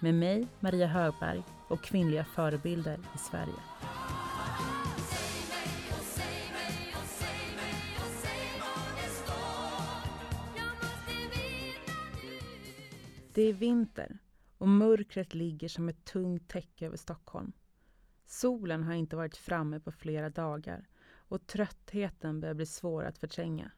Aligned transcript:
med 0.00 0.14
mig, 0.14 0.48
Maria 0.60 0.86
Högberg 0.86 1.42
och 1.68 1.82
kvinnliga 1.82 2.24
förebilder 2.24 2.98
i 3.14 3.18
Sverige. 3.18 3.54
Det 13.34 13.42
är 13.42 13.52
vinter 13.52 14.18
och 14.58 14.68
mörkret 14.68 15.34
ligger 15.34 15.68
som 15.68 15.88
ett 15.88 16.04
tungt 16.04 16.48
täcke 16.48 16.86
över 16.86 16.96
Stockholm. 16.96 17.52
Solen 18.26 18.82
har 18.82 18.94
inte 18.94 19.16
varit 19.16 19.36
framme 19.36 19.80
på 19.80 19.92
flera 19.92 20.30
dagar 20.30 20.88
och 21.08 21.46
tröttheten 21.46 22.40
börjar 22.40 22.54
bli 22.54 22.66
svår 22.66 23.04
att 23.04 23.18
förtränga. 23.18 23.70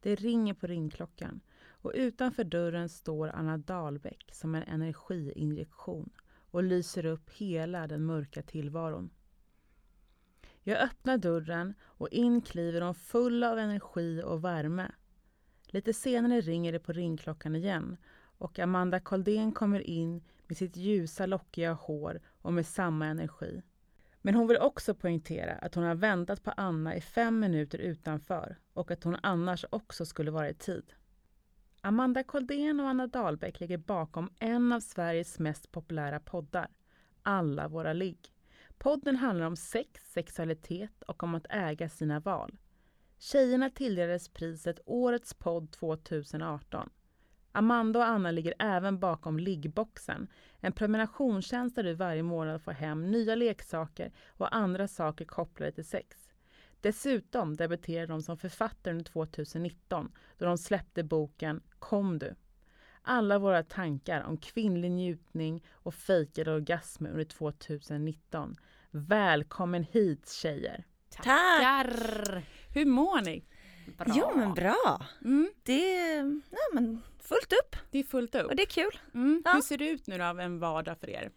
Det 0.00 0.14
ringer 0.14 0.54
på 0.54 0.66
ringklockan 0.66 1.40
och 1.82 1.92
utanför 1.94 2.44
dörren 2.44 2.88
står 2.88 3.28
Anna 3.28 3.58
Dahlbäck 3.58 4.30
som 4.32 4.54
en 4.54 4.62
energiinjektion 4.62 6.10
och 6.50 6.62
lyser 6.62 7.06
upp 7.06 7.30
hela 7.30 7.86
den 7.86 8.04
mörka 8.04 8.42
tillvaron. 8.42 9.10
Jag 10.62 10.80
öppnar 10.80 11.18
dörren 11.18 11.74
och 11.82 12.08
in 12.08 12.40
kliver 12.40 12.80
hon 12.80 12.94
full 12.94 13.44
av 13.44 13.58
energi 13.58 14.22
och 14.24 14.44
värme. 14.44 14.92
Lite 15.66 15.92
senare 15.92 16.40
ringer 16.40 16.72
det 16.72 16.78
på 16.78 16.92
ringklockan 16.92 17.56
igen 17.56 17.96
och 18.38 18.58
Amanda 18.58 19.00
Koldén 19.00 19.52
kommer 19.52 19.80
in 19.80 20.22
med 20.46 20.56
sitt 20.56 20.76
ljusa 20.76 21.26
lockiga 21.26 21.72
hår 21.72 22.20
och 22.26 22.52
med 22.52 22.66
samma 22.66 23.06
energi. 23.06 23.62
Men 24.22 24.34
hon 24.34 24.48
vill 24.48 24.58
också 24.58 24.94
poängtera 24.94 25.52
att 25.52 25.74
hon 25.74 25.84
har 25.84 25.94
väntat 25.94 26.42
på 26.42 26.50
Anna 26.56 26.96
i 26.96 27.00
fem 27.00 27.40
minuter 27.40 27.78
utanför 27.78 28.58
och 28.72 28.90
att 28.90 29.04
hon 29.04 29.16
annars 29.22 29.64
också 29.70 30.06
skulle 30.06 30.30
vara 30.30 30.50
i 30.50 30.54
tid. 30.54 30.92
Amanda 31.84 32.22
Koldén 32.22 32.80
och 32.80 32.88
Anna 32.88 33.06
Dahlbäck 33.06 33.60
ligger 33.60 33.78
bakom 33.78 34.30
en 34.38 34.72
av 34.72 34.80
Sveriges 34.80 35.38
mest 35.38 35.72
populära 35.72 36.20
poddar, 36.20 36.68
Alla 37.22 37.68
våra 37.68 37.92
ligg. 37.92 38.32
Podden 38.78 39.16
handlar 39.16 39.46
om 39.46 39.56
sex, 39.56 40.12
sexualitet 40.12 41.02
och 41.02 41.22
om 41.22 41.34
att 41.34 41.46
äga 41.50 41.88
sina 41.88 42.20
val. 42.20 42.58
Tjejerna 43.18 43.70
tilldelades 43.70 44.28
priset 44.28 44.80
Årets 44.86 45.34
podd 45.34 45.72
2018. 45.72 46.90
Amanda 47.52 47.98
och 47.98 48.06
Anna 48.06 48.30
ligger 48.30 48.54
även 48.58 48.98
bakom 48.98 49.38
Liggboxen, 49.38 50.28
en 50.60 50.72
prenumerationstjänst 50.72 51.76
där 51.76 51.82
du 51.82 51.94
varje 51.94 52.22
månad 52.22 52.62
får 52.62 52.72
hem 52.72 53.10
nya 53.10 53.34
leksaker 53.34 54.12
och 54.28 54.56
andra 54.56 54.88
saker 54.88 55.24
kopplade 55.24 55.72
till 55.72 55.86
sex. 55.88 56.31
Dessutom 56.82 57.56
debuterade 57.56 58.06
de 58.06 58.22
som 58.22 58.36
författare 58.36 58.92
under 58.92 59.04
2019 59.04 60.12
då 60.38 60.44
de 60.44 60.58
släppte 60.58 61.02
boken 61.02 61.62
Kom 61.78 62.18
du. 62.18 62.34
Alla 63.02 63.38
våra 63.38 63.62
tankar 63.62 64.22
om 64.22 64.36
kvinnlig 64.36 64.90
njutning 64.90 65.64
och 65.72 65.94
fejkade 65.94 66.52
orgasmer 66.52 67.10
under 67.10 67.24
2019. 67.24 68.56
Välkommen 68.90 69.84
hit 69.92 70.28
tjejer! 70.30 70.84
Tackar! 71.10 72.42
Hur 72.74 72.86
mår 72.86 73.20
ni? 73.20 73.44
Bra. 73.98 74.14
Jo 74.16 74.32
men 74.36 74.54
bra. 74.54 75.06
Mm. 75.24 75.52
Det 75.62 75.96
är 75.96 76.40
ja, 76.50 76.58
men 76.72 77.02
fullt 77.18 77.52
upp. 77.52 77.76
Det 77.90 77.98
är 77.98 78.04
fullt 78.04 78.34
upp. 78.34 78.46
Och 78.46 78.56
det 78.56 78.62
är 78.62 78.66
kul. 78.66 78.98
Mm. 79.14 79.42
Ja. 79.44 79.52
Hur 79.52 79.60
ser 79.60 79.78
det 79.78 79.88
ut 79.88 80.06
nu 80.06 80.18
då 80.18 80.24
av 80.24 80.40
en 80.40 80.58
vardag 80.58 80.98
för 80.98 81.10
er? 81.10 81.30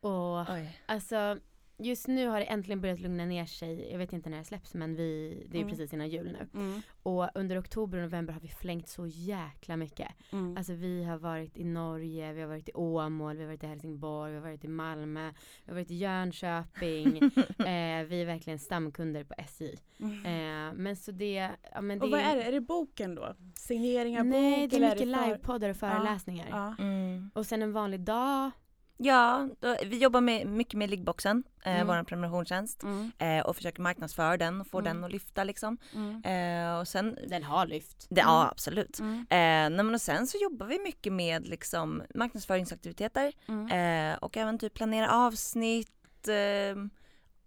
Och, 0.00 0.46
alltså 0.86 1.38
just 1.84 2.08
nu 2.08 2.26
har 2.26 2.40
det 2.40 2.46
äntligen 2.46 2.80
börjat 2.80 3.00
lugna 3.00 3.24
ner 3.24 3.46
sig. 3.46 3.90
Jag 3.90 3.98
vet 3.98 4.12
inte 4.12 4.30
när 4.30 4.38
det 4.38 4.44
släpps 4.44 4.74
men 4.74 4.96
vi, 4.96 5.42
det 5.50 5.56
är 5.58 5.62
mm. 5.62 5.70
precis 5.70 5.92
innan 5.92 6.08
jul 6.08 6.36
nu. 6.40 6.60
Mm. 6.60 6.82
Och 7.02 7.28
under 7.34 7.60
oktober 7.60 7.98
och 7.98 8.04
november 8.04 8.32
har 8.32 8.40
vi 8.40 8.48
flängt 8.48 8.88
så 8.88 9.06
jäkla 9.06 9.76
mycket. 9.76 10.08
Mm. 10.32 10.56
Alltså 10.56 10.72
vi 10.72 11.04
har 11.04 11.18
varit 11.18 11.56
i 11.56 11.64
Norge, 11.64 12.32
vi 12.32 12.40
har 12.40 12.48
varit 12.48 12.68
i 12.68 12.72
Åmål, 12.74 13.36
vi 13.36 13.42
har 13.42 13.48
varit 13.48 13.64
i 13.64 13.66
Helsingborg, 13.66 14.30
vi 14.30 14.38
har 14.38 14.44
varit 14.44 14.64
i 14.64 14.68
Malmö, 14.68 15.32
vi 15.64 15.70
har 15.70 15.74
varit 15.74 15.90
i 15.90 15.96
Jönköping. 15.96 17.16
eh, 17.58 18.04
vi 18.06 18.20
är 18.20 18.24
verkligen 18.24 18.58
stamkunder 18.58 19.24
på 19.24 19.34
SJ. 19.38 19.74
Mm. 20.00 20.24
Eh, 20.24 20.74
men 20.74 20.96
så 20.96 21.12
det, 21.12 21.50
ja, 21.72 21.80
men 21.80 21.98
det 21.98 22.04
Och 22.04 22.10
vad 22.10 22.20
är 22.20 22.36
det? 22.36 22.42
Är 22.42 22.52
det 22.52 22.60
boken 22.60 23.14
då? 23.14 23.34
Signering 23.54 24.18
av 24.18 24.26
Nej, 24.26 24.50
bok? 24.50 24.58
Nej, 24.58 24.68
det 24.68 24.76
är 24.76 24.80
mycket 24.80 25.18
för... 25.18 25.26
livepoddar 25.26 25.70
och 25.70 25.76
föreläsningar. 25.76 26.46
Ja. 26.50 26.74
Ja. 26.78 26.84
Mm. 26.84 27.30
Och 27.34 27.46
sen 27.46 27.62
en 27.62 27.72
vanlig 27.72 28.00
dag 28.00 28.50
Ja, 29.02 29.48
då, 29.60 29.76
vi 29.86 29.98
jobbar 29.98 30.20
med, 30.20 30.46
mycket 30.46 30.74
med 30.74 30.90
liggboxen, 30.90 31.44
eh, 31.64 31.74
mm. 31.74 31.86
vår 31.86 32.04
prenumerationstjänst 32.04 32.82
mm. 32.82 33.12
eh, 33.18 33.46
och 33.46 33.56
försöker 33.56 33.82
marknadsföra 33.82 34.36
den 34.36 34.60
och 34.60 34.66
få 34.66 34.78
mm. 34.78 34.96
den 34.96 35.04
att 35.04 35.12
lyfta 35.12 35.44
liksom. 35.44 35.78
Mm. 35.94 36.22
Eh, 36.24 36.78
och 36.78 36.88
sen, 36.88 37.18
den 37.28 37.42
har 37.42 37.66
lyft. 37.66 38.06
Det, 38.10 38.20
ja 38.20 38.40
mm. 38.40 38.48
absolut. 38.50 38.98
Mm. 38.98 39.18
Eh, 39.20 39.76
men 39.76 39.94
och 39.94 40.00
sen 40.00 40.26
så 40.26 40.38
jobbar 40.38 40.66
vi 40.66 40.78
mycket 40.78 41.12
med 41.12 41.48
liksom 41.48 42.02
marknadsföringsaktiviteter 42.14 43.32
eh, 43.72 44.18
och 44.18 44.36
även 44.36 44.58
typ 44.58 44.74
planera 44.74 45.10
avsnitt 45.10 46.28
eh, 46.28 46.84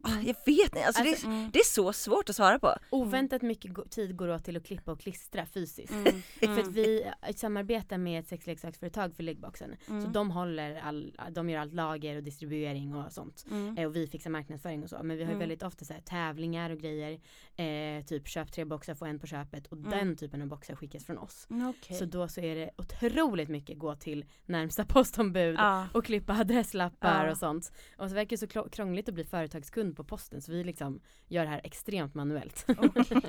jag 0.10 0.36
vet 0.46 0.48
inte, 0.48 0.86
alltså, 0.86 1.02
alltså 1.02 1.04
det, 1.04 1.10
är, 1.10 1.26
mm. 1.26 1.50
det, 1.54 1.60
är 1.60 1.66
så 1.66 1.94
svårt 1.94 2.30
att 2.30 2.36
svara 2.36 2.60
på. 2.60 2.76
Oväntat 2.90 3.42
mycket 3.42 3.92
tid 3.92 4.18
går 4.18 4.28
åt 4.28 4.44
till 4.44 4.58
att 4.58 4.66
klippa 4.66 4.92
och 4.92 5.00
klistra 5.00 5.46
fysiskt. 5.46 5.94
Mm. 5.94 6.22
för 6.40 6.60
att 6.60 6.68
vi 6.68 7.12
samarbetar 7.36 7.98
med 7.98 8.20
ett 8.20 8.28
sexleksaksföretag 8.28 9.16
för 9.16 9.24
läggboxen. 9.24 9.76
Mm. 9.88 10.02
Så 10.02 10.08
de 10.08 10.32
håller 10.32 10.76
all, 10.76 11.20
de 11.32 11.50
gör 11.50 11.60
allt 11.60 11.74
lager 11.74 12.16
och 12.16 12.24
distribuering 12.24 12.96
och 12.96 13.12
sånt. 13.12 13.46
Mm. 13.52 13.78
Eh, 13.78 13.86
och 13.86 13.96
vi 13.96 14.08
fixar 14.08 14.30
marknadsföring 14.30 14.84
och 14.84 14.90
så. 14.90 15.04
Men 15.04 15.18
vi 15.18 15.24
har 15.24 15.32
ju 15.32 15.36
mm. 15.36 15.40
väldigt 15.40 15.64
ofta 15.64 15.86
så 15.86 15.94
här, 15.94 16.02
tävlingar 16.02 16.70
och 16.70 16.80
grejer. 16.80 17.20
Eh, 17.56 18.06
typ 18.06 18.28
köp 18.28 18.52
tre 18.52 18.66
boxar, 18.66 18.96
få 18.96 19.06
en 19.06 19.20
på 19.20 19.28
köpet. 19.28 19.68
Och 19.68 19.78
mm. 19.78 19.90
den 19.90 20.16
typen 20.16 20.42
av 20.42 20.48
boxar 20.48 20.76
skickas 20.76 21.06
från 21.06 21.18
oss. 21.18 21.48
Okay. 21.50 21.98
Så 21.98 22.06
då 22.06 22.28
så 22.28 22.42
är 22.42 22.56
det 22.56 22.70
otroligt 22.78 23.50
mycket 23.50 23.80
gå 23.80 23.96
till 23.96 24.26
närmsta 24.46 24.86
postombud 24.94 25.56
ah. 25.60 25.86
och 25.94 26.06
klippa 26.06 26.34
adresslappar 26.34 27.28
ah. 27.28 27.32
och 27.32 27.38
sånt. 27.38 27.72
Och 27.98 28.10
så 28.10 28.16
verkar 28.16 28.38
det 28.38 28.54
så 28.54 28.70
krångligt 28.70 29.10
att 29.10 29.16
bli 29.16 29.24
företagskund 29.24 29.93
på 29.96 30.04
posten 30.04 30.42
så 30.42 30.52
vi 30.52 30.64
liksom 30.64 31.00
gör 31.28 31.44
det 31.44 31.50
här 31.50 31.62
extremt 31.64 32.14
manuellt. 32.14 32.66
Okay. 32.68 33.22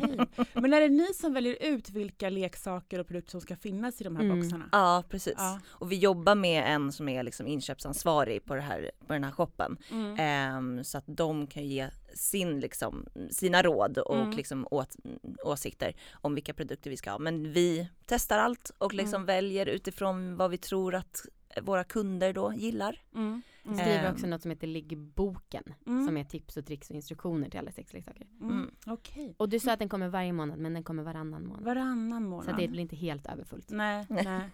Men 0.52 0.72
är 0.72 0.80
det 0.80 0.88
ni 0.88 1.14
som 1.14 1.32
väljer 1.32 1.56
ut 1.60 1.90
vilka 1.90 2.30
leksaker 2.30 2.98
och 2.98 3.06
produkter 3.06 3.30
som 3.30 3.40
ska 3.40 3.56
finnas 3.56 4.00
i 4.00 4.04
de 4.04 4.16
här 4.16 4.24
mm. 4.24 4.40
boxarna? 4.40 4.68
Ja 4.72 5.04
precis. 5.08 5.34
Ja. 5.36 5.60
Och 5.66 5.92
vi 5.92 5.96
jobbar 5.96 6.34
med 6.34 6.74
en 6.74 6.92
som 6.92 7.08
är 7.08 7.22
liksom 7.22 7.46
inköpsansvarig 7.46 8.44
på, 8.44 8.54
det 8.54 8.60
här, 8.60 8.90
på 9.06 9.12
den 9.12 9.24
här 9.24 9.32
shoppen. 9.32 9.76
Mm. 9.90 10.56
Um, 10.56 10.84
så 10.84 10.98
att 10.98 11.04
de 11.06 11.46
kan 11.46 11.66
ge 11.66 11.90
sin, 12.14 12.60
liksom, 12.60 13.06
sina 13.30 13.62
råd 13.62 13.98
och 13.98 14.16
mm. 14.16 14.36
liksom 14.36 14.66
åt, 14.70 14.96
åsikter 15.44 15.96
om 16.12 16.34
vilka 16.34 16.54
produkter 16.54 16.90
vi 16.90 16.96
ska 16.96 17.10
ha. 17.10 17.18
Men 17.18 17.52
vi 17.52 17.88
testar 18.06 18.38
allt 18.38 18.70
och 18.78 18.94
liksom 18.94 19.14
mm. 19.14 19.26
väljer 19.26 19.66
utifrån 19.66 20.36
vad 20.36 20.50
vi 20.50 20.58
tror 20.58 20.94
att 20.94 21.26
våra 21.62 21.84
kunder 21.84 22.32
då 22.32 22.52
gillar. 22.52 23.02
Mm. 23.14 23.42
Mm. 23.66 23.78
Skriver 23.78 24.12
också 24.12 24.26
något 24.26 24.42
som 24.42 24.50
heter 24.50 24.66
Liggboken 24.66 25.62
mm. 25.86 26.06
som 26.06 26.16
är 26.16 26.24
tips 26.24 26.56
och 26.56 26.66
tricks 26.66 26.90
och 26.90 26.96
instruktioner 26.96 27.50
till 27.50 27.60
alla 27.60 27.72
sexleksaker. 27.72 28.26
Mm. 28.40 28.52
mm. 28.52 28.70
Okay. 28.86 29.34
Och 29.36 29.48
du 29.48 29.60
sa 29.60 29.72
att 29.72 29.78
den 29.78 29.88
kommer 29.88 30.08
varje 30.08 30.32
månad 30.32 30.58
men 30.58 30.74
den 30.74 30.84
kommer 30.84 31.02
varannan 31.02 31.46
månad. 31.46 31.64
Varannan 31.64 32.24
månad. 32.24 32.44
Så 32.44 32.60
det 32.60 32.68
blir 32.68 32.80
inte 32.80 32.96
helt 32.96 33.26
överfullt. 33.26 33.70
Nej, 33.70 34.06
nej. 34.08 34.50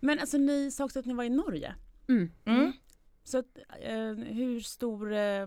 Men 0.00 0.18
alltså 0.18 0.38
ni 0.38 0.70
sa 0.70 0.84
också 0.84 0.98
att 0.98 1.06
ni 1.06 1.14
var 1.14 1.24
i 1.24 1.30
Norge. 1.30 1.74
Mm. 2.08 2.30
mm. 2.44 2.72
Så 3.24 3.38
att, 3.38 3.58
eh, 3.80 4.12
hur 4.14 4.60
stor 4.60 5.12
eh, 5.12 5.46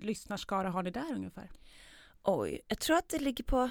lyssnarskara 0.00 0.70
har 0.70 0.82
ni 0.82 0.90
där 0.90 1.14
ungefär? 1.14 1.50
Oj, 2.22 2.60
jag 2.68 2.78
tror 2.78 2.96
att 2.96 3.08
det 3.08 3.18
ligger 3.18 3.44
på 3.44 3.70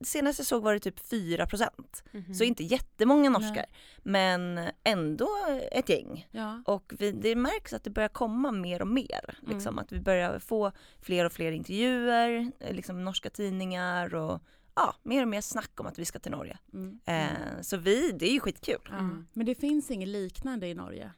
senast 0.00 0.38
jag 0.38 0.46
såg 0.46 0.62
var 0.62 0.72
det 0.72 0.80
typ 0.80 1.00
4 1.00 1.46
procent. 1.46 2.04
Mm 2.12 2.24
-hmm. 2.24 2.34
Så 2.34 2.44
inte 2.44 2.64
jättemånga 2.64 3.30
norskar. 3.30 3.54
Nej. 3.56 3.68
Men 4.02 4.70
ändå 4.84 5.28
ett 5.72 5.88
gäng. 5.88 6.28
Ja. 6.30 6.62
Och 6.66 6.92
vi, 6.98 7.12
det 7.12 7.36
märks 7.36 7.72
att 7.72 7.84
det 7.84 7.90
börjar 7.90 8.08
komma 8.08 8.52
mer 8.52 8.82
och 8.82 8.88
mer. 8.88 9.38
Mm. 9.42 9.54
Liksom, 9.54 9.78
att 9.78 9.92
vi 9.92 10.00
börjar 10.00 10.38
få 10.38 10.72
fler 11.00 11.24
och 11.24 11.32
fler 11.32 11.52
intervjuer, 11.52 12.52
liksom 12.70 13.04
norska 13.04 13.30
tidningar 13.30 14.14
och 14.14 14.42
ja, 14.74 14.94
mer 15.02 15.22
och 15.22 15.28
mer 15.28 15.40
snack 15.40 15.80
om 15.80 15.86
att 15.86 15.98
vi 15.98 16.04
ska 16.04 16.18
till 16.18 16.32
Norge. 16.32 16.58
Mm. 16.72 17.00
Eh, 17.04 17.60
så 17.60 17.76
vi, 17.76 18.12
det 18.12 18.28
är 18.28 18.32
ju 18.32 18.40
skitkul. 18.40 18.94
Men 19.32 19.46
det 19.46 19.54
finns 19.54 19.90
inget 19.90 20.08
liknande 20.08 20.66
i 20.66 20.74
Norge? 20.74 21.12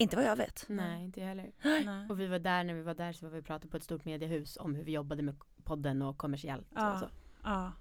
Inte 0.00 0.16
vad 0.16 0.24
jag 0.24 0.36
vet. 0.36 0.64
Nej, 0.68 1.04
inte 1.04 1.20
heller. 1.20 1.52
Nej. 1.62 2.06
Och 2.08 2.20
vi 2.20 2.26
var 2.26 2.38
där, 2.38 2.64
när 2.64 2.74
vi 2.74 2.82
var 2.82 2.94
där 2.94 3.12
så 3.12 3.26
var 3.26 3.32
vi 3.32 3.42
pratade 3.42 3.70
på 3.70 3.76
ett 3.76 3.82
stort 3.82 4.04
mediehus 4.04 4.56
om 4.60 4.74
hur 4.74 4.84
vi 4.84 4.92
jobbade 4.92 5.22
med 5.22 5.36
podden 5.64 6.02
och 6.02 6.18
kommersiellt. 6.18 6.68
Ja. 6.74 6.92
Och 6.92 6.98
så. 6.98 7.08
Ja. 7.44 7.72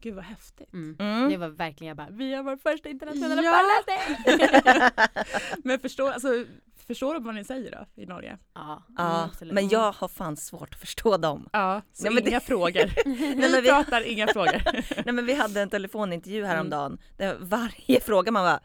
Gud 0.00 0.14
vad 0.14 0.24
häftigt. 0.24 0.72
Mm. 0.72 0.96
Mm. 0.98 1.30
Det 1.30 1.36
var 1.36 1.48
verkligen, 1.48 1.88
jag 1.88 1.96
bara, 1.96 2.10
vi 2.10 2.34
har 2.34 2.42
vår 2.42 2.56
första 2.56 2.88
internationella 2.88 3.42
ja. 3.42 3.82
föreläsning. 3.86 5.60
Men 5.64 5.78
förstå, 5.78 6.08
alltså, 6.08 6.44
Förstår 6.86 7.14
de 7.14 7.24
vad 7.24 7.34
ni 7.34 7.44
säger 7.44 7.70
då 7.70 8.02
i 8.02 8.06
Norge? 8.06 8.38
Ja, 8.54 8.82
ja 8.96 9.30
men 9.40 9.68
jag 9.68 9.92
har 9.92 10.08
fan 10.08 10.36
svårt 10.36 10.74
att 10.74 10.80
förstå 10.80 11.16
dem. 11.16 11.48
Ja, 11.52 11.82
så 11.92 12.10
Nej, 12.10 12.28
inga 12.28 12.38
det... 12.38 12.46
frågor. 12.46 12.92
vi 13.04 13.60
vi 13.60 13.68
pratar 13.68 14.00
inga 14.00 14.26
frågor. 14.26 14.62
Nej 15.04 15.14
men 15.14 15.26
vi 15.26 15.34
hade 15.34 15.60
en 15.60 15.70
telefonintervju 15.70 16.38
mm. 16.38 16.50
häromdagen 16.50 16.86
mm. 16.92 16.98
där 17.16 17.36
varje 17.40 18.00
fråga 18.00 18.32
man 18.32 18.44
bara 18.44 18.60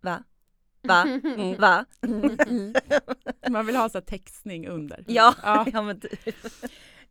va? 0.00 0.22
Va? 0.82 1.02
Mm. 1.02 1.56
Va? 1.56 1.84
Man 3.48 3.66
vill 3.66 3.76
ha 3.76 3.88
så 3.88 4.00
textning 4.00 4.68
under. 4.68 5.04
Ja, 5.06 5.34
ja. 5.42 5.66
ja 5.72 5.82
men 5.82 6.00
typ. 6.00 6.28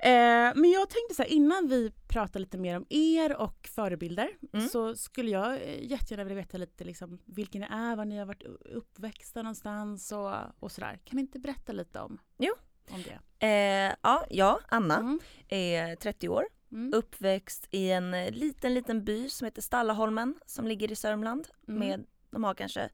Eh, 0.01 0.51
men 0.56 0.72
jag 0.72 0.90
tänkte 0.90 1.16
så 1.16 1.24
här, 1.24 1.30
innan 1.30 1.68
vi 1.68 1.92
pratar 2.07 2.40
lite 2.40 2.57
mer 2.57 2.78
om 2.78 2.86
er 2.90 3.36
och 3.36 3.69
förebilder 3.72 4.30
mm. 4.54 4.68
så 4.68 4.96
skulle 4.96 5.31
jag 5.31 5.54
eh, 5.54 5.84
jättegärna 5.84 6.24
vilja 6.24 6.36
veta 6.36 6.57
lite 6.57 6.84
liksom, 6.84 7.19
vilken 7.25 7.62
ni 7.62 7.68
är, 7.72 7.96
var 7.96 8.06
ni 8.06 8.18
har 8.18 8.25
varit 8.25 8.44
uppväxta 8.66 9.42
någonstans 9.42 10.12
och, 10.12 10.34
och 10.60 10.72
sådär. 10.72 11.00
Kan 11.04 11.16
ni 11.16 11.22
inte 11.22 11.40
berätta 11.40 11.72
lite 11.72 12.00
om, 12.00 12.18
jo. 12.38 12.54
om 12.92 13.04
det? 13.04 13.46
Eh, 13.48 13.96
ja, 14.01 14.25
jag, 14.30 14.60
Anna, 14.68 14.98
mm. 14.98 15.19
är 15.48 15.96
30 15.96 16.30
år. 16.30 16.45
Mm. 16.72 16.94
Uppväxt 16.94 17.68
i 17.72 17.92
en 17.92 18.13
eh, 18.13 18.31
liten, 18.31 18.74
liten 18.74 19.04
by 19.06 19.30
som 19.30 19.45
heter 19.45 19.62
Stallaholmen 19.62 20.36
som 20.45 20.68
ligger 20.68 20.92
i 20.92 20.95
Sörmland. 20.95 21.48
Mm. 21.68 21.80
Med, 21.80 22.06
de 22.31 22.44
har 22.44 22.54
kanske 22.54 22.90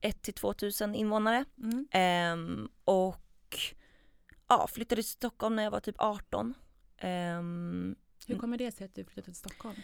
1 0.00 0.22
till 0.22 0.34
2000 0.34 0.94
invånare. 0.94 1.44
Eh, 1.90 2.36
och 2.84 3.74
ja, 4.48 4.66
flyttade 4.66 5.02
till 5.02 5.10
Stockholm 5.10 5.56
när 5.56 5.62
jag 5.62 5.70
var 5.70 5.80
typ 5.80 5.96
18. 5.98 6.46
Um, 6.46 6.54
ehm, 6.98 7.96
Hur 8.26 8.38
kommer 8.38 8.58
det 8.58 8.72
sig 8.72 8.84
att 8.84 8.94
du 8.94 9.04
flyttade 9.04 9.24
till 9.24 9.34
Stockholm? 9.34 9.76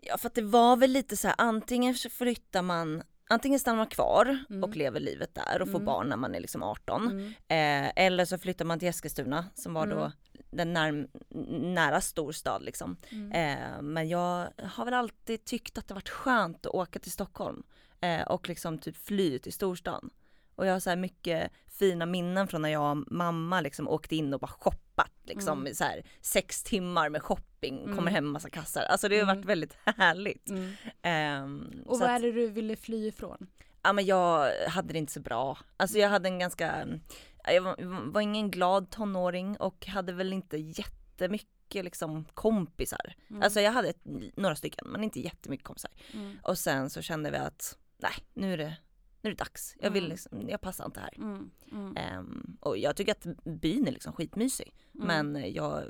Ja 0.00 0.18
för 0.18 0.26
att 0.26 0.34
det 0.34 0.42
var 0.42 0.76
väl 0.76 0.90
lite 0.90 1.16
så 1.16 1.28
här 1.28 1.34
antingen 1.38 1.94
flyttar 1.94 2.62
man 2.62 3.02
Antingen 3.28 3.60
stannar 3.60 3.76
man 3.76 3.86
kvar 3.86 4.38
mm. 4.50 4.64
och 4.64 4.76
lever 4.76 5.00
livet 5.00 5.34
där 5.34 5.62
och 5.62 5.68
får 5.68 5.78
mm. 5.78 5.84
barn 5.84 6.08
när 6.08 6.16
man 6.16 6.34
är 6.34 6.40
liksom 6.40 6.62
18 6.62 7.06
mm. 7.06 7.26
eh, 7.28 7.92
Eller 8.04 8.24
så 8.24 8.38
flyttar 8.38 8.64
man 8.64 8.78
till 8.78 8.88
Eskilstuna 8.88 9.46
som 9.54 9.74
var 9.74 9.86
då 9.86 9.98
mm. 9.98 10.12
den 10.50 10.72
när, 10.72 11.08
nära 11.74 12.00
storstad 12.00 12.62
liksom. 12.62 12.96
Mm. 13.08 13.32
Eh, 13.32 13.82
men 13.82 14.08
jag 14.08 14.48
har 14.62 14.84
väl 14.84 14.94
alltid 14.94 15.44
tyckt 15.44 15.78
att 15.78 15.88
det 15.88 15.94
varit 15.94 16.08
skönt 16.08 16.66
att 16.66 16.74
åka 16.74 16.98
till 16.98 17.12
Stockholm 17.12 17.62
eh, 18.00 18.22
och 18.22 18.48
liksom 18.48 18.78
typ 18.78 18.96
fly 18.96 19.38
till 19.38 19.52
storstan. 19.52 20.10
Och 20.56 20.66
jag 20.66 20.72
har 20.72 20.80
så 20.80 20.90
här 20.90 20.96
mycket 20.96 21.52
fina 21.66 22.06
minnen 22.06 22.48
från 22.48 22.62
när 22.62 22.68
jag 22.68 22.90
och 22.90 23.12
mamma 23.12 23.60
liksom 23.60 23.88
åkte 23.88 24.16
in 24.16 24.34
och 24.34 24.40
bara 24.40 24.46
shoppat 24.46 25.12
liksom 25.24 25.60
mm. 25.60 25.74
så 25.74 25.84
här 25.84 26.02
sex 26.20 26.62
timmar 26.62 27.08
med 27.08 27.22
shopping, 27.22 27.82
mm. 27.82 27.96
kommer 27.96 28.10
hem 28.10 28.24
med 28.24 28.32
massa 28.32 28.50
kassar. 28.50 28.82
Alltså 28.82 29.08
det 29.08 29.16
har 29.16 29.22
mm. 29.22 29.36
varit 29.36 29.46
väldigt 29.46 29.76
härligt. 29.96 30.50
Um, 30.50 31.82
och 31.86 31.98
vad 31.98 32.10
är 32.10 32.20
det 32.20 32.32
du 32.32 32.48
ville 32.48 32.76
fly 32.76 33.08
ifrån? 33.08 33.46
Ja 33.82 33.92
men 33.92 34.06
jag 34.06 34.52
hade 34.68 34.92
det 34.92 34.98
inte 34.98 35.12
så 35.12 35.20
bra. 35.20 35.58
Alltså 35.76 35.98
jag 35.98 36.08
hade 36.08 36.28
en 36.28 36.38
ganska, 36.38 36.86
jag 37.44 37.62
var, 37.62 38.10
var 38.12 38.20
ingen 38.20 38.50
glad 38.50 38.90
tonåring 38.90 39.56
och 39.56 39.86
hade 39.86 40.12
väl 40.12 40.32
inte 40.32 40.56
jättemycket 40.56 41.84
liksom 41.84 42.24
kompisar. 42.24 43.14
Mm. 43.30 43.42
Alltså 43.42 43.60
jag 43.60 43.72
hade 43.72 43.88
ett, 43.88 44.02
några 44.36 44.56
stycken 44.56 44.88
men 44.88 45.04
inte 45.04 45.20
jättemycket 45.20 45.66
kompisar. 45.66 45.90
Mm. 46.12 46.38
Och 46.42 46.58
sen 46.58 46.90
så 46.90 47.02
kände 47.02 47.30
vi 47.30 47.36
att 47.36 47.78
nej 47.98 48.14
nu 48.34 48.52
är 48.52 48.56
det 48.56 48.76
nu 49.22 49.30
är 49.30 49.34
det 49.34 49.44
dags. 49.44 49.76
Jag 49.80 49.90
vill 49.90 50.04
mm. 50.04 50.10
liksom, 50.10 50.48
jag 50.48 50.60
passar 50.60 50.84
inte 50.84 51.00
här. 51.00 51.14
Mm. 51.16 51.50
Mm. 51.72 52.18
Um, 52.18 52.56
och 52.60 52.78
jag 52.78 52.96
tycker 52.96 53.12
att 53.12 53.44
byn 53.44 53.88
är 53.88 53.92
liksom 53.92 54.12
skitmysig. 54.12 54.74
Mm. 54.94 55.06
Men 55.06 55.52
jag, 55.52 55.84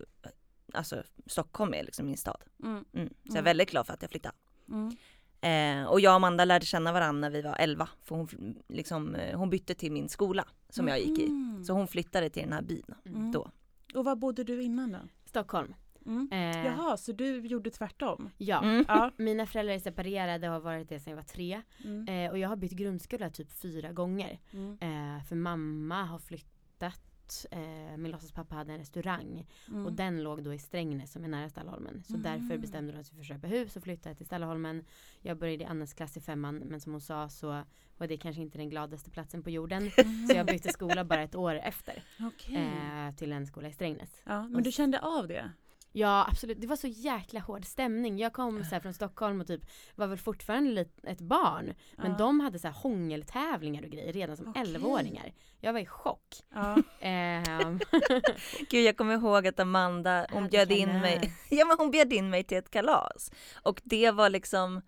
alltså 0.72 1.02
Stockholm 1.26 1.74
är 1.74 1.84
liksom 1.84 2.06
min 2.06 2.16
stad. 2.16 2.44
Mm. 2.62 2.84
Mm. 2.92 3.08
Så 3.08 3.30
jag 3.30 3.38
är 3.38 3.42
väldigt 3.42 3.70
glad 3.70 3.86
för 3.86 3.94
att 3.94 4.02
jag 4.02 4.10
flyttade. 4.10 4.34
Uh, 4.68 5.84
och 5.84 6.00
jag 6.00 6.10
och 6.10 6.16
Amanda 6.16 6.44
lärde 6.44 6.66
känna 6.66 6.92
varandra 6.92 7.20
när 7.20 7.30
vi 7.30 7.42
var 7.42 7.56
11. 7.58 7.88
För 8.02 8.16
hon, 8.16 8.58
liksom, 8.68 9.14
eh, 9.14 9.38
hon 9.38 9.50
bytte 9.50 9.74
till 9.74 9.92
min 9.92 10.08
skola 10.08 10.48
som 10.68 10.88
jag 10.88 11.00
gick 11.00 11.18
i. 11.18 11.30
Så 11.66 11.72
hon 11.72 11.88
flyttade 11.88 12.30
till 12.30 12.42
den 12.42 12.52
här 12.52 12.62
byn 12.62 12.84
då. 13.32 13.50
Och 13.94 14.04
var 14.04 14.16
bodde 14.16 14.44
du 14.44 14.62
innan 14.62 14.92
då? 14.92 14.98
Stockholm. 15.24 15.74
Mm. 16.06 16.28
Eh, 16.32 16.66
Jaha, 16.66 16.96
så 16.96 17.12
du 17.12 17.40
gjorde 17.40 17.70
tvärtom? 17.70 18.30
Ja. 18.38 18.62
Mm. 18.62 18.84
ja. 18.88 19.10
Mina 19.16 19.46
föräldrar 19.46 19.74
är 19.74 19.78
separerade 19.78 20.48
och 20.48 20.52
har 20.52 20.60
varit 20.60 20.88
det 20.88 21.00
sedan 21.00 21.10
jag 21.10 21.16
var 21.16 21.24
tre. 21.24 21.62
Mm. 21.84 22.08
Eh, 22.08 22.30
och 22.30 22.38
jag 22.38 22.48
har 22.48 22.56
bytt 22.56 22.72
grundskola 22.72 23.30
typ 23.30 23.52
fyra 23.52 23.92
gånger. 23.92 24.38
Mm. 24.52 24.78
Eh, 24.80 25.24
för 25.24 25.36
mamma 25.36 26.04
har 26.04 26.18
flyttat 26.18 27.46
eh, 27.50 27.96
min 27.96 28.10
låtsaspappa 28.10 28.54
hade 28.54 28.72
en 28.72 28.78
restaurang 28.78 29.46
mm. 29.68 29.86
och 29.86 29.92
den 29.92 30.22
låg 30.22 30.44
då 30.44 30.54
i 30.54 30.58
Strängnäs 30.58 31.12
som 31.12 31.24
är 31.24 31.28
nära 31.28 31.48
Stallaholmen. 31.48 32.02
Så 32.02 32.14
mm. 32.14 32.22
därför 32.22 32.58
bestämde 32.58 32.92
hon 32.92 33.00
att 33.00 33.12
vi 33.12 33.16
får 33.16 33.24
köpa 33.24 33.46
hus 33.46 33.76
och 33.76 33.82
flytta 33.82 34.14
till 34.14 34.26
Stallaholmen. 34.26 34.84
Jag 35.20 35.38
började 35.38 35.64
i 35.64 35.66
Annas 35.66 35.94
klass 35.94 36.16
i 36.16 36.20
femman 36.20 36.56
men 36.56 36.80
som 36.80 36.92
hon 36.92 37.00
sa 37.00 37.28
så 37.28 37.62
var 37.98 38.06
det 38.06 38.16
kanske 38.16 38.42
inte 38.42 38.58
den 38.58 38.70
gladaste 38.70 39.10
platsen 39.10 39.42
på 39.42 39.50
jorden. 39.50 39.90
Mm. 39.96 40.26
Så 40.28 40.36
jag 40.36 40.46
bytte 40.46 40.72
skola 40.72 41.04
bara 41.04 41.22
ett 41.22 41.34
år 41.34 41.54
efter. 41.54 42.02
Okay. 42.26 42.56
Eh, 42.56 43.14
till 43.14 43.32
en 43.32 43.46
skola 43.46 43.68
i 43.68 43.72
Strängnäs. 43.72 44.22
Ja, 44.24 44.48
men 44.48 44.62
du 44.62 44.72
kände 44.72 45.00
av 45.00 45.28
det? 45.28 45.52
Ja 45.98 46.26
absolut, 46.30 46.60
det 46.60 46.66
var 46.66 46.76
så 46.76 46.86
jäkla 46.86 47.40
hård 47.40 47.64
stämning. 47.64 48.18
Jag 48.18 48.32
kom 48.32 48.64
så 48.64 48.80
från 48.80 48.94
Stockholm 48.94 49.40
och 49.40 49.46
typ 49.46 49.60
var 49.94 50.06
väl 50.06 50.18
fortfarande 50.18 50.84
ett 51.02 51.20
barn. 51.20 51.74
Men 51.96 52.10
ja. 52.10 52.16
de 52.16 52.40
hade 52.40 52.58
så 52.58 52.68
här 52.68 52.74
hångeltävlingar 52.74 53.82
och 53.82 53.90
grejer 53.90 54.12
redan 54.12 54.36
som 54.36 54.48
okay. 54.48 54.64
11-åringar. 54.64 55.32
Jag 55.60 55.72
var 55.72 55.80
i 55.80 55.86
chock. 55.86 56.34
Ja. 56.54 56.76
ähm. 57.00 57.80
Gud 58.70 58.84
jag 58.84 58.96
kommer 58.96 59.14
ihåg 59.14 59.46
att 59.46 59.60
Amanda, 59.60 60.26
hon 60.32 60.48
bjöd 60.48 60.72
in 60.72 61.00
mig, 61.00 61.32
ja 61.50 61.64
men 61.64 61.76
hon 61.78 61.90
bjöd 61.90 62.12
in 62.12 62.30
mig 62.30 62.44
till 62.44 62.58
ett 62.58 62.70
kalas. 62.70 63.30
Och 63.62 63.80
det 63.84 64.10
var 64.10 64.30
liksom, 64.30 64.82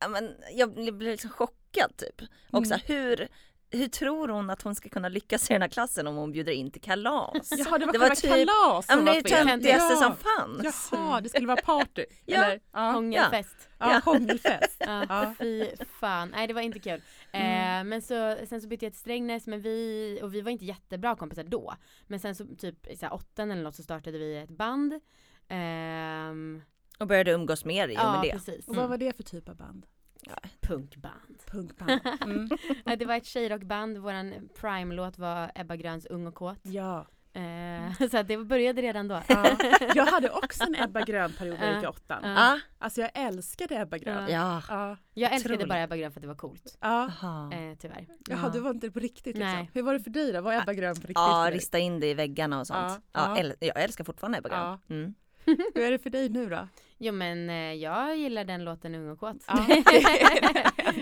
ja 0.00 0.08
men 0.08 0.34
jag 0.54 0.74
blev 0.74 1.00
liksom 1.00 1.30
chockad 1.30 1.96
typ. 1.96 2.20
Och 2.50 2.58
mm. 2.58 2.64
så 2.64 2.74
här, 2.74 2.82
hur 2.86 3.28
hur 3.72 3.88
tror 3.88 4.28
hon 4.28 4.50
att 4.50 4.62
hon 4.62 4.74
ska 4.74 4.88
kunna 4.88 5.08
lyckas 5.08 5.50
i 5.50 5.52
den 5.52 5.62
här 5.62 5.68
klassen 5.68 6.06
om 6.06 6.16
hon 6.16 6.32
bjuder 6.32 6.52
in 6.52 6.70
till 6.70 6.80
kalas? 6.80 7.50
Jaha, 7.58 7.78
det 7.78 7.86
var, 7.86 7.92
det 7.92 7.98
var 7.98 8.08
typ, 8.10 8.30
kalas 8.30 8.86
som 8.86 9.06
ja, 9.06 9.12
det 9.12 9.18
är 9.18 9.44
töntigaste 9.44 9.94
ja. 9.94 10.00
som 10.00 10.16
fanns. 10.16 10.88
Jaha, 10.92 11.20
det 11.20 11.28
skulle 11.28 11.46
vara 11.46 11.60
party. 11.62 12.04
ja. 12.26 12.44
Eller, 12.44 12.60
ja. 12.72 12.90
Hångelfest. 12.90 13.68
Ja, 13.78 13.92
ja. 13.92 14.00
hångelfest. 14.04 14.76
ja, 14.78 15.34
fy 15.38 15.66
fan. 16.00 16.28
Nej, 16.28 16.46
det 16.46 16.54
var 16.54 16.60
inte 16.60 16.78
kul. 16.78 17.02
Mm. 17.32 17.80
Eh, 17.80 17.90
men 17.90 18.02
så, 18.02 18.36
sen 18.48 18.60
så 18.60 18.68
bytte 18.68 18.84
jag 18.84 18.92
till 18.92 19.00
Strängnäs, 19.00 19.46
men 19.46 19.60
vi, 19.60 20.20
och 20.22 20.34
vi 20.34 20.40
var 20.40 20.50
inte 20.50 20.64
jättebra 20.64 21.16
kompisar 21.16 21.44
då. 21.44 21.74
Men 22.06 22.20
sen 22.20 22.34
så 22.34 22.46
typ 22.58 22.86
i 22.86 23.06
åttan 23.10 23.50
eller 23.50 23.62
något 23.62 23.74
så 23.74 23.82
startade 23.82 24.18
vi 24.18 24.36
ett 24.36 24.50
band. 24.50 24.92
Eh, 25.48 26.32
och 26.98 27.06
började 27.06 27.30
umgås 27.30 27.64
mer 27.64 27.88
i 27.88 27.96
och 27.96 28.12
med 28.12 28.22
det. 28.22 28.32
Precis. 28.32 28.68
Och 28.68 28.76
vad 28.76 28.88
var 28.88 28.96
det 28.96 29.16
för 29.16 29.22
typ 29.22 29.48
av 29.48 29.56
band? 29.56 29.86
Ja, 30.26 30.34
punkband. 30.60 31.42
Punkband. 31.46 32.00
Mm. 32.24 32.48
det 32.98 33.04
var 33.06 33.16
ett 33.16 33.26
tjejrockband, 33.26 33.98
våran 33.98 34.48
prime-låt 34.60 35.18
var 35.18 35.50
Ebba 35.54 35.76
Gröns 35.76 36.06
Ung 36.06 36.26
och 36.26 36.34
kåt. 36.34 36.58
Ja. 36.62 37.06
Eh, 37.34 38.08
så 38.10 38.22
det 38.22 38.36
började 38.36 38.82
redan 38.82 39.08
då. 39.08 39.22
Ja. 39.28 39.56
Jag 39.94 40.06
hade 40.06 40.30
också 40.30 40.64
en 40.64 40.74
Ebba 40.74 41.00
Grön-period 41.00 41.58
när 41.60 41.66
jag 41.66 41.74
gick 41.74 41.84
i 41.84 41.86
åttan. 41.86 42.36
Ja. 42.36 42.58
Alltså 42.78 43.00
jag 43.00 43.10
älskade 43.14 43.76
Ebba 43.80 43.98
Grön. 43.98 44.28
Ja. 44.30 44.62
ja. 44.68 44.96
Jag 45.14 45.32
älskade 45.32 45.54
Troligt. 45.54 45.68
bara 45.68 45.78
Ebba 45.78 45.96
Grön 45.96 46.12
för 46.12 46.20
att 46.20 46.22
det 46.22 46.28
var 46.28 46.34
coolt. 46.34 46.78
Ja. 46.80 47.04
Eh, 47.52 47.76
tyvärr. 47.78 48.06
Jaha, 48.28 48.50
du 48.50 48.60
var 48.60 48.70
inte 48.70 48.90
på 48.90 48.98
riktigt 48.98 49.36
liksom. 49.36 49.52
Nej. 49.52 49.70
Hur 49.74 49.82
var 49.82 49.92
det 49.92 50.00
för 50.00 50.10
dig 50.10 50.32
då? 50.32 50.40
Var 50.40 50.52
Ebba 50.52 50.72
Grön 50.72 50.94
på 50.94 51.00
riktigt? 51.00 51.16
Ja, 51.16 51.48
rista 51.52 51.78
in 51.78 52.00
det 52.00 52.06
i 52.10 52.14
väggarna 52.14 52.60
och 52.60 52.66
sånt. 52.66 53.02
Ja. 53.12 53.38
Ja. 53.38 53.52
jag 53.60 53.82
älskar 53.82 54.04
fortfarande 54.04 54.38
Ebba 54.38 54.48
Grön. 54.48 54.78
Mm. 54.88 55.14
Hur 55.74 55.82
är 55.82 55.90
det 55.90 55.98
för 55.98 56.10
dig 56.10 56.28
nu 56.28 56.48
då? 56.48 56.68
Jo 57.04 57.12
men 57.12 57.50
eh, 57.50 57.74
jag 57.74 58.16
gillar 58.16 58.44
den 58.44 58.64
låten 58.64 58.94
Ung 58.94 59.08
och 59.08 59.20
kåt. 59.20 59.36
Ja. 59.46 59.66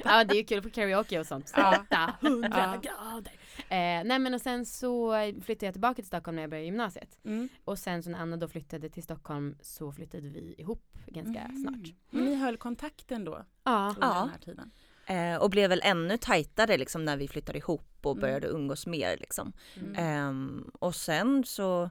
ja 0.05 0.25
det 0.25 0.35
är 0.35 0.37
ju 0.37 0.45
kul 0.45 0.63
på 0.63 0.71
karaoke 0.71 1.21
och 1.21 1.27
sånt. 1.27 1.53
Ja. 1.57 1.85
800 2.21 2.49
ja. 2.53 2.81
grader. 2.83 3.33
Eh, 3.59 4.05
nej 4.05 4.19
men 4.19 4.35
och 4.35 4.41
sen 4.41 4.67
så 4.67 5.15
flyttade 5.45 5.67
jag 5.67 5.75
tillbaka 5.75 5.95
till 5.95 6.07
Stockholm 6.07 6.37
när 6.37 6.43
jag 6.43 6.51
började 6.51 6.67
gymnasiet. 6.67 7.19
Mm. 7.25 7.49
Och 7.65 7.79
sen 7.79 8.03
så 8.03 8.11
när 8.11 8.19
Anna 8.19 8.37
då 8.37 8.49
flyttade 8.49 8.89
till 8.89 9.03
Stockholm 9.03 9.57
så 9.61 9.93
flyttade 9.93 10.29
vi 10.29 10.55
ihop 10.59 10.99
ganska 11.07 11.41
mm. 11.41 11.57
snart. 11.57 11.95
Men 12.11 12.25
ni 12.25 12.35
höll 12.35 12.57
kontakten 12.57 13.25
då? 13.25 13.45
Ja. 13.65 13.89
Under 13.89 14.09
ja. 14.09 14.21
den 14.21 14.29
här 14.29 14.39
tiden? 14.39 14.71
Eh, 15.07 15.43
och 15.43 15.51
blev 15.51 15.71
väl 15.71 15.81
ännu 15.85 16.17
tajtare 16.17 16.79
liksom 16.79 17.05
när 17.05 17.17
vi 17.17 17.29
flyttade 17.29 17.59
ihop 17.59 17.99
och 18.03 18.13
mm. 18.13 18.21
började 18.21 18.47
umgås 18.47 18.87
mer 18.87 19.17
liksom. 19.17 19.53
Eh, 19.97 20.33
och 20.73 20.95
sen 20.95 21.45
så 21.45 21.91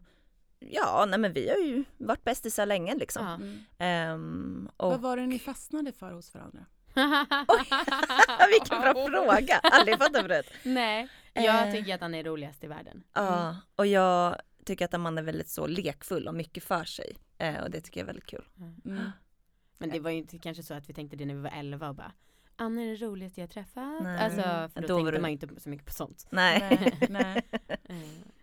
Ja, 0.60 1.06
nej 1.10 1.20
men 1.20 1.34
vi 1.34 1.50
har 1.50 1.58
ju 1.58 1.84
varit 1.98 2.24
bästisar 2.24 2.66
länge 2.66 2.96
liksom. 2.96 3.62
Ja. 3.78 4.14
Um, 4.14 4.70
och... 4.78 4.92
Vad 4.92 5.02
var 5.02 5.18
det 5.18 5.28
ni 5.28 5.40
fastnade 5.40 5.92
för 5.92 6.12
hos 6.12 6.34
varandra? 6.34 6.66
vilken 8.50 8.82
bra 8.82 8.94
fråga! 9.08 9.60
Aldrig 9.64 10.00
den 10.00 10.14
förut. 10.14 10.52
Nej, 10.64 11.08
jag 11.34 11.68
uh, 11.68 11.74
tycker 11.74 11.96
att 11.96 12.02
han 12.02 12.16
är 12.16 12.24
roligast 12.24 12.64
i 12.64 12.68
världen. 12.68 13.04
Ja, 13.14 13.42
mm. 13.42 13.56
och 13.76 13.88
jag 13.88 14.36
tycker 14.66 14.86
att 14.86 14.94
Amanda 14.94 15.22
är 15.22 15.26
väldigt 15.26 15.50
så 15.50 15.68
lekfull 15.68 16.28
och 16.28 16.36
mycket 16.36 16.64
för 16.64 16.84
sig. 16.84 17.16
Uh, 17.44 17.64
och 17.64 17.72
det 17.72 17.82
tycker 17.82 18.00
jag 18.00 18.04
är 18.04 18.08
väldigt 18.08 18.26
kul. 18.26 18.46
Mm. 18.86 19.12
Men 19.78 19.90
det 19.90 20.00
var 20.00 20.12
ju 20.12 20.18
inte 20.18 20.40
kanske 20.40 20.64
så 20.64 20.74
att 20.74 20.90
vi 20.90 20.94
tänkte 20.94 21.18
det 21.18 21.26
när 21.26 21.36
vi 21.36 21.42
var 21.42 21.54
11 21.56 21.90
och 21.90 21.96
bara 21.96 22.12
Anna 22.56 22.82
är 22.82 22.88
det 22.88 23.06
roligaste 23.06 23.42
jag 23.42 23.50
träffat. 23.50 24.04
Nej. 24.04 24.20
Alltså 24.20 24.42
för 24.42 24.82
då, 24.82 24.88
då 24.88 24.96
tänkte 24.96 25.12
du... 25.12 25.22
man 25.22 25.30
ju 25.30 25.34
inte 25.34 25.62
så 25.62 25.70
mycket 25.70 25.86
på 25.86 25.94
sånt. 25.94 26.28
Nej. 26.30 26.98
nej, 27.10 27.10
nej. 27.10 27.44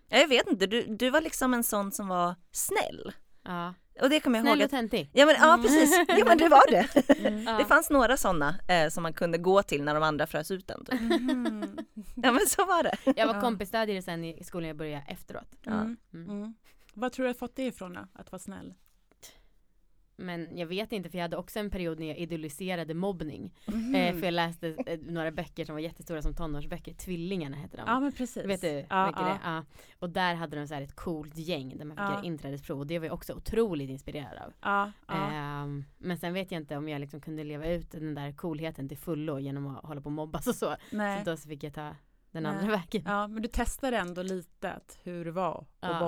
Jag 0.09 0.29
vet 0.29 0.49
inte, 0.49 0.67
du, 0.67 0.83
du 0.97 1.11
var 1.11 1.21
liksom 1.21 1.55
en 1.55 1.63
sån 1.65 1.93
som 1.93 2.09
var 2.09 2.35
snäll. 2.53 3.13
Ja. 3.45 3.75
och 4.03 4.11
det 4.11 4.21
kommer 4.21 4.39
jag 4.39 4.45
Snäll 4.45 4.59
ihåg. 4.61 4.65
och 4.65 4.71
töntig. 4.71 5.11
Ja 5.13 5.27
men 5.27 5.35
ja 5.39 5.55
Mm. 5.55 5.63
precis, 5.67 6.05
ja 6.09 6.25
men 6.25 6.39
det 6.39 6.49
var 6.49 6.71
det. 6.71 7.15
Mm. 7.27 7.45
Det 7.59 7.65
fanns 7.65 7.91
några 7.91 8.17
sådana 8.17 8.55
eh, 8.69 8.89
som 8.89 9.03
man 9.03 9.13
kunde 9.13 9.39
gå 9.39 9.63
till 9.63 9.83
när 9.85 9.95
de 9.95 10.03
andra 10.03 10.27
frös 10.27 10.51
ut 10.51 10.71
en. 10.71 10.85
Typ. 10.85 11.01
Mhm. 11.01 11.79
Ja 12.23 12.33
men 12.33 12.47
så 12.47 12.67
var 12.67 12.83
det. 12.83 12.97
Jag 13.17 13.27
var 13.27 13.35
Ja. 13.35 13.41
kompisstödjare 13.41 14.03
sen 14.03 14.25
i 14.25 14.45
skolan 14.45 14.69
jag 14.69 14.77
började 14.77 15.05
efteråt. 15.09 15.49
Ja. 15.63 15.73
Mm. 15.73 15.97
Mm. 16.15 16.31
Mm. 16.31 16.55
Vad 16.95 17.13
tror 17.13 17.25
du 17.25 17.29
har 17.29 17.35
fått 17.35 17.57
det 17.57 17.63
ifrån 17.67 17.95
då? 17.95 18.01
Att 18.15 18.33
vara 18.33 18.39
snäll? 18.41 18.75
Men 20.19 20.59
jag 20.59 20.67
vet 20.67 20.93
inte 20.93 21.09
för 21.11 21.19
jag 21.19 21.23
hade 21.25 21.37
också 21.37 21.59
en 21.59 21.71
period 21.71 21.99
när 22.01 22.07
jag 22.07 22.17
idoliserade 22.19 22.95
mobbning. 22.95 23.55
Mhm. 23.67 23.95
Eh, 23.95 24.15
för 24.15 24.25
jag 24.25 24.35
läste 24.35 24.69
eh, 24.87 24.99
några 25.01 25.31
böcker 25.31 25.65
som 25.65 25.75
var 25.75 25.81
jättestora 25.81 26.23
som 26.23 26.35
tonårsböcker. 26.35 26.95
Tvillingarna 26.95 27.57
hette 27.57 27.77
de. 27.77 27.83
Ja 27.87 28.01
men 28.01 28.13
precis. 28.13 28.45
Vet 28.45 28.61
du 28.61 28.69
ja, 28.69 28.85
ja. 29.17 29.39
Ja. 29.45 29.65
Och 29.99 30.11
där 30.11 30.35
hade 30.35 30.57
de 30.57 30.69
så 30.69 30.75
här 30.75 30.83
ett 30.83 30.97
coolt 30.97 31.37
gäng 31.37 31.79
där 31.79 31.85
man 31.85 31.97
fick 31.97 32.05
Ja. 32.05 32.13
göra 32.13 32.25
inträdesprov 32.25 32.79
och 32.81 32.87
det 32.87 32.99
var 32.99 33.07
jag 33.07 33.15
också 33.15 33.35
otroligt 33.35 33.91
inspirerad 33.91 34.39
av. 34.43 34.53
Ja. 34.63 34.93
Ehm, 35.15 35.85
men 35.99 36.19
sen 36.19 36.33
vet 36.35 36.51
jag 36.53 36.61
inte 36.61 36.77
om 36.77 36.89
jag 36.89 37.01
liksom 37.01 37.21
kunde 37.21 37.45
leva 37.45 37.67
ut 37.69 37.91
den 37.91 38.15
där 38.15 38.33
coolheten 38.33 38.89
till 38.89 38.99
fullo 38.99 39.39
genom 39.39 39.67
att 39.67 39.85
hålla 39.85 40.01
på 40.01 40.07
och 40.07 40.13
mobbas 40.13 40.47
och 40.47 40.55
så. 40.55 40.77
Nej. 40.91 41.25
Så 41.25 41.31
då 41.31 41.37
så 41.37 41.49
fick 41.49 41.63
jag 41.65 41.75
ta 41.75 41.95
den 42.31 42.43
Nej. 42.43 42.53
andra 42.53 42.67
vägen. 42.71 43.03
Ja, 43.07 43.27
men 43.29 43.43
du 43.43 43.49
testade 43.49 43.97
ändå 43.97 44.23
lite 44.23 44.81
hur 45.03 45.25
det 45.25 45.31
var 45.31 45.67
att 45.81 45.91
Ja. 45.91 46.01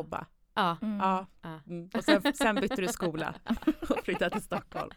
Ja. 0.59 0.77
Mm. 0.83 0.99
Ja. 0.99 1.27
Mm. 1.67 1.91
Och 1.95 2.05
sen, 2.05 2.35
sen 2.35 2.55
bytte 2.55 2.77
du 2.81 2.89
skola 2.89 3.35
och 3.89 4.05
flyttade 4.05 4.31
till 4.31 4.43
Stockholm. 4.43 4.91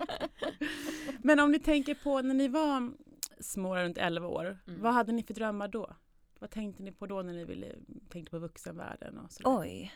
Men 1.24 1.39
om 1.39 1.51
ni 1.51 1.60
tänker 1.60 1.96
på 1.96 2.22
när 2.22 2.34
ni 2.34 2.48
var 2.48 2.91
små, 3.39 3.75
runt 3.75 3.98
11 3.98 4.27
år, 4.27 4.60
Mm. 4.68 4.82
vad 4.82 4.94
hade 4.94 5.12
ni 5.12 5.24
för 5.24 5.34
drömmar 5.34 5.68
då? 5.68 5.96
Vad 6.39 6.50
tänkte 6.50 6.84
ni 6.84 6.91
på 6.91 7.06
då 7.08 7.22
när 7.22 7.34
ni 7.34 7.46
ville, 7.46 7.75
tänkte 8.10 8.32
på 8.32 8.39
vuxenvärlden? 8.39 9.18
Och 9.18 9.32
sådär? 9.32 9.60
Oj. 9.60 9.91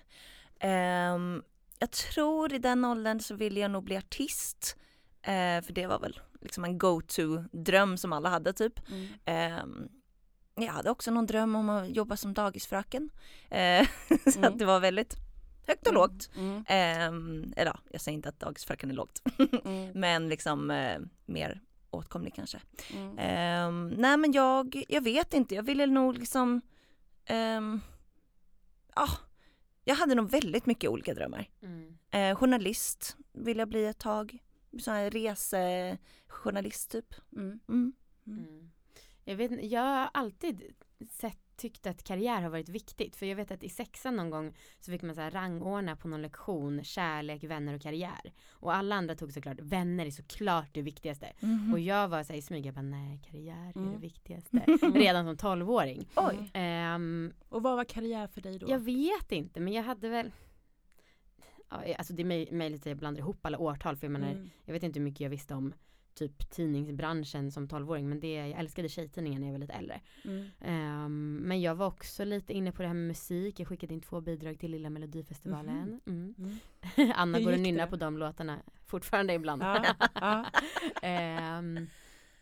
Ehm, 0.60 1.44
jag 1.80 1.92
tror 1.92 2.54
i 2.54 2.60
den 2.60 2.86
åldern 2.86 3.20
så 3.20 3.36
ville 3.36 3.60
jag 3.60 3.72
nog 3.72 3.84
bli 3.84 3.98
artist. 3.98 4.78
Eh, 5.22 5.62
för 5.66 5.74
det 5.74 5.88
var 5.88 6.00
väl 6.00 6.20
liksom 6.42 6.64
en 6.64 6.78
go-to-dröm 6.78 7.98
som 7.98 8.14
alla 8.14 8.30
hade 8.30 8.54
typ. 8.54 8.90
Mm. 8.90 9.08
Ehm, 9.26 9.88
jag 10.56 10.72
hade 10.74 10.90
också 10.90 11.12
någon 11.12 11.26
dröm 11.26 11.56
om 11.56 11.70
att 11.70 11.90
jobba 11.96 12.18
som 12.18 12.34
dagisfröken. 12.34 13.10
Eh, 13.50 13.88
så 14.34 14.40
Mm. 14.40 14.54
att 14.54 14.60
det 14.60 14.66
var 14.66 14.80
väldigt 14.80 15.16
högt 15.68 15.88
och 15.88 15.94
lågt. 15.94 16.30
Mm. 16.36 16.66
Ehm, 16.68 17.54
eller 17.56 17.72
ja, 17.72 17.80
jag 17.92 18.02
säger 18.02 18.16
inte 18.16 18.30
att 18.30 18.40
dagisfröken 18.40 18.90
är 18.92 18.96
lågt. 18.96 19.22
Mm. 19.66 19.92
Men 19.96 20.30
liksom 20.30 20.72
eh, 20.72 21.00
mer 21.26 21.62
åtkomlig 21.90 22.36
kanske. 22.36 22.60
Mm. 22.94 23.16
Ehm, 23.20 23.88
nej 23.98 24.18
men 24.18 24.32
jag, 24.32 24.84
jag 24.88 25.02
vet 25.04 25.34
inte, 25.34 25.56
jag 25.56 25.64
ville 25.64 25.86
nog 25.86 26.18
liksom 26.18 26.62
ehm, 27.26 27.82
Ja, 28.96 29.08
jag 29.84 29.96
hade 29.96 30.16
nog 30.16 30.30
väldigt 30.30 30.66
mycket 30.66 30.90
olika 30.90 31.14
drömmar. 31.14 31.50
Mm. 31.62 31.98
Eh, 32.12 32.36
journalist 32.36 33.18
vill 33.34 33.58
jag 33.58 33.68
bli 33.68 33.86
ett 33.86 34.00
tag. 34.00 34.38
Sån 34.80 34.94
här 34.94 35.10
resejournalist 35.10 36.92
typ. 36.92 37.16
Mm. 37.36 37.60
Mm. 37.70 37.94
Mm. 38.28 38.72
Jag, 39.24 39.36
vet, 39.36 39.72
jag 39.72 39.82
har 39.82 40.10
alltid 40.14 40.64
sett, 41.12 41.40
tyckt 41.58 41.88
att 41.88 42.04
karriär 42.04 42.42
har 42.42 42.50
varit 42.50 42.70
viktigt. 42.70 43.16
För 43.16 43.26
jag 43.26 43.36
vet 43.36 43.52
att 43.52 43.64
i 43.64 43.70
sexan 43.70 44.16
någon 44.16 44.30
gång 44.30 44.54
så 44.80 44.92
fick 44.92 45.02
man 45.02 45.16
så 45.16 45.22
här 45.22 45.32
rangordna 45.32 45.96
på 45.96 46.08
någon 46.08 46.22
lektion 46.22 46.84
kärlek, 46.84 47.44
vänner 47.44 47.74
och 47.76 47.82
karriär. 47.82 48.34
Och 48.52 48.76
alla 48.76 48.96
andra 48.96 49.16
tog 49.16 49.32
såklart 49.34 49.60
vänner 49.60 50.06
är 50.06 50.12
såklart 50.12 50.70
det 50.74 50.82
viktigaste. 50.82 51.34
Mhm. 51.40 51.74
Och 51.74 51.80
jag 51.80 52.08
var 52.08 52.24
så 52.24 52.34
här 52.34 52.38
i 52.40 52.42
smyg, 52.42 52.66
jag 52.66 52.74
bara 52.74 52.82
nej 52.82 53.22
karriär 53.32 53.72
är 53.76 53.80
Mm. 53.80 53.92
det 53.94 53.98
viktigaste. 54.00 54.58
Redan 54.94 55.26
som 55.26 55.38
tolvåring. 55.38 56.10
Oj. 56.16 56.50
Ehm, 56.54 57.34
Och 57.50 57.64
vad 57.64 57.76
var 57.76 57.84
karriär 57.86 58.28
för 58.28 58.42
dig 58.42 58.60
då? 58.60 58.70
jag 58.70 58.80
vet 58.80 59.32
inte 59.32 59.60
men 59.60 59.74
jag 59.74 59.84
hade 59.84 60.10
väl 60.10 60.32
alltså 61.98 62.14
det 62.14 62.22
är 62.24 62.26
möj- 62.26 62.54
möjligt 62.54 62.82
att 62.82 62.86
jag 62.86 62.98
blandar 62.98 63.20
ihop 63.20 63.46
alla 63.46 63.58
årtal 63.58 63.96
för 63.98 64.08
jag 64.08 64.12
menar 64.12 64.32
Mm. 64.32 64.50
jag 64.66 64.74
vet 64.74 64.84
inte 64.84 65.00
hur 65.00 65.04
mycket 65.04 65.20
jag 65.22 65.30
visste 65.30 65.54
om 65.54 65.74
typ 66.16 66.50
tidningsbranschen 66.50 67.52
som 67.52 67.68
12-åring 67.68 68.10
men 68.10 68.20
det, 68.20 68.34
jag 68.34 68.60
älskade 68.60 68.90
tjejtidningar 68.90 69.40
när 69.40 69.48
jag 69.48 69.52
var 69.52 69.60
lite 69.60 69.74
äldre. 69.74 70.02
Mm. 70.26 70.46
Ehm, 70.62 71.36
men 71.44 71.62
jag 71.62 71.76
var 71.76 71.88
också 71.88 72.26
lite 72.26 72.54
inne 72.54 72.72
på 72.72 72.82
det 72.82 72.88
här 72.88 72.96
med 72.96 73.08
musik. 73.08 73.60
Jag 73.60 73.68
skickade 73.68 73.94
in 73.94 74.02
två 74.02 74.22
bidrag 74.22 74.60
till 74.60 74.72
Lilla 74.72 74.90
Melodifestivalen. 74.90 76.02
Mm. 76.06 76.36
Mm. 76.38 77.12
Anna 77.16 77.40
går 77.40 77.54
och 77.54 77.60
nynnar 77.60 77.88
på 77.88 77.96
de 77.96 78.18
låtarna 78.18 78.60
fortfarande 78.86 79.34
ibland. 79.34 79.64
Ja, 79.64 79.86
ja. 80.14 80.46
Ehm, 81.02 81.88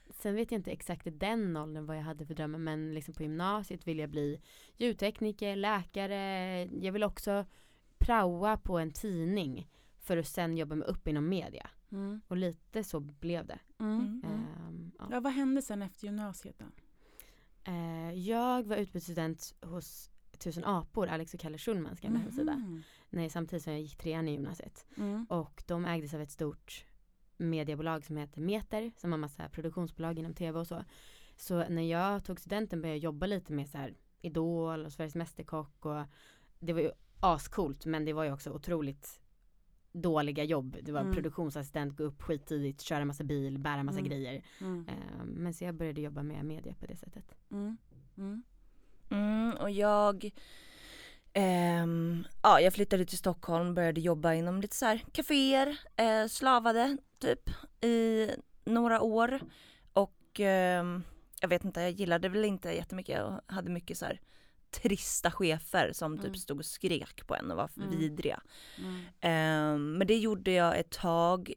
sen 0.10 0.36
vet 0.36 0.52
jag 0.52 0.60
inte 0.60 0.72
exakt 0.72 1.08
i 1.08 1.10
den 1.10 1.58
åldern 1.58 1.86
vad 1.86 1.98
jag 1.98 2.04
hade 2.04 2.26
för 2.26 2.34
drömmar 2.34 2.60
men 2.60 2.94
liksom 2.94 3.14
på 3.14 3.24
gymnasiet 3.24 3.88
vill 3.88 4.00
jag 4.00 4.10
bli 4.10 4.42
ljudtekniker, 4.78 5.56
läkare. 5.56 6.64
Jag 6.66 6.92
vill 6.92 7.04
också 7.04 7.46
praoa 7.98 8.58
på 8.58 8.80
en 8.80 8.92
tidning 8.92 9.68
för 10.00 10.18
att 10.18 10.28
sen 10.28 10.58
jobba 10.58 10.76
mig 10.76 10.88
upp 10.88 11.08
inom 11.08 11.30
media. 11.30 11.70
Mm. 11.94 12.22
Och 12.28 12.38
lite 12.38 12.84
så 12.84 13.00
blev 13.00 13.46
det. 13.46 13.60
Mm. 13.80 14.00
Mm. 14.00 14.22
Ehm, 14.24 14.92
ja. 15.00 15.08
Ja, 15.12 15.20
vad 15.20 15.34
hände 15.34 15.62
sen 15.62 15.82
efter 15.82 16.06
gymnasiet 16.06 16.60
då? 16.60 16.66
Eh, 17.72 18.14
jag 18.14 18.68
var 18.68 18.78
utbytesstudent 18.78 19.56
hos 19.62 20.10
Tusen 20.38 20.66
apor, 20.66 21.08
Alex 21.08 21.34
och 21.34 21.40
Kalle 21.40 21.58
Schulmans 21.58 22.00
gamla 22.00 22.20
hemsida. 22.20 22.54
Mhm. 22.56 22.84
Nej, 23.10 23.30
samtidigt 23.30 23.64
som 23.64 23.74
jag 23.74 23.82
gick 23.82 23.96
trean 23.98 24.28
i 24.28 24.32
gymnasiet. 24.32 24.86
Mm. 24.98 25.26
Och 25.30 25.64
de 25.68 25.86
ägdes 25.86 26.14
av 26.14 26.22
ett 26.22 26.32
stort 26.32 26.86
mediebolag 27.38 28.06
som 28.06 28.18
heter 28.18 28.42
Meter 28.42 28.92
som 28.98 29.12
har 29.12 29.20
massa 29.20 29.50
produktionsbolag 29.50 30.20
inom 30.20 30.34
tv 30.34 30.60
och 30.60 30.68
så. 30.68 30.84
Så 31.36 31.70
när 31.70 31.82
jag 31.82 32.26
tog 32.26 32.40
studenten 32.40 32.82
började 32.82 32.98
jag 32.98 33.04
jobba 33.04 33.26
lite 33.26 33.54
med 33.54 33.70
så 33.70 33.78
här 33.78 33.94
Idol 34.22 34.86
och 34.86 34.94
Sveriges 34.94 35.16
Mästerkock 35.16 35.86
och 35.86 36.04
det 36.60 36.74
var 36.74 36.82
ju 36.82 36.92
ascoolt 37.20 37.86
men 37.86 38.06
det 38.06 38.14
var 38.14 38.24
ju 38.24 38.34
också 38.34 38.52
otroligt 38.52 39.22
dåliga 39.94 40.44
jobb. 40.44 40.78
Det 40.82 40.92
var 40.92 41.02
Mm. 41.02 41.14
produktionsassistent, 41.14 41.98
gå 41.98 42.04
upp 42.04 42.22
skittidigt, 42.22 42.82
köra 42.82 43.06
massa 43.06 43.24
bil, 43.24 43.60
bära 43.60 43.84
massa 43.84 44.00
Mm. 44.00 44.10
grejer. 44.10 44.44
Mm. 44.62 44.86
Eh, 44.88 45.26
men 45.26 45.54
så 45.54 45.64
jag 45.64 45.76
började 45.76 46.02
jobba 46.02 46.24
med 46.24 46.46
media 46.46 46.74
på 46.80 46.86
det 46.86 46.96
sättet. 46.96 47.36
Mm. 47.52 47.78
Mm. 48.18 48.44
Mm, 49.10 49.54
och 49.58 49.72
jag 49.72 50.32
ehm, 51.34 52.24
Ja, 52.44 52.60
jag 52.62 52.74
flyttade 52.74 53.06
till 53.06 53.18
Stockholm, 53.18 53.74
började 53.74 54.02
jobba 54.02 54.34
inom 54.34 54.62
lite 54.62 54.76
så 54.76 54.86
här 54.86 55.04
kaféer, 55.12 55.80
eh, 55.96 56.28
slavade 56.28 56.98
typ 57.20 57.50
i 57.82 58.30
några 58.66 59.02
år. 59.02 59.40
Och 59.94 60.40
ehm, 60.40 61.04
jag 61.42 61.48
vet 61.50 61.66
inte, 61.66 61.82
jag 61.82 61.92
gillade 61.92 62.30
väl 62.30 62.46
inte 62.46 62.70
jättemycket 62.72 63.24
och 63.24 63.40
hade 63.54 63.70
mycket 63.72 63.98
så 63.98 64.06
här 64.06 64.22
trista 64.82 65.32
chefer 65.32 65.92
som 65.94 66.18
typ 66.18 66.26
Mm. 66.26 66.36
stod 66.36 66.60
och 66.60 66.66
skrek 66.66 67.28
på 67.28 67.36
en 67.36 67.52
och 67.52 67.58
var 67.58 67.70
Mm. 67.78 67.90
vidriga. 67.90 68.42
Mm. 68.78 69.02
Ehm, 69.22 69.98
men 69.98 70.08
det 70.08 70.18
gjorde 70.18 70.52
jag 70.52 70.80
ett 70.80 70.90
tag 70.92 71.54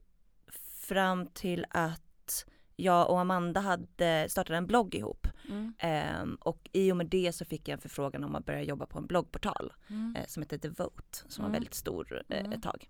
fram 0.80 1.26
till 1.26 1.66
att 1.70 2.44
jag 2.76 3.10
och 3.10 3.20
Amanda 3.20 3.60
hade 3.60 4.26
startat 4.28 4.50
en 4.50 4.66
blogg 4.66 4.94
ihop. 4.94 5.26
Mm. 5.48 5.74
Ehm, 5.78 6.34
och 6.40 6.68
i 6.72 6.92
och 6.92 6.96
med 6.96 7.06
det 7.06 7.32
så 7.32 7.44
fick 7.44 7.68
jag 7.68 7.72
en 7.72 7.80
förfrågan 7.80 8.24
om 8.24 8.34
att 8.34 8.44
börja 8.44 8.62
jobba 8.62 8.86
på 8.86 8.98
en 8.98 9.06
bloggportal 9.06 9.72
Mm. 9.90 10.16
eh, 10.16 10.26
som 10.26 10.42
heter 10.42 10.58
The 10.58 10.68
Vote 10.68 11.18
som 11.28 11.42
Mm. 11.44 11.52
var 11.52 11.56
väldigt 11.56 11.74
stor 11.74 12.22
Mm. 12.28 12.52
ett 12.52 12.62
tag. 12.62 12.88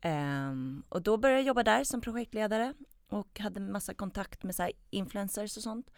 Ehm, 0.00 0.82
och 0.88 1.02
då 1.02 1.16
började 1.16 1.40
jag 1.40 1.46
jobba 1.46 1.62
där 1.62 1.84
som 1.84 2.00
projektledare 2.00 2.74
och 3.08 3.38
hade 3.40 3.60
massa 3.60 3.94
kontakt 3.94 4.42
med 4.42 4.54
så 4.54 4.68
influencers 4.90 5.56
och 5.56 5.62
sånt. 5.62 5.90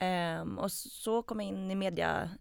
Ehm, 0.00 0.58
och 0.58 0.72
så 0.72 1.22
kom 1.22 1.40
jag 1.40 1.48
in 1.48 1.70
i 1.70 1.74
mediabranschen 1.74 2.38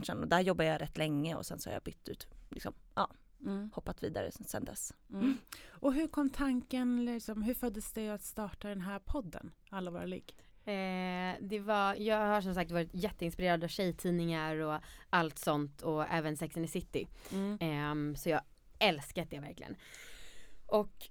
liksom, 0.00 0.20
och 0.20 0.28
där 0.28 0.40
jobbade 0.40 0.68
jag 0.68 0.80
rätt 0.80 0.96
länge 0.98 1.34
och 1.34 1.46
sen 1.46 1.58
så 1.58 1.68
har 1.70 1.74
jag 1.74 1.82
bytt 1.82 2.08
ut, 2.08 2.26
liksom, 2.50 2.74
ja, 2.94 3.10
Mm. 3.40 3.70
hoppat 3.74 4.02
vidare 4.02 4.30
sen, 4.32 4.64
dess. 4.64 4.92
Mm. 5.12 5.36
Och 5.68 5.94
hur 5.94 6.08
kom 6.08 6.30
tanken, 6.30 7.04
liksom, 7.04 7.42
hur 7.42 7.54
föddes 7.54 7.92
det 7.92 8.08
att 8.08 8.22
starta 8.22 8.68
den 8.68 8.80
här 8.80 8.98
podden, 8.98 9.52
Alla 9.70 9.90
våra 9.90 10.04
ligg? 10.04 10.36
Eh, 10.64 11.34
det 11.40 11.60
var, 11.60 11.94
jag 11.94 12.26
har 12.26 12.40
som 12.40 12.54
sagt 12.54 12.70
varit 12.70 12.90
jätteinspirerad 12.92 13.64
av 13.64 13.68
tjejtidningar 13.68 14.56
och 14.56 14.80
allt 15.10 15.38
sånt 15.38 15.82
och 15.82 16.04
även 16.10 16.36
Sex 16.36 16.56
and 16.56 16.66
the 16.66 16.72
City. 16.72 17.08
Mm. 17.32 17.58
Ehm, 17.60 18.16
så 18.16 18.28
jag 18.28 18.40
älskat 18.78 19.30
det 19.30 19.40
verkligen. 19.40 19.76
Och 20.66 21.08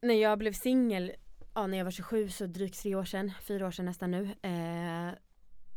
när 0.00 0.14
jag 0.14 0.38
blev 0.38 0.52
singel, 0.52 1.12
ja, 1.54 1.66
när 1.66 1.78
jag 1.78 1.84
var 1.84 1.90
27 1.90 2.28
så 2.28 2.46
drygt 2.46 2.82
tre 2.82 2.94
år 2.94 3.04
sedan, 3.04 3.32
fyra 3.42 3.66
år 3.66 3.70
sedan 3.70 3.84
nästan 3.86 4.10
nu. 4.10 4.22
Eh, 4.42 5.14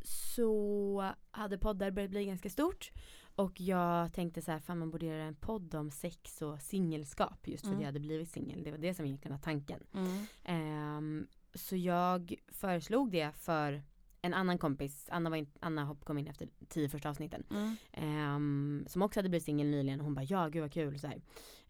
så 0.01 1.13
hade 1.31 1.57
poddar 1.57 1.91
börjat 1.91 2.11
bli 2.11 2.25
ganska 2.25 2.49
stort. 2.49 2.91
Och 3.35 3.61
jag 3.61 4.13
tänkte 4.13 4.41
så 4.41 4.51
här, 4.51 4.59
fan 4.59 4.79
man 4.79 4.91
borde 4.91 5.05
göra 5.05 5.23
en 5.23 5.35
podd 5.35 5.75
om 5.75 5.91
sex 5.91 6.41
och 6.41 6.61
singelskap 6.61 7.47
just 7.47 7.61
för 7.63 7.67
Mm. 7.67 7.77
att 7.77 7.81
jag 7.81 7.87
hade 7.87 7.99
blivit 7.99 8.29
singel. 8.29 8.63
Det 8.63 8.71
var 8.71 8.77
det 8.77 8.93
som 8.93 9.05
egentligen 9.05 9.37
var 9.37 9.41
tanken. 9.43 9.83
Mm. 9.93 10.25
Ehm, 10.43 11.27
så 11.53 11.75
jag 11.75 12.33
föreslog 12.47 13.11
det 13.11 13.31
för 13.35 13.83
en 14.21 14.33
annan 14.33 14.57
kompis, 14.57 15.07
Anna, 15.11 15.29
var 15.29 15.37
in, 15.37 15.51
Anna 15.59 15.85
hopp- 15.85 16.05
kom 16.05 16.17
in 16.17 16.27
efter 16.27 16.49
tio 16.69 16.89
första 16.89 17.09
avsnitten. 17.09 17.43
Mm. 17.51 17.75
Ehm, 17.91 18.85
som 18.87 19.01
också 19.01 19.19
hade 19.19 19.29
blivit 19.29 19.45
singel 19.45 19.67
nyligen 19.67 19.99
och 19.99 20.05
hon 20.05 20.13
bara 20.15 20.23
ja 20.29 20.47
gud 20.47 20.61
vad 20.61 20.71
kul 20.73 20.99
så 20.99 21.07
här. 21.07 21.21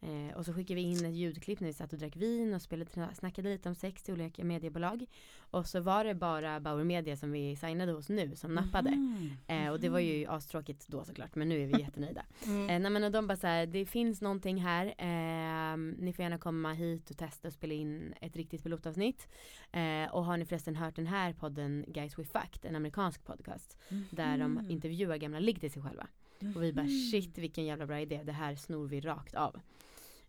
Eh, 0.02 0.38
och 0.38 0.46
så 0.46 0.54
skickade 0.54 0.76
vi 0.76 0.82
in 0.82 1.06
ett 1.06 1.16
ljudklipp 1.16 1.60
när 1.60 1.68
vi 1.68 1.74
satt 1.74 1.94
och 1.94 2.00
drack 2.00 2.16
vin 2.16 2.54
och 2.54 2.62
spelade, 2.62 3.16
snackade 3.16 3.50
lite 3.50 3.70
om 3.70 3.76
sex 3.76 4.04
till 4.04 4.14
olika 4.14 4.44
mediebolag. 4.44 5.06
Och 5.40 5.68
så 5.68 5.80
var 5.80 6.04
det 6.04 6.16
bara 6.16 6.60
Bauer 6.60 6.84
Media 6.84 7.18
som 7.18 7.32
vi 7.32 7.56
signade 7.56 7.92
hos 7.92 8.10
nu 8.10 8.36
som 8.36 8.54
nappade. 8.56 8.90
Mm. 8.90 9.30
Eh, 9.48 9.72
och 9.72 9.80
det 9.80 9.90
var 9.90 10.00
ju 10.00 10.26
astråkigt 10.26 10.88
då 10.88 11.04
såklart 11.04 11.36
men 11.36 11.50
nu 11.50 11.64
är 11.64 11.68
vi 11.68 11.82
jättenöjda. 11.82 12.26
Mm. 12.46 12.70
Eh, 12.70 12.80
nej, 12.80 12.92
men 12.92 13.04
och 13.04 13.12
de 13.12 13.28
bara 13.28 13.38
såhär, 13.38 13.66
det 13.66 13.86
finns 13.86 14.22
någonting 14.22 14.58
här. 14.62 14.86
Eh, 14.86 15.78
ni 15.78 16.14
får 16.14 16.24
gärna 16.24 16.38
komma 16.38 16.74
hit 16.74 17.10
och 17.10 17.18
testa 17.18 17.48
och 17.48 17.54
spela 17.54 17.74
in 17.74 18.14
ett 18.22 18.36
riktigt 18.36 18.64
pilotavsnitt. 18.64 19.28
Eh, 19.72 20.12
och 20.12 20.26
har 20.26 20.38
ni 20.38 20.46
förresten 20.46 20.76
hört 20.76 20.96
den 20.96 21.08
här 21.08 21.34
podden 21.34 21.86
Guys 21.88 22.20
We 22.20 22.24
Fact, 22.24 22.66
en 22.66 22.76
amerikansk 22.76 23.26
podcast. 23.26 23.78
Mm. 23.90 24.04
Där 24.12 24.38
de 24.38 24.70
intervjuar 24.70 25.18
gamla 25.18 25.40
ligg 25.40 25.60
till 25.60 25.72
sig 25.72 25.82
själva. 25.82 26.08
Och 26.56 26.64
vi 26.64 26.74
bara 26.74 26.88
shit 27.12 27.38
vilken 27.38 27.66
jävla 27.66 27.86
bra 27.86 28.00
idé, 28.00 28.22
det 28.24 28.32
här 28.32 28.56
snor 28.56 28.88
vi 28.88 29.02
rakt 29.02 29.36
av. 29.36 29.60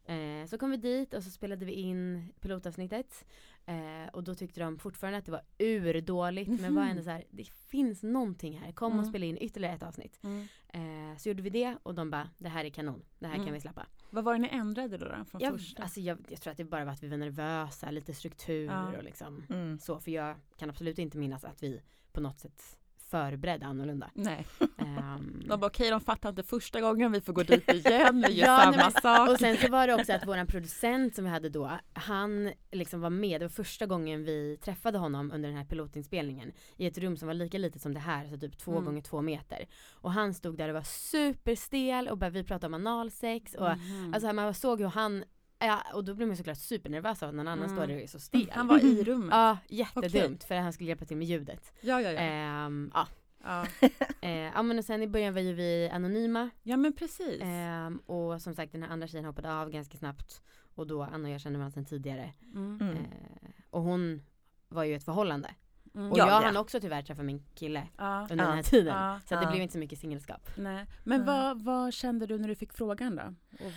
Eh, 0.05 0.47
så 0.47 0.59
kom 0.59 0.71
vi 0.71 0.77
dit 0.77 1.15
och 1.15 1.23
så 1.23 1.31
spelade 1.31 1.65
vi 1.65 1.73
in 1.73 2.33
pilotavsnittet. 2.41 3.25
Eh, 3.67 4.09
och 4.13 4.25
då 4.25 4.35
tyckte 4.35 4.61
de 4.61 4.79
fortfarande 4.79 5.19
att 5.19 5.25
det 5.25 5.33
var 5.33 5.43
urdåligt 5.59 6.49
mm 6.49 6.61
men 6.61 6.75
var 6.75 6.83
ändå 6.83 7.03
så 7.03 7.11
här, 7.11 7.25
det 7.31 7.45
finns 7.45 8.03
någonting 8.03 8.59
här, 8.59 8.73
kom 8.73 8.93
mm. 8.93 9.01
och 9.01 9.07
spela 9.07 9.27
in 9.27 9.39
ytterligare 9.41 9.75
ett 9.75 9.83
avsnitt. 9.83 10.21
Mm. 10.23 10.49
Eh, 10.69 11.17
så 11.17 11.29
gjorde 11.29 11.43
vi 11.43 11.51
det 11.51 11.77
och 11.83 11.95
de 11.95 12.11
bara, 12.11 12.29
det 12.39 12.49
här 12.49 12.65
är 12.65 12.71
kanon, 12.71 13.03
det 13.19 13.27
här 13.27 13.35
kan 13.35 13.43
mm. 13.43 13.55
vi 13.55 13.61
släppa. 13.61 13.87
Vad 14.11 14.25
var 14.25 14.33
det 14.33 14.39
ni 14.39 14.49
ändrade 14.49 14.99
då, 14.99 15.07
då 15.07 15.25
från 15.25 15.41
jag, 15.41 15.53
första? 15.53 15.83
Alltså 15.83 16.01
jag, 16.01 16.19
jag, 16.29 16.41
tror 16.41 16.51
att 16.51 16.57
det 16.57 16.65
bara 16.65 16.85
var 16.85 16.93
att 16.93 17.03
vi 17.03 17.09
var 17.09 17.17
nervösa, 17.17 17.91
lite 17.91 18.15
struktur 18.15 18.67
ja. 18.67 18.97
och 18.97 19.05
liksom 19.05 19.47
mm. 19.51 19.79
så. 19.79 20.01
För 20.01 20.11
jag 20.11 20.37
kan 20.57 20.71
absolut 20.71 20.99
inte 20.99 21.19
minnas 21.19 21.45
att 21.45 21.63
vi 21.63 21.83
på 22.13 22.21
något 22.21 22.41
sätt 22.41 22.80
förberedd 23.11 23.63
annorlunda. 23.63 24.11
Nej. 24.15 24.47
Um, 24.59 25.43
de 25.49 25.61
bara 25.61 25.67
okej, 25.67 25.67
okay, 25.67 25.91
de 25.91 26.01
fattar 26.01 26.29
inte 26.29 26.43
första 26.43 26.81
gången 26.81 27.13
vi 27.13 27.21
får 27.21 27.33
gå 27.33 27.43
dit 27.43 27.73
igen, 27.73 28.25
vi 28.27 28.33
gör 28.41 28.47
ja, 28.47 28.59
samma 28.59 28.77
nej, 28.77 29.03
sak. 29.03 29.31
Och 29.31 29.39
sen 29.39 29.57
så 29.57 29.71
var 29.71 29.87
det 29.87 29.95
också 29.95 30.13
att 30.13 30.27
våran 30.27 30.47
producent 30.47 31.15
som 31.15 31.25
vi 31.25 31.31
hade 31.31 31.49
då, 31.49 31.71
han 31.93 32.53
liksom 32.73 33.01
var 33.01 33.11
med, 33.11 33.41
det 33.41 33.45
var 33.45 33.51
första 33.51 33.87
gången 33.87 34.25
vi 34.25 34.59
träffade 34.63 34.99
honom 34.99 35.33
under 35.33 35.49
den 35.49 35.59
här 35.59 35.65
pilotinspelningen 35.65 36.53
i 36.77 36.87
ett 36.87 36.99
rum 36.99 37.17
som 37.17 37.27
var 37.27 37.35
lika 37.35 37.59
litet 37.59 37.83
som 37.83 37.95
det 37.95 38.01
här, 38.01 38.29
så 38.29 38.39
typ 38.39 38.59
två 38.59 38.73
mm. 38.73 38.85
gånger 38.85 39.03
två 39.03 39.23
meter. 39.23 39.67
Och 39.93 40.13
han 40.13 40.35
stod 40.35 40.57
där 40.57 40.69
och 40.69 40.75
var 40.75 40.83
superstel 40.83 42.09
och 42.09 42.19
bara, 42.19 42.31
vi 42.31 42.45
pratade 42.45 42.67
om 42.67 42.87
analsex 42.87 43.55
och 43.55 43.71
mm. 43.71 44.15
alltså 44.15 44.33
man 44.33 44.55
såg 44.55 44.81
hur 44.81 44.89
han 44.89 45.25
Ja, 45.61 45.83
och 45.95 46.05
då 46.05 46.15
blir 46.15 46.27
man 46.27 46.37
såklart 46.37 46.59
supernervös 46.59 47.23
av 47.23 47.29
att 47.29 47.35
någon 47.35 47.49
annan 47.49 47.65
mm. 47.65 47.77
står 47.77 47.87
där 47.87 47.95
och 47.95 48.03
är 48.03 48.07
så 48.07 48.19
stel. 48.19 48.51
Han 48.53 48.67
var 48.67 48.85
i 48.85 49.05
rummet? 49.05 49.31
Ja, 49.35 49.59
jättedumt 49.69 50.15
okay. 50.15 50.49
för 50.49 50.55
att 50.55 50.63
han 50.63 50.73
skulle 50.73 50.89
hjälpa 50.89 51.05
till 51.05 51.17
med 51.17 51.27
ljudet. 51.27 51.73
Ja, 51.81 52.01
ja, 52.01 52.11
ja. 52.11 52.21
Ähm, 52.21 52.91
ja. 52.95 53.07
Ja. 53.45 53.67
eh, 54.21 54.31
ja 54.31 54.63
men 54.63 54.79
och 54.79 54.85
sen 54.85 55.03
i 55.03 55.07
början 55.07 55.35
var 55.35 55.41
ju 55.41 55.53
vi 55.53 55.91
anonyma. 55.93 56.51
Ja 56.63 56.77
men 56.77 56.93
precis. 56.93 57.43
Eh, 57.43 57.91
och 58.07 58.43
som 58.43 58.55
sagt 58.55 58.73
den 58.73 58.83
här 58.83 58.91
andra 58.91 59.07
tjejen 59.07 59.25
hoppade 59.25 59.55
av 59.55 59.71
ganska 59.71 59.99
snabbt. 59.99 60.43
Och 60.75 60.87
då, 60.87 61.03
Anna 61.03 61.29
och 61.29 61.35
jag 61.35 61.41
kände 61.41 61.59
varandra 61.59 61.75
sedan 61.75 61.85
tidigare. 61.85 62.33
Mm. 62.55 62.81
Eh, 62.81 63.51
och 63.71 63.83
hon 63.83 64.23
var 64.69 64.85
ju 64.85 64.95
ett 64.95 65.05
förhållande. 65.05 65.55
Mm. 65.95 66.13
Och 66.13 66.19
ja, 66.19 66.29
jag 66.29 66.41
hann 66.41 66.57
också 66.57 66.81
tyvärr 66.81 67.03
träffa 67.03 67.23
min 67.23 67.45
kille 67.55 67.89
ja. 67.97 68.27
under 68.31 68.45
den 68.47 68.55
här 68.55 68.63
tiden. 68.63 69.21
Så 69.29 69.35
det 69.35 69.47
blev 69.47 69.63
inte 69.63 69.73
så 69.73 69.79
mycket 69.79 69.99
singelskap. 69.99 70.51
Nej. 70.57 70.87
Men 71.05 71.25
vad, 71.25 71.63
vad 71.63 71.95
kände 71.95 72.27
du 72.27 72.39
när 72.39 72.49
du 72.49 72.55
fick 72.55 72.73
frågan 72.73 73.17
då? 73.17 73.35
Och 73.67 73.73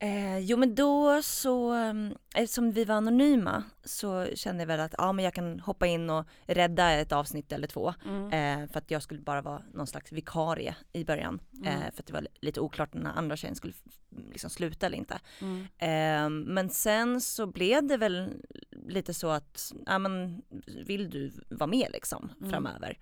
Eh, 0.00 0.38
jo 0.38 0.56
men 0.56 0.74
då 0.74 1.22
så, 1.22 1.72
mm, 1.72 2.14
eftersom 2.34 2.72
vi 2.72 2.84
var 2.84 2.94
anonyma 2.94 3.62
så 3.84 4.26
kände 4.34 4.62
jag 4.62 4.66
väl 4.66 4.80
att 4.80 4.94
ja 4.98 5.12
men 5.12 5.24
jag 5.24 5.34
kan 5.34 5.60
hoppa 5.60 5.86
in 5.86 6.10
och 6.10 6.26
rädda 6.46 6.92
ett 6.92 7.12
avsnitt 7.12 7.52
eller 7.52 7.66
två. 7.66 7.94
Mm. 8.04 8.62
Eh, 8.62 8.68
för 8.70 8.78
att 8.78 8.90
jag 8.90 9.02
skulle 9.02 9.20
bara 9.20 9.42
vara 9.42 9.62
någon 9.74 9.86
slags 9.86 10.12
vikarie 10.12 10.76
i 10.92 11.04
början. 11.04 11.40
Mm. 11.56 11.66
Eh, 11.66 11.90
för 11.92 12.02
att 12.02 12.06
det 12.06 12.12
var 12.12 12.26
lite 12.40 12.60
oklart 12.60 12.94
när 12.94 13.10
andra 13.10 13.36
tjejen 13.36 13.56
skulle 13.56 13.74
liksom 14.32 14.50
sluta 14.50 14.86
eller 14.86 14.98
inte. 14.98 15.18
Mm. 15.40 15.60
Eh, 15.78 16.46
men 16.54 16.70
sen 16.70 17.20
så 17.20 17.46
blev 17.46 17.86
det 17.86 17.96
väl 17.96 18.30
lite 18.70 19.14
så 19.14 19.28
att, 19.28 19.72
ja 19.86 19.98
men 19.98 20.42
vill 20.86 21.10
du 21.10 21.32
vara 21.48 21.70
med 21.70 21.88
liksom 21.92 22.30
mm. 22.38 22.50
framöver? 22.50 22.98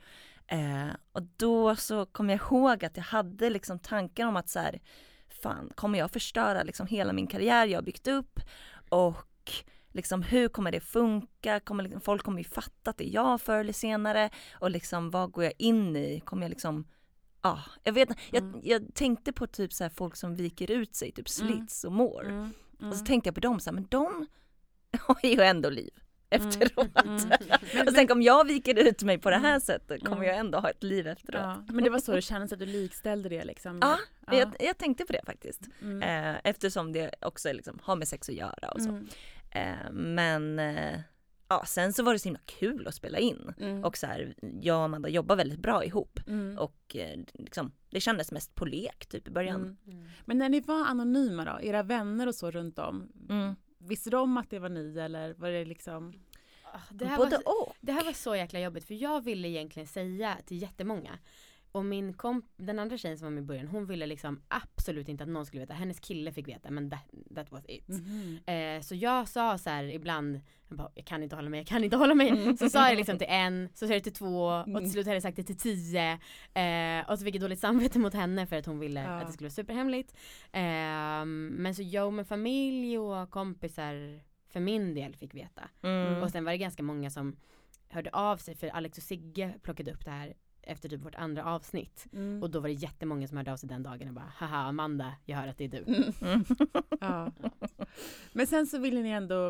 Eh, 0.47 0.89
och 1.13 1.23
då 1.23 1.77
så 1.77 2.07
kom 2.07 2.31
jag 2.31 2.41
ihåg 2.41 2.85
att 2.85 2.97
jag 2.97 3.05
hade 3.05 3.51
liksom 3.51 3.79
tankar 3.79 4.27
om 4.27 4.37
att 4.37 4.49
så 4.49 4.59
här, 4.59 4.81
fan 5.47 5.71
kommer 5.75 5.99
jag 5.99 6.11
förstöra 6.11 6.63
liksom 6.63 6.87
hela 6.87 7.13
min 7.13 7.27
karriär 7.27 7.67
jag 7.67 7.79
har 7.79 7.83
byggt 7.83 8.07
upp 8.07 8.41
och 8.89 9.53
liksom 9.93 10.23
hur 10.23 10.49
kommer 10.49 10.73
det 10.73 10.81
funka? 10.81 11.61
Kommer, 11.61 11.83
liksom, 11.83 12.01
folk 12.01 12.23
kommer 12.23 12.39
ju 12.39 12.45
fatta 12.45 12.91
att 12.91 12.99
det 12.99 13.09
är 13.09 13.15
jag 13.15 13.41
förr 13.41 13.59
eller 13.59 13.73
senare 13.73 14.31
och 14.53 14.71
liksom 14.71 15.11
vad 15.11 15.31
går 15.31 15.45
jag 15.45 15.53
in 15.59 15.97
i? 15.97 16.21
Kommer 16.21 16.43
jag 16.43 16.51
liksom 16.51 16.85
Ja, 17.43 17.63
jag 17.83 17.93
vet 17.93 18.09
mm. 18.33 18.61
jag 18.63 18.95
tänkte 18.95 19.33
på 19.33 19.47
typ 19.47 19.73
så 19.73 19.91
folk 19.91 20.17
som 20.17 20.35
viker 20.35 20.71
ut 20.71 20.95
sig, 20.95 21.13
typ 21.13 21.27
mm. 21.41 21.53
slits 21.53 21.85
och 21.85 21.93
mår. 21.93 22.25
Mm. 22.25 22.37
Mm. 22.37 22.53
Och 22.91 22.95
så 22.95 23.01
mm. 23.01 23.07
tänkte 23.07 23.29
jag 23.29 23.35
på 23.35 23.41
dem 23.41 23.61
så 23.61 23.71
här, 23.71 23.75
men 23.75 23.87
de 23.89 24.27
har 25.01 25.19
ju 25.23 25.41
ändå 25.41 25.71
liv. 25.71 25.91
Mm, 26.31 26.49
efteråt. 26.49 27.05
Mm, 27.05 27.17
mm. 27.17 27.87
och 27.87 27.93
sen 27.93 28.11
om 28.11 28.23
jag 28.23 28.47
viker 28.47 28.79
ut 28.79 29.03
mig 29.03 29.19
på 29.19 29.31
det 29.31 29.37
här 29.39 29.61
sättet 29.61 30.05
kommer 30.05 30.25
jag 30.25 30.37
ändå 30.37 30.59
ha 30.59 30.71
ett 30.71 30.83
liv 30.83 31.07
efteråt. 31.07 31.41
Ja, 31.43 31.65
men 31.69 31.85
det 31.85 31.91
var 31.91 31.99
så 31.99 32.13
det 32.13 32.23
kändes 32.23 32.53
att 32.53 32.59
du 32.59 32.67
likställde 32.67 33.29
det 33.29 33.45
liksom? 33.45 33.79
Ja, 33.83 33.99
ja. 34.27 34.35
Jag, 34.39 34.57
jag, 34.61 34.79
tänkte 34.79 35.05
på 35.05 35.13
det 35.13 35.23
faktiskt. 35.27 35.63
Mm. 35.83 36.03
Eh, 36.03 36.41
eftersom 36.45 36.93
det 36.93 37.11
också 37.21 37.53
liksom 37.53 37.79
har 37.83 37.97
med 37.97 38.09
sex 38.09 38.29
att 38.29 38.35
göra 38.35 38.71
och 38.75 38.83
så. 38.83 38.89
Mm. 38.89 39.09
Eh, 39.51 39.91
men 39.93 40.59
eh, 40.59 41.01
ja, 41.49 41.65
sen 41.67 41.93
så 41.93 42.03
var 42.03 42.13
det 42.13 42.19
så 42.19 42.29
himla 42.29 42.41
kul 42.45 42.89
att 42.89 42.95
spela 42.95 43.19
in. 43.19 43.55
Mm. 43.61 43.85
Och 43.85 43.97
så 43.97 44.07
här, 44.07 44.35
jag 44.61 44.77
och 44.77 44.85
Amanda 44.85 45.09
jobbar 45.09 45.37
väldigt 45.37 45.61
bra 45.61 45.85
ihop. 45.85 46.21
Och 46.59 46.97
eh, 46.97 47.21
liksom, 47.35 47.73
det 47.91 48.01
kändes 48.01 48.33
mest 48.33 48.55
på 48.55 48.65
lek 48.65 49.07
typ 49.07 49.29
i 49.29 49.31
början. 49.31 49.77
Men 50.25 50.39
när 50.39 50.49
ni 50.49 50.61
var 50.61 50.87
anonyma 50.87 51.45
då, 51.45 51.61
era 51.63 51.83
vänner 51.83 52.27
och 52.27 52.35
så 52.35 52.51
runt 52.51 52.79
om, 52.79 53.09
Visste 53.87 54.11
de 54.11 54.37
att 54.37 54.51
det 54.51 54.59
var 54.59 54.69
ni 54.69 54.99
eller 54.99 55.35
var 55.35 55.51
det 55.51 55.65
liksom? 55.65 56.13
Ah, 56.73 56.81
det 56.91 57.05
här 57.05 57.17
Både 57.17 57.37
var, 57.45 57.63
och. 57.63 57.77
Det 57.81 57.93
här 57.93 58.05
var 58.05 58.13
så 58.13 58.37
jäkla 58.37 58.61
jobbigt 58.61 58.85
för 58.85 58.95
jag 58.95 59.25
ville 59.25 59.49
egentligen 59.49 59.87
säga 59.87 60.37
till 60.47 60.63
jättemånga 60.63 61.19
och 61.77 61.85
min 61.85 62.13
komp, 62.13 62.45
den 62.57 62.79
andra 62.79 62.99
tjejen 62.99 63.19
som 63.19 63.27
var 63.27 63.33
med 63.33 63.43
i 63.43 63.47
början, 63.47 63.69
hon 63.69 63.87
ville 63.87 64.07
liksom 64.07 64.43
absolut 64.49 65.09
inte 65.09 65.25
att 65.25 65.31
någon 65.31 65.47
skulle 65.47 65.61
veta. 65.61 65.75
Hennes 65.75 66.01
kille 66.01 66.33
fick 66.33 66.49
veta 66.49 66.71
men 66.71 66.91
that, 66.91 67.05
that 67.35 67.53
was 67.53 67.65
it. 67.69 67.89
Mm 67.89 68.39
eh, 68.47 68.81
så 68.81 68.95
jag 68.95 69.29
sa 69.29 69.59
så 69.59 69.71
här 69.71 69.85
ibland, 69.85 70.41
jag, 70.69 70.79
bara, 70.79 70.91
jag 70.95 71.05
kan 71.05 71.23
inte 71.23 71.37
hålla 71.37 71.51
mig, 71.51 71.61
jag 71.61 71.67
kan 71.67 71.85
inte 71.85 71.97
hålla 71.97 72.15
mig. 72.15 72.29
Mm. 72.29 72.57
Så 72.57 72.71
sa 72.71 72.89
jag 72.89 72.97
liksom 72.97 73.19
till 73.19 73.27
en, 73.31 73.69
så 73.75 73.87
sa 73.87 73.93
jag 73.93 74.05
till 74.05 74.13
två 74.13 74.47
och 74.47 74.65
till 74.65 74.77
mm. 74.77 74.91
slut 74.91 75.07
hade 75.07 75.17
jag 75.17 75.23
sagt 75.23 75.37
det 75.37 75.43
till 75.43 75.59
tio. 75.59 76.13
Eh, 76.55 77.11
och 77.11 77.19
så 77.19 77.25
fick 77.25 77.35
jag 77.35 77.43
dåligt 77.43 77.61
samvete 77.61 77.99
mot 77.99 78.15
henne 78.15 78.47
för 78.47 78.57
att 78.57 78.67
hon 78.67 78.79
ville 78.79 79.03
ja. 79.03 79.09
att 79.09 79.27
det 79.27 79.33
skulle 79.33 79.47
vara 79.47 79.55
superhemligt. 79.55 80.15
Eh, 80.53 81.25
men 81.25 81.75
så 81.75 81.83
jag 81.83 82.13
med 82.13 82.27
familj 82.27 82.99
och 82.99 83.31
kompisar 83.31 84.21
för 84.49 84.61
min 84.61 84.95
del 84.95 85.17
fick 85.17 85.35
veta. 85.35 85.63
Mm. 85.83 86.23
Och 86.23 86.31
sen 86.31 86.45
var 86.45 86.53
det 86.53 86.59
ganska 86.59 86.83
många 86.83 87.11
som 87.11 87.37
hörde 87.89 88.11
av 88.11 88.37
sig 88.37 88.55
för 88.55 88.69
Alex 88.69 88.99
och 88.99 89.05
Sigge 89.05 89.55
plockade 89.63 89.93
upp 89.93 90.05
det 90.05 90.11
här 90.11 90.35
efter 90.67 90.89
typ 90.89 91.05
vårt 91.05 91.15
andra 91.15 91.45
avsnitt. 91.45 92.07
Mm. 92.13 92.43
Och 92.43 92.51
då 92.51 92.61
var 92.61 92.69
det 92.69 92.75
jättemånga 92.75 93.29
som 93.29 93.37
hörde 93.37 93.53
av 93.53 93.57
sig 93.57 93.69
den 93.69 93.83
dagen 93.83 94.09
och 94.09 94.15
bara 94.15 94.33
haha 94.37 94.57
Amanda, 94.57 95.13
jag 95.25 95.37
hör 95.37 95.49
att 95.49 95.59
det 95.59 95.65
är 95.65 95.69
du. 95.69 96.13
Mm. 96.27 96.45
ja. 97.01 97.33
Men 98.33 98.47
sen 98.47 98.67
så 98.67 98.79
ville 98.79 99.03
ni 99.03 99.11
ändå 99.11 99.49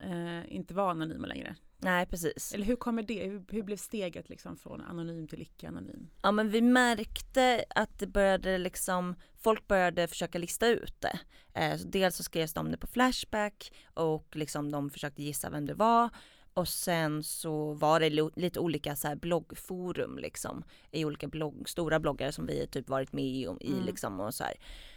eh, 0.00 0.54
inte 0.54 0.74
vara 0.74 0.90
anonyma 0.90 1.26
längre. 1.26 1.56
Nej 1.82 2.06
precis. 2.06 2.54
Eller 2.54 2.64
hur 2.64 2.76
kommer 2.76 3.02
det, 3.02 3.26
hur, 3.26 3.44
hur, 3.48 3.62
blev 3.62 3.76
steget 3.76 4.28
liksom 4.28 4.56
från 4.56 4.80
anonym 4.80 5.28
till 5.28 5.42
icke 5.42 5.68
anonym? 5.68 6.10
Ja 6.22 6.32
men 6.32 6.50
vi 6.50 6.60
märkte 6.60 7.64
att 7.70 7.98
det 7.98 8.06
började 8.06 8.58
liksom, 8.58 9.14
folk 9.38 9.66
började 9.66 10.08
försöka 10.08 10.38
lista 10.38 10.66
ut 10.66 11.00
det. 11.00 11.20
Eh, 11.54 11.76
så 11.76 11.88
dels 11.88 12.16
så 12.16 12.22
skrevs 12.22 12.52
de 12.52 12.70
det 12.70 12.76
på 12.76 12.86
Flashback 12.86 13.72
och 13.94 14.36
liksom 14.36 14.70
de 14.70 14.90
försökte 14.90 15.22
gissa 15.22 15.50
vem 15.50 15.66
det 15.66 15.74
var. 15.74 16.10
Och 16.54 16.68
sen 16.68 17.22
så 17.22 17.72
var 17.72 18.00
det 18.00 18.10
lite 18.36 18.60
olika 18.60 18.96
så 18.96 19.16
bloggforum 19.16 20.18
liksom 20.18 20.64
i 20.90 21.04
olika 21.04 21.28
blogg, 21.28 21.68
stora 21.68 22.00
bloggare 22.00 22.32
som 22.32 22.46
vi 22.46 22.66
typ 22.66 22.88
varit 22.88 23.12
med 23.12 23.24
i, 23.24 23.46
i 23.60 23.72
mm. 23.72 23.84
liksom 23.86 24.20
och 24.20 24.34
så 24.34 24.44
här. 24.44 24.54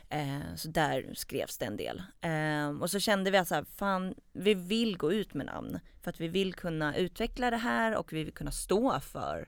Eh, 0.09 0.55
så 0.55 0.67
där 0.67 1.13
skrevs 1.13 1.57
det 1.57 1.65
en 1.65 1.77
del. 1.77 2.03
Eh, 2.21 2.81
och 2.81 2.91
så 2.91 2.99
kände 2.99 3.31
vi 3.31 3.37
att 3.37 3.47
så 3.47 3.55
här, 3.55 3.63
fan, 3.63 4.13
vi 4.33 4.53
vill 4.53 4.97
gå 4.97 5.13
ut 5.13 5.33
med 5.33 5.45
namn 5.45 5.79
för 6.01 6.09
att 6.09 6.21
vi 6.21 6.27
vill 6.27 6.53
kunna 6.53 6.97
utveckla 6.97 7.49
det 7.49 7.57
här 7.57 7.95
och 7.95 8.13
vi 8.13 8.23
vill 8.23 8.33
kunna 8.33 8.51
stå 8.51 8.99
för 8.99 9.47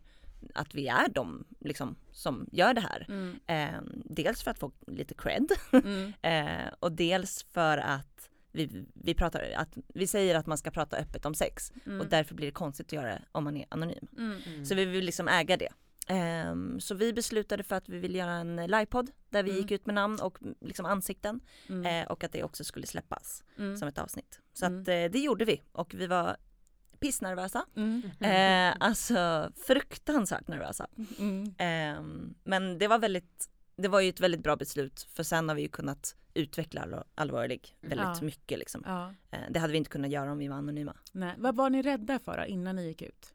att 0.53 0.75
vi 0.75 0.87
är 0.87 1.09
de 1.09 1.45
liksom, 1.59 1.95
som 2.11 2.47
gör 2.51 2.73
det 2.73 2.81
här. 2.81 3.05
Mm. 3.07 3.39
Eh, 3.47 3.81
dels 4.05 4.43
för 4.43 4.51
att 4.51 4.59
få 4.59 4.71
lite 4.87 5.13
cred 5.13 5.51
mm. 5.71 6.13
Eh, 6.21 6.73
och 6.79 6.91
dels 6.91 7.45
för 7.53 7.77
att 7.77 8.29
vi, 8.55 8.85
vi, 8.93 9.13
pratar, 9.13 9.51
att, 9.55 9.77
vi 9.93 10.07
säger 10.07 10.35
att 10.35 10.45
man 10.45 10.57
ska 10.57 10.71
prata 10.71 10.97
öppet 10.97 11.25
om 11.25 11.33
sex 11.33 11.73
mm. 11.85 12.01
och 12.01 12.07
därför 12.07 12.35
blir 12.35 12.47
det 12.47 12.51
konstigt 12.51 12.85
att 12.85 12.93
göra 12.93 13.07
det 13.07 13.21
om 13.31 13.43
man 13.43 13.57
är 13.57 13.65
anonym. 13.69 14.07
Mm. 14.17 14.37
mm. 14.45 14.65
Så 14.65 14.75
vi 14.75 14.85
vill 14.85 15.05
liksom 15.05 15.27
äga 15.27 15.57
det. 15.57 15.69
Um, 16.09 16.79
så 16.79 16.95
vi 16.95 17.13
beslutade 17.13 17.63
för 17.63 17.75
att 17.75 17.89
vi 17.89 17.99
vill 17.99 18.15
göra 18.15 18.31
en 18.31 18.55
livepodd 18.55 19.11
där 19.29 19.43
vi 19.43 19.49
mm. 19.49 19.61
gick 19.61 19.71
ut 19.71 19.85
med 19.85 19.95
namn 19.95 20.19
och 20.21 20.37
liksom 20.61 20.85
ansikten 20.85 21.39
mm. 21.69 22.03
uh, 22.03 22.11
och 22.11 22.23
att 22.23 22.31
det 22.31 22.43
också 22.43 22.63
skulle 22.63 22.87
släppas 22.87 23.43
mm. 23.57 23.77
som 23.77 23.87
ett 23.87 23.97
avsnitt. 23.97 24.39
Så 24.53 24.65
att 24.65 24.71
uh, 24.71 24.85
det 24.85 25.19
gjorde 25.19 25.45
vi 25.45 25.61
och 25.71 25.93
vi 25.93 26.07
var 26.07 26.37
pissnervösa. 26.99 27.65
Uh, 27.77 28.75
alltså 28.79 29.51
fruktansvärt 29.67 30.47
nervösa. 30.47 30.87
Um, 30.97 32.35
men 32.43 32.77
det 32.77 32.87
var 32.87 32.99
väldigt 32.99 33.49
det 33.75 33.87
var 33.87 34.01
ju 34.01 34.09
ett 34.09 34.19
väldigt 34.19 34.43
bra 34.43 34.55
beslut 34.55 35.07
för 35.13 35.23
sen 35.23 35.49
har 35.49 35.55
vi 35.55 35.61
ju 35.61 35.67
kunnat 35.67 36.15
utveckla 36.33 37.03
allvarlig 37.15 37.77
väldigt 37.81 37.99
ja. 37.99 38.21
mycket 38.21 38.59
liksom. 38.59 38.83
Ja. 38.85 39.13
Eh, 39.31 39.39
det 39.49 39.59
hade 39.59 39.71
vi 39.71 39.77
inte 39.77 39.89
kunnat 39.89 40.11
göra 40.11 40.31
om 40.31 40.37
vi 40.37 40.47
var 40.47 40.55
anonyma. 40.55 40.95
Nej. 41.11 41.33
Vad 41.37 41.55
var 41.55 41.69
ni 41.69 41.81
rädda 41.81 42.19
för 42.19 42.37
då, 42.37 42.45
innan 42.45 42.75
ni 42.75 42.87
gick 42.87 43.01
ut? 43.01 43.34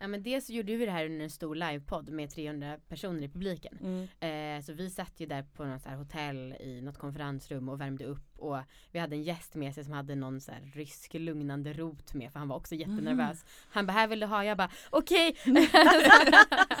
Ja 0.00 0.08
men 0.08 0.22
dels 0.22 0.50
gjorde 0.50 0.76
vi 0.76 0.86
det 0.86 0.92
här 0.92 1.06
under 1.06 1.24
en 1.24 1.30
stor 1.30 1.54
livepodd 1.54 2.08
med 2.08 2.30
300 2.30 2.76
personer 2.88 3.22
i 3.22 3.28
publiken. 3.28 3.78
Mm. 3.80 4.58
Eh, 4.58 4.64
så 4.64 4.72
vi 4.72 4.90
satt 4.90 5.20
ju 5.20 5.26
där 5.26 5.42
på 5.42 5.64
något 5.64 5.82
så 5.82 5.88
hotell 5.88 6.54
i 6.60 6.80
något 6.80 6.98
konferensrum 6.98 7.68
och 7.68 7.80
värmde 7.80 8.04
upp 8.04 8.38
och 8.38 8.58
vi 8.92 8.98
hade 8.98 9.16
en 9.16 9.22
gäst 9.22 9.54
med 9.54 9.74
sig 9.74 9.84
som 9.84 9.92
hade 9.92 10.14
någon 10.14 10.40
så 10.40 10.52
rysk 10.74 11.14
lugnande 11.14 11.72
rot 11.72 12.14
med 12.14 12.32
för 12.32 12.38
han 12.38 12.48
var 12.48 12.56
också 12.56 12.74
jättenervös. 12.74 13.30
Mm. 13.30 13.46
Han 13.70 13.86
bara, 13.86 13.92
här 13.92 14.08
vill 14.08 14.20
du 14.20 14.26
ha? 14.26 14.44
Jag 14.44 14.56
bara, 14.56 14.70
okej. 14.90 15.36
Okay. 15.46 15.66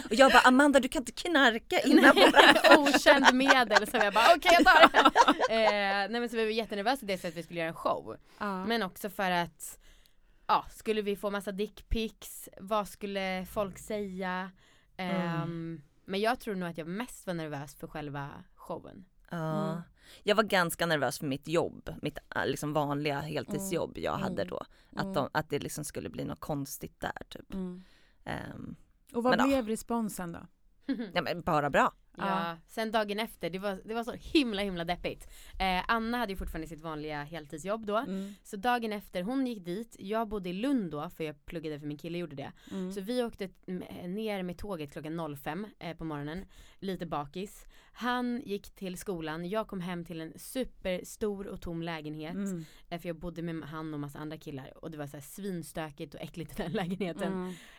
och 0.04 0.14
jag 0.14 0.32
bara, 0.32 0.42
Amanda 0.42 0.80
du 0.80 0.88
kan 0.88 1.02
inte 1.02 1.12
knarka 1.12 1.80
innan 1.84 2.16
Okänd 2.78 3.34
medel 3.34 3.86
så 3.86 3.96
jag 3.96 4.14
bara, 4.14 4.34
okej 4.36 4.36
okay, 4.36 4.52
jag 4.52 4.64
tar 4.64 4.88
det. 4.92 5.54
eh, 5.54 6.10
nej 6.10 6.20
men 6.20 6.28
så 6.28 6.36
vi 6.36 6.44
var 6.44 6.50
jättenervösa 6.50 7.06
det 7.06 7.18
så 7.18 7.28
att 7.28 7.36
vi 7.36 7.42
skulle 7.42 7.60
göra 7.60 7.68
en 7.68 7.74
show. 7.74 8.16
Ah. 8.38 8.64
Men 8.64 8.82
också 8.82 9.10
för 9.10 9.30
att 9.30 9.78
ja, 10.48 10.66
skulle 10.70 11.02
vi 11.02 11.16
få 11.16 11.30
massa 11.30 11.52
dickpics? 11.52 12.48
Vad 12.60 12.88
skulle 12.88 13.46
folk 13.50 13.78
säga? 13.78 14.50
Mm. 14.96 15.42
Um, 15.42 15.82
men 16.04 16.20
jag 16.20 16.40
tror 16.40 16.54
nog 16.54 16.68
att 16.68 16.78
jag 16.78 16.86
mest 16.86 17.26
var 17.26 17.34
nervös 17.34 17.74
för 17.74 17.86
själva 17.86 18.30
showen. 18.54 19.04
Ja. 19.30 19.70
Mm. 19.70 19.82
Jag 20.22 20.36
var 20.36 20.42
ganska 20.42 20.86
nervös 20.86 21.18
för 21.18 21.26
mitt 21.26 21.48
jobb, 21.48 21.94
mitt 22.02 22.18
äh, 22.36 22.46
liksom 22.46 22.72
vanliga 22.72 23.20
heltidsjobb 23.20 23.90
mm. 23.90 24.04
jag 24.04 24.16
hade 24.16 24.42
mm. 24.42 24.48
då. 24.48 24.62
Att, 24.92 25.02
mm. 25.02 25.14
de, 25.14 25.28
att 25.32 25.50
det 25.50 25.58
liksom 25.58 25.84
skulle 25.84 26.08
bli 26.10 26.24
något 26.24 26.40
konstigt 26.40 27.00
där 27.00 27.22
typ. 27.28 27.54
Um, 27.54 27.84
och 29.12 29.22
vad 29.22 29.44
blev 29.44 29.68
ja. 29.68 29.72
responsen 29.72 30.32
då? 30.32 30.46
Ja 31.14 31.22
men 31.22 31.42
bara 31.42 31.70
bra. 31.70 31.92
Ja, 32.18 32.56
sen 32.66 32.90
dagen 32.90 33.18
efter, 33.18 33.50
det 33.50 33.58
var, 33.58 33.80
det 33.84 33.94
var 33.94 34.04
så 34.04 34.12
himla 34.12 34.62
himla 34.62 34.84
deppigt. 34.84 35.28
Eh, 35.58 35.84
Anna 35.88 36.18
hade 36.18 36.32
ju 36.32 36.36
fortfarande 36.36 36.68
sitt 36.68 36.80
vanliga 36.80 37.22
heltidsjobb 37.22 37.86
då. 37.86 37.96
Mm. 37.96 38.34
Så 38.42 38.56
dagen 38.56 38.92
efter, 38.92 39.22
hon 39.22 39.46
gick 39.46 39.64
dit, 39.64 39.96
jag 39.98 40.28
bodde 40.28 40.48
i 40.48 40.52
Lund 40.52 40.90
då 40.90 41.10
för 41.10 41.24
jag 41.24 41.44
pluggade 41.44 41.80
för 41.80 41.86
min 41.86 41.98
kille 41.98 42.18
gjorde 42.18 42.36
det. 42.36 42.52
Mm. 42.70 42.92
Så 42.92 43.00
vi 43.00 43.22
åkte 43.22 43.48
ner 44.06 44.42
med 44.42 44.58
tåget 44.58 44.92
klockan 44.92 45.36
05 45.36 45.66
eh, 45.78 45.96
på 45.96 46.04
morgonen, 46.04 46.44
lite 46.78 47.06
bakis. 47.06 47.66
Han 47.92 48.42
gick 48.44 48.74
till 48.74 48.98
skolan, 48.98 49.48
jag 49.48 49.68
kom 49.68 49.80
hem 49.80 50.04
till 50.04 50.20
en 50.20 50.32
superstor 50.36 51.46
och 51.46 51.60
tom 51.60 51.82
lägenhet. 51.82 52.34
Mm. 52.34 52.64
Eh, 52.88 53.00
för 53.00 53.08
jag 53.08 53.16
bodde 53.16 53.42
med 53.42 53.68
han 53.68 53.94
och 53.94 54.00
massa 54.00 54.18
andra 54.18 54.36
killar 54.36 54.84
och 54.84 54.90
det 54.90 54.98
var 54.98 55.06
så 55.06 55.16
här 55.16 55.24
svinstökigt 55.24 56.14
och 56.14 56.20
äckligt 56.20 56.60
i 56.60 56.62
den 56.62 56.72
lägenheten. 56.82 57.32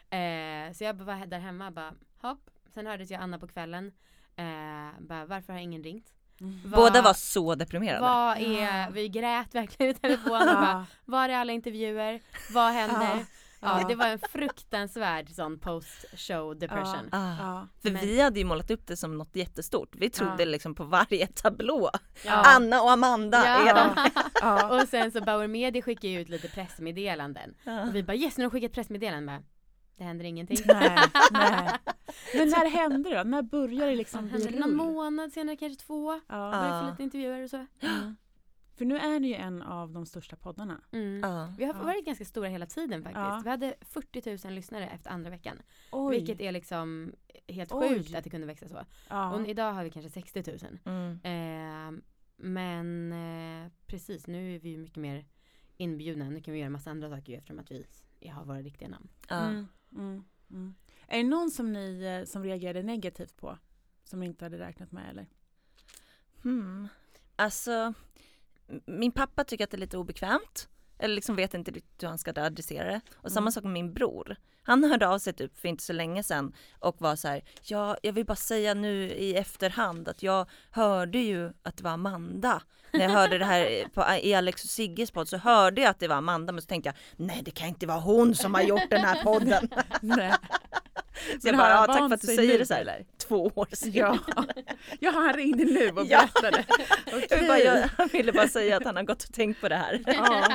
Mm. 0.09 0.69
Eh, 0.69 0.73
så 0.73 0.83
jag 0.83 0.93
var 0.93 1.25
där 1.25 1.39
hemma 1.39 1.71
bara, 1.71 1.93
hopp. 2.21 2.49
Sen 2.73 2.87
hördes 2.87 3.11
jag 3.11 3.21
Anna 3.21 3.39
på 3.39 3.47
kvällen. 3.47 3.91
Eh, 4.35 4.99
bara, 4.99 5.25
varför 5.25 5.53
har 5.53 5.59
ingen 5.59 5.83
ringt? 5.83 6.13
Mm. 6.41 6.61
Båda 6.65 7.01
var 7.01 7.13
så 7.13 7.55
deprimerade. 7.55 8.01
Vad 8.01 8.37
är, 8.37 8.91
vi 8.91 9.09
grät 9.09 9.55
verkligen 9.55 9.91
i 9.91 9.99
telefon 9.99 10.39
bara, 10.39 10.85
var 11.05 11.29
är 11.29 11.33
alla 11.33 11.53
intervjuer? 11.53 12.21
Vad 12.53 12.71
händer? 12.71 13.25
Ja, 13.61 13.85
det 13.87 13.95
var 13.95 14.07
en 14.07 14.19
fruktansvärd 14.19 15.29
sån 15.29 15.59
post 15.59 16.05
show 16.15 16.59
depression. 16.59 17.09
Ja, 17.11 17.35
ja. 17.39 17.67
För 17.81 17.91
Men... 17.91 18.01
vi 18.01 18.21
hade 18.21 18.39
ju 18.39 18.45
målat 18.45 18.71
upp 18.71 18.87
det 18.87 18.97
som 18.97 19.17
något 19.17 19.35
jättestort. 19.35 19.95
Vi 19.95 20.09
trodde 20.09 20.43
ja. 20.43 20.45
liksom 20.45 20.75
på 20.75 20.83
varje 20.83 21.27
tablå. 21.27 21.89
Anna 22.27 22.81
och 22.81 22.91
Amanda 22.91 23.37
är 23.37 23.73
de. 23.73 24.09
och 24.81 24.87
sen 24.87 25.11
så 25.11 25.21
Bauer 25.21 25.47
Media 25.47 25.81
skickade 25.81 26.07
ju 26.07 26.21
ut 26.21 26.29
lite 26.29 26.47
pressmeddelanden. 26.47 27.55
Och 27.87 27.95
vi 27.95 28.03
bara 28.03 28.17
yes 28.17 28.37
nu 28.37 28.43
har 28.43 28.49
de 28.49 28.53
skickat 28.53 28.73
pressmeddelanden 28.73 29.43
det 29.99 30.05
händer 30.05 30.25
ingenting. 30.25 30.57
Nej, 30.65 30.97
nej. 31.31 31.69
Men 32.35 32.49
när 32.49 32.69
hände 32.69 33.09
det 33.09 33.17
då? 33.17 33.23
När 33.23 33.41
började 33.41 33.91
det 33.91 33.95
liksom 33.95 34.27
bli 34.27 34.47
rull? 34.47 34.59
Någon 34.59 34.75
månad 34.75 35.33
senare, 35.33 35.55
kanske 35.55 35.85
två. 35.85 36.13
Ja. 36.27 36.51
Började 36.51 36.85
få 36.85 36.91
lite 36.91 37.03
intervjuer 37.03 37.43
och 37.43 37.49
så. 37.49 37.65
Mm. 37.79 38.15
För 38.75 38.85
nu 38.85 38.97
är 38.97 39.19
ni 39.19 39.27
ju 39.27 39.35
en 39.35 39.61
av 39.61 39.91
de 39.91 40.05
största 40.05 40.35
poddarna. 40.35 40.81
Mm. 40.91 41.19
Ja. 41.23 41.53
Vi 41.57 41.65
har 41.65 41.73
varit 41.73 42.05
ganska 42.05 42.25
stora 42.25 42.47
hela 42.47 42.65
tiden 42.65 43.03
faktiskt. 43.03 43.19
Ja. 43.19 43.41
Vi 43.43 43.49
hade 43.49 43.75
40 43.81 44.47
000 44.47 44.53
lyssnare 44.53 44.87
efter 44.89 45.11
andra 45.11 45.29
veckan. 45.29 45.61
Oj. 45.91 46.15
Vilket 46.15 46.41
är 46.41 46.51
liksom 46.51 47.13
helt 47.47 47.71
Oj. 47.71 47.89
sjukt 47.89 48.15
att 48.15 48.23
det 48.23 48.29
kunde 48.29 48.47
växa 48.47 48.67
så. 48.67 48.85
Ja. 49.09 49.33
Och 49.33 49.47
idag 49.47 49.73
har 49.73 49.83
vi 49.83 49.89
kanske 49.89 50.09
60 50.09 50.43
000. 50.47 50.79
Mm. 50.85 51.19
Eh, 51.23 52.01
men 52.35 53.11
eh, 53.11 53.71
precis, 53.85 54.27
nu 54.27 54.55
är 54.55 54.59
vi 54.59 54.77
mycket 54.77 54.97
mer 54.97 55.25
inbjudna. 55.77 56.29
Nu 56.29 56.41
kan 56.41 56.53
vi 56.53 56.59
göra 56.59 56.69
massa 56.69 56.91
andra 56.91 57.09
saker 57.09 57.37
eftersom 57.37 57.59
att 57.59 57.71
vi 58.19 58.27
har 58.27 58.45
våra 58.45 58.61
riktiga 58.61 58.87
namn. 58.87 59.09
Mm. 59.29 59.67
Mm, 59.95 60.23
mm. 60.51 60.75
Är 61.07 61.17
det 61.17 61.23
någon 61.23 61.51
som 61.51 61.73
ni 61.73 62.03
eh, 62.03 62.25
som 62.25 62.43
reagerade 62.43 62.83
negativt 62.83 63.37
på? 63.37 63.57
Som 64.03 64.19
ni 64.19 64.25
inte 64.25 64.45
hade 64.45 64.59
räknat 64.59 64.91
med 64.91 65.09
eller? 65.09 65.27
Hmm. 66.43 66.87
Alltså, 67.35 67.93
min 68.85 69.11
pappa 69.11 69.43
tycker 69.43 69.63
att 69.63 69.71
det 69.71 69.77
är 69.77 69.79
lite 69.79 69.97
obekvämt. 69.97 70.69
Eller 70.99 71.15
liksom 71.15 71.35
vet 71.35 71.53
inte 71.53 71.71
hur 71.71 72.07
han 72.07 72.17
ska 72.17 72.41
adressera 72.41 72.91
det. 72.91 73.01
Och 73.09 73.25
mm. 73.25 73.29
samma 73.29 73.51
sak 73.51 73.63
med 73.63 73.73
min 73.73 73.93
bror. 73.93 74.35
Han 74.63 74.83
hörde 74.83 75.07
av 75.07 75.19
sig 75.19 75.33
typ 75.33 75.57
för 75.57 75.67
inte 75.67 75.83
så 75.83 75.93
länge 75.93 76.23
sedan 76.23 76.53
och 76.79 77.01
var 77.01 77.15
så 77.15 77.27
här, 77.27 77.43
ja 77.63 77.97
jag 78.03 78.13
vill 78.13 78.25
bara 78.25 78.35
säga 78.35 78.73
nu 78.73 79.11
i 79.11 79.35
efterhand 79.35 80.09
att 80.09 80.23
jag 80.23 80.49
hörde 80.71 81.19
ju 81.19 81.51
att 81.63 81.77
det 81.77 81.83
var 81.83 81.91
Amanda. 81.91 82.61
När 82.93 82.99
jag 82.99 83.09
hörde 83.09 83.37
det 83.37 83.45
här 83.45 83.87
på, 83.93 84.05
i 84.21 84.33
Alex 84.33 84.63
och 84.63 84.69
Sigges 84.69 85.11
podd 85.11 85.29
så 85.29 85.37
hörde 85.37 85.81
jag 85.81 85.89
att 85.89 85.99
det 85.99 86.07
var 86.07 86.15
Amanda 86.15 86.53
men 86.53 86.61
så 86.61 86.67
tänkte 86.67 86.87
jag, 86.89 87.25
nej 87.27 87.41
det 87.45 87.51
kan 87.51 87.67
inte 87.67 87.87
vara 87.87 87.99
hon 87.99 88.35
som 88.35 88.53
har 88.53 88.61
gjort 88.61 88.89
den 88.89 89.01
här 89.01 89.23
podden. 89.23 89.69
nej. 90.01 90.31
Så 91.41 91.47
jag 91.47 91.57
bara, 91.57 91.69
ja, 91.69 91.85
tack 91.85 91.97
för 91.97 92.13
att 92.13 92.21
du 92.21 92.27
säger 92.27 92.53
nu, 92.53 92.57
det 92.57 92.65
så 92.65 92.73
här 92.73 92.81
eller? 92.81 93.05
två 93.17 93.51
år 93.55 93.67
sedan. 93.75 93.91
Ja. 93.93 94.17
ja, 94.99 95.11
han 95.11 95.33
ringde 95.33 95.63
nu 95.65 95.89
och 95.89 95.95
berättade. 96.07 96.65
Ja. 96.67 96.85
Okay. 97.17 97.63
Jag, 97.63 97.89
jag 97.97 98.11
ville 98.11 98.31
bara 98.31 98.47
säga 98.47 98.77
att 98.77 98.83
han 98.83 98.95
har 98.95 99.03
gått 99.03 99.23
och 99.23 99.33
tänkt 99.33 99.61
på 99.61 99.69
det 99.69 99.75
här. 99.75 100.03
Ja. 100.05 100.47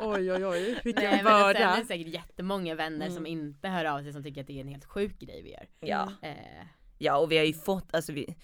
Oj, 0.00 0.32
oj, 0.32 0.46
oj, 0.46 0.80
vilken 0.84 1.04
Nej, 1.04 1.22
börda. 1.22 1.58
Sen 1.58 1.68
är 1.68 1.76
det 1.76 1.86
säkert 1.86 2.06
jättemånga 2.06 2.74
vänner 2.74 3.06
mm. 3.06 3.16
som 3.16 3.26
inte 3.26 3.68
hör 3.68 3.84
av 3.84 4.02
sig 4.02 4.12
som 4.12 4.22
tycker 4.22 4.40
att 4.40 4.46
det 4.46 4.52
är 4.52 4.60
en 4.60 4.68
helt 4.68 4.84
sjuk 4.84 5.18
grej 5.18 5.42
vi 5.42 5.50
gör. 5.50 5.66
Ja. 5.80 6.12
Eh. 6.22 6.66
Ja, 6.98 7.16
och 7.16 7.32
vi 7.32 7.38
har 7.38 7.44
ju 7.44 7.52
fått, 7.52 7.94
alltså 7.94 8.12
vi, 8.12 8.36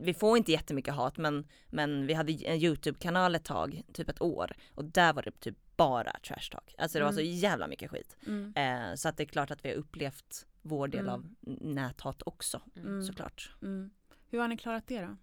vi 0.00 0.14
får 0.14 0.38
inte 0.38 0.52
jättemycket 0.52 0.94
hat 0.94 1.16
men, 1.16 1.46
men 1.68 2.06
vi 2.06 2.14
hade 2.14 2.32
en 2.32 2.58
YouTube-kanal 2.58 3.34
ett 3.34 3.44
tag, 3.44 3.82
typ 3.92 4.08
ett 4.08 4.22
år 4.22 4.52
och 4.74 4.84
där 4.84 5.12
var 5.12 5.22
det 5.22 5.40
typ 5.40 5.56
bara 5.76 6.12
trash 6.28 6.50
talk. 6.50 6.74
Alltså 6.78 6.98
det 6.98 7.04
var 7.04 7.12
så 7.12 7.20
mm. 7.20 7.32
jävla 7.32 7.66
mycket 7.66 7.90
skit. 7.90 8.16
Mm. 8.26 8.52
Eh, 8.56 8.94
så 8.94 9.08
att 9.08 9.16
det 9.16 9.22
är 9.22 9.26
klart 9.26 9.50
att 9.50 9.64
vi 9.64 9.68
har 9.68 9.76
upplevt 9.76 10.46
vår 10.62 10.88
del 10.88 11.00
mm. 11.00 11.14
av 11.14 11.26
näthat 11.60 12.22
också 12.26 12.60
mm. 12.76 13.02
såklart. 13.02 13.50
Mm. 13.62 13.90
Hur 14.30 14.38
har 14.38 14.48
ni 14.48 14.56
klarat 14.56 14.86
det 14.86 15.00
då? 15.00 15.16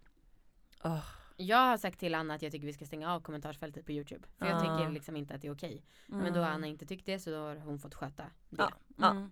Oh. 0.90 1.06
Jag 1.38 1.58
har 1.58 1.78
sagt 1.78 2.00
till 2.00 2.16
Anna 2.16 2.34
att 2.34 2.42
jag 2.42 2.52
tycker 2.52 2.68
vi 2.68 2.74
ska 2.74 2.86
stänga 2.86 3.14
av 3.14 3.20
kommentarsfältet 3.20 3.86
på 3.86 3.92
Youtube. 3.92 4.28
För 4.38 4.46
jag 4.46 4.60
tycker 4.60 4.92
liksom 4.92 5.16
inte 5.16 5.36
att 5.36 5.42
det 5.42 5.48
är 5.48 5.54
okej. 5.54 5.84
Men 6.08 6.34
då 6.34 6.40
har 6.40 6.48
Anna 6.48 6.68
inte 6.68 6.86
tyckt 6.86 7.06
det 7.06 7.20
så 7.20 7.30
då 7.30 7.38
har 7.38 7.56
hon 7.56 7.80
fått 7.80 7.96
sköta 7.96 8.24
det. 8.24 8.30
Ja, 8.50 8.72
ja. 8.98 9.30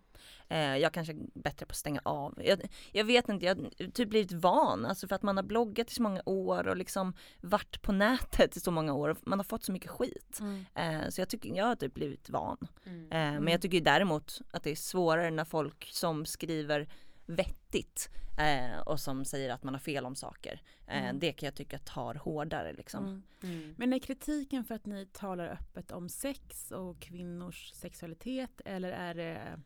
Eh, 0.47 0.77
jag 0.77 0.93
kanske 0.93 1.13
är 1.13 1.17
bättre 1.33 1.65
på 1.65 1.71
att 1.71 1.77
stänga 1.77 2.01
av. 2.03 2.39
Jag, 2.43 2.59
jag, 2.91 3.03
vet 3.03 3.29
inte, 3.29 3.45
jag 3.45 3.55
har 3.55 3.91
typ 3.91 4.09
blivit 4.09 4.31
van. 4.31 4.85
Alltså 4.85 5.07
för 5.07 5.15
att 5.15 5.23
man 5.23 5.37
har 5.37 5.43
bloggat 5.43 5.91
i 5.91 5.93
så 5.93 6.01
många 6.01 6.21
år 6.25 6.67
och 6.67 6.77
liksom 6.77 7.13
varit 7.41 7.81
på 7.81 7.91
nätet 7.91 8.57
i 8.57 8.59
så 8.59 8.71
många 8.71 8.93
år. 8.93 9.15
Man 9.21 9.39
har 9.39 9.43
fått 9.43 9.63
så 9.63 9.71
mycket 9.71 9.91
skit. 9.91 10.39
Mm. 10.39 10.65
Eh, 10.75 11.09
så 11.09 11.21
jag 11.21 11.29
tycker, 11.29 11.55
jag 11.55 11.65
har 11.65 11.75
typ 11.75 11.93
blivit 11.93 12.29
van. 12.29 12.57
Mm. 12.85 13.03
Eh, 13.03 13.41
men 13.41 13.47
jag 13.47 13.61
tycker 13.61 13.81
däremot 13.81 14.41
att 14.51 14.63
det 14.63 14.71
är 14.71 14.75
svårare 14.75 15.31
när 15.31 15.45
folk 15.45 15.89
som 15.91 16.25
skriver 16.25 16.87
vettigt 17.35 18.09
eh, 18.37 18.79
och 18.79 18.99
som 18.99 19.25
säger 19.25 19.49
att 19.49 19.63
man 19.63 19.73
har 19.73 19.79
fel 19.79 20.05
om 20.05 20.15
saker. 20.15 20.61
Eh, 20.87 21.03
mm. 21.03 21.19
Det 21.19 21.31
kan 21.31 21.47
jag 21.47 21.55
tycka 21.55 21.79
tar 21.79 22.15
hårdare 22.15 22.73
liksom. 22.73 23.05
Mm. 23.05 23.23
Mm. 23.43 23.75
Men 23.77 23.93
är 23.93 23.99
kritiken 23.99 24.63
för 24.63 24.75
att 24.75 24.85
ni 24.85 25.05
talar 25.05 25.47
öppet 25.47 25.91
om 25.91 26.09
sex 26.09 26.71
och 26.71 26.99
kvinnors 26.99 27.71
sexualitet 27.71 28.61
eller 28.65 28.91
är 28.91 29.13
det 29.13 29.61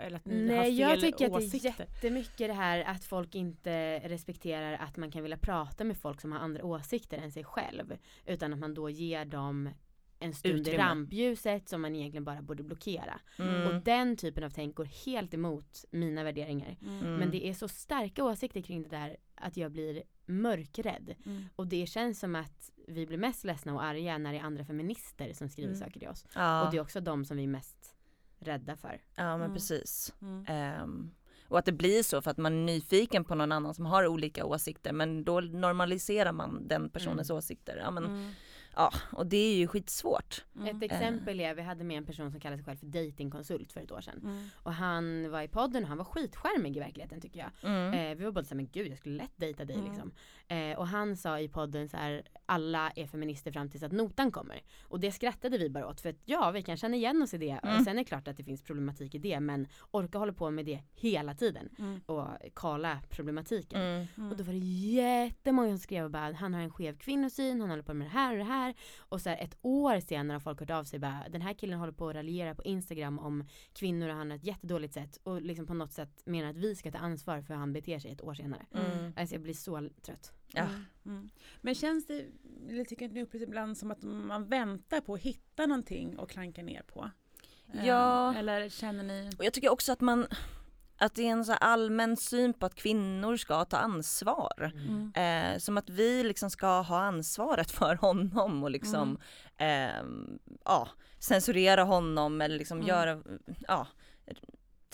eller 0.00 0.16
att 0.16 0.24
ni 0.24 0.44
Nej, 0.44 0.56
har 0.56 0.64
fel 0.64 0.78
jag 0.78 1.00
tycker 1.00 1.30
åsikter. 1.30 1.70
att 1.70 1.76
det 1.76 1.84
är 1.84 1.86
jättemycket 1.94 2.48
det 2.48 2.52
här 2.52 2.84
att 2.84 3.04
folk 3.04 3.34
inte 3.34 3.98
respekterar 3.98 4.72
att 4.72 4.96
man 4.96 5.10
kan 5.10 5.22
vilja 5.22 5.38
prata 5.38 5.84
med 5.84 5.96
folk 5.96 6.20
som 6.20 6.32
har 6.32 6.38
andra 6.38 6.64
åsikter 6.64 7.18
än 7.18 7.32
sig 7.32 7.44
själv. 7.44 7.96
Utan 8.26 8.52
att 8.52 8.58
man 8.58 8.74
då 8.74 8.90
ger 8.90 9.24
dem 9.24 9.70
en 10.24 10.34
stund 10.34 10.54
Utrymme. 10.54 10.76
i 10.76 10.78
rampljuset 10.78 11.68
som 11.68 11.82
man 11.82 11.96
egentligen 11.96 12.24
bara 12.24 12.42
borde 12.42 12.62
blockera. 12.62 13.20
Mm. 13.38 13.66
Och 13.66 13.82
den 13.82 14.16
typen 14.16 14.44
av 14.44 14.50
tänk 14.50 14.76
går 14.76 14.84
helt 14.84 15.34
emot 15.34 15.84
mina 15.90 16.24
värderingar. 16.24 16.76
Mm. 16.82 17.14
Men 17.14 17.30
det 17.30 17.46
är 17.46 17.54
så 17.54 17.68
starka 17.68 18.24
åsikter 18.24 18.62
kring 18.62 18.82
det 18.82 18.88
där 18.88 19.16
att 19.34 19.56
jag 19.56 19.72
blir 19.72 20.02
mörkrädd. 20.26 21.14
Mm. 21.26 21.44
Och 21.56 21.66
det 21.66 21.86
känns 21.86 22.20
som 22.20 22.34
att 22.34 22.70
vi 22.88 23.06
blir 23.06 23.18
mest 23.18 23.44
ledsna 23.44 23.74
och 23.74 23.84
arga 23.84 24.18
när 24.18 24.32
det 24.32 24.38
är 24.38 24.42
andra 24.42 24.64
feminister 24.64 25.32
som 25.32 25.48
skriver 25.48 25.72
mm. 25.74 25.80
saker 25.80 26.00
till 26.00 26.08
oss. 26.08 26.26
Ja. 26.34 26.64
Och 26.64 26.70
det 26.70 26.76
är 26.76 26.80
också 26.80 27.00
de 27.00 27.24
som 27.24 27.36
vi 27.36 27.42
är 27.42 27.48
mest 27.48 27.94
rädda 28.38 28.76
för. 28.76 29.02
Ja 29.14 29.38
men 29.38 29.54
precis. 29.54 30.14
Um, 30.20 31.14
och 31.48 31.58
att 31.58 31.64
det 31.64 31.72
blir 31.72 32.02
så 32.02 32.22
för 32.22 32.30
att 32.30 32.36
man 32.36 32.52
är 32.52 32.64
nyfiken 32.64 33.24
på 33.24 33.34
någon 33.34 33.52
annan 33.52 33.74
som 33.74 33.86
har 33.86 34.06
olika 34.06 34.44
åsikter 34.44 34.92
men 34.92 35.24
då 35.24 35.40
normaliserar 35.40 36.32
man 36.32 36.68
den 36.68 36.90
personens 36.90 37.30
åsikter. 37.30 37.76
Ja, 37.76 37.90
men, 37.90 38.34
Ja, 38.76 38.92
och 39.12 39.26
det 39.26 39.36
är 39.36 39.56
ju 39.56 39.66
skitsvårt. 39.66 40.44
Mm. 40.56 40.76
Ett 40.76 40.82
exempel 40.82 41.40
är, 41.40 41.54
vi 41.54 41.62
hade 41.62 41.84
med 41.84 41.98
en 41.98 42.06
person 42.06 42.30
som 42.30 42.40
kallade 42.40 42.62
sig 42.62 42.64
själv 42.64 42.76
för 42.76 42.86
datingkonsult 42.86 43.72
för 43.72 43.80
ett 43.80 43.92
år 43.92 44.00
sedan. 44.00 44.20
Mm. 44.22 44.46
Och 44.62 44.72
han 44.72 45.30
var 45.30 45.42
i 45.42 45.48
podden 45.48 45.82
och 45.82 45.88
han 45.88 45.98
var 45.98 46.04
skitskärmig 46.04 46.76
i 46.76 46.80
verkligheten 46.80 47.20
tycker 47.20 47.40
jag. 47.40 47.70
Mm. 47.70 47.94
Eh, 47.94 48.18
vi 48.18 48.24
var 48.24 48.32
båda 48.32 48.44
såhär, 48.44 48.56
men 48.56 48.68
gud 48.72 48.86
jag 48.86 48.98
skulle 48.98 49.16
lätt 49.16 49.36
dejta 49.36 49.64
dig 49.64 49.76
mm. 49.76 49.88
liksom. 49.88 50.12
Eh, 50.48 50.78
och 50.78 50.88
han 50.88 51.16
sa 51.16 51.40
i 51.40 51.48
podden 51.48 51.88
så 51.88 51.96
här, 51.96 52.22
alla 52.46 52.90
är 52.90 53.06
feminister 53.06 53.52
fram 53.52 53.68
tills 53.70 53.82
att 53.82 53.92
notan 53.92 54.32
kommer. 54.32 54.60
Och 54.82 55.00
det 55.00 55.12
skrattade 55.12 55.58
vi 55.58 55.70
bara 55.70 55.88
åt 55.88 56.00
för 56.00 56.08
att 56.08 56.20
ja, 56.24 56.50
vi 56.50 56.62
kan 56.62 56.76
känna 56.76 56.96
igen 56.96 57.22
oss 57.22 57.34
i 57.34 57.38
det. 57.38 57.58
Och 57.62 57.68
mm. 57.68 57.84
sen 57.84 57.92
är 57.92 57.98
det 57.98 58.04
klart 58.04 58.28
att 58.28 58.36
det 58.36 58.44
finns 58.44 58.62
problematik 58.62 59.14
i 59.14 59.18
det 59.18 59.40
men 59.40 59.66
orka 59.90 60.18
hålla 60.18 60.32
på 60.32 60.50
med 60.50 60.66
det 60.66 60.80
hela 60.94 61.34
tiden. 61.34 61.68
Mm. 61.78 62.00
Och 62.06 62.26
kala 62.54 62.98
problematiken. 63.10 64.06
Och 64.30 64.36
då 64.36 64.44
var 64.44 64.52
det 64.52 64.58
jättemånga 64.58 65.68
som 65.68 65.78
skrev 65.78 66.10
bara, 66.10 66.32
han 66.32 66.54
har 66.54 66.60
en 66.60 66.70
skev 66.70 66.98
kvinnosyn, 66.98 67.60
han 67.60 67.70
håller 67.70 67.82
på 67.82 67.94
med 67.94 68.06
det 68.06 68.10
här 68.10 68.32
och 68.32 68.38
det 68.38 68.44
här. 68.44 68.63
Och 68.98 69.20
så 69.20 69.28
här, 69.28 69.36
ett 69.36 69.56
år 69.62 70.00
senare 70.00 70.34
har 70.34 70.40
folk 70.40 70.60
hört 70.60 70.70
av 70.70 70.84
sig 70.84 70.98
bara, 70.98 71.24
den 71.28 71.42
här 71.42 71.54
killen 71.54 71.78
håller 71.78 71.92
på 71.92 72.08
att 72.08 72.14
raljera 72.14 72.54
på 72.54 72.62
Instagram 72.62 73.18
om 73.18 73.48
kvinnor 73.72 74.08
och 74.08 74.14
han 74.14 74.30
har 74.30 74.36
ett 74.36 74.44
jättedåligt 74.44 74.94
sätt 74.94 75.18
och 75.22 75.42
liksom 75.42 75.66
på 75.66 75.74
något 75.74 75.92
sätt 75.92 76.22
menar 76.24 76.50
att 76.50 76.56
vi 76.56 76.74
ska 76.74 76.90
ta 76.90 76.98
ansvar 76.98 77.42
för 77.42 77.54
hur 77.54 77.60
han 77.60 77.72
beter 77.72 77.98
sig 77.98 78.10
ett 78.10 78.22
år 78.22 78.34
senare. 78.34 78.66
Mm. 78.74 79.12
Alltså 79.16 79.34
jag 79.34 79.42
blir 79.42 79.54
så 79.54 79.88
trött. 80.02 80.32
Ja. 80.52 80.62
Mm. 80.62 80.84
mm. 81.04 81.30
Men 81.60 81.74
känns 81.74 82.06
det, 82.06 82.26
eller 82.68 82.84
tycker 82.84 83.04
inte 83.04 83.14
ni 83.14 83.22
upplevs 83.22 83.42
ibland 83.42 83.78
som 83.78 83.90
att 83.90 84.02
man 84.02 84.48
väntar 84.48 85.00
på 85.00 85.14
att 85.14 85.20
hitta 85.20 85.66
någonting 85.66 86.18
och 86.18 86.30
klanka 86.30 86.62
ner 86.62 86.82
på? 86.82 87.10
Ja. 87.72 88.34
Eller 88.34 88.68
känner 88.68 89.04
ni? 89.04 89.30
Och 89.38 89.44
jag 89.44 89.52
tycker 89.52 89.72
också 89.72 89.92
att 89.92 90.00
man 90.00 90.26
att 91.04 91.14
det 91.14 91.28
är 91.28 91.32
en 91.32 91.44
så 91.44 91.52
allmän 91.52 92.16
syn 92.16 92.52
på 92.52 92.66
att 92.66 92.74
kvinnor 92.74 93.36
ska 93.36 93.64
ta 93.64 93.76
ansvar. 93.76 94.72
Mm. 94.74 95.12
Eh, 95.14 95.58
som 95.58 95.78
att 95.78 95.90
vi 95.90 96.24
liksom 96.24 96.50
ska 96.50 96.80
ha 96.80 97.00
ansvaret 97.00 97.70
för 97.78 97.94
honom 97.94 98.62
och 98.62 98.70
liksom 98.70 99.18
mm. 99.56 99.90
eh, 99.90 100.56
ja, 100.64 100.88
censurera 101.18 101.82
honom 101.82 102.40
eller 102.40 102.58
liksom 102.58 102.78
mm. 102.78 102.88
göra, 102.88 103.22
ja, 103.68 103.86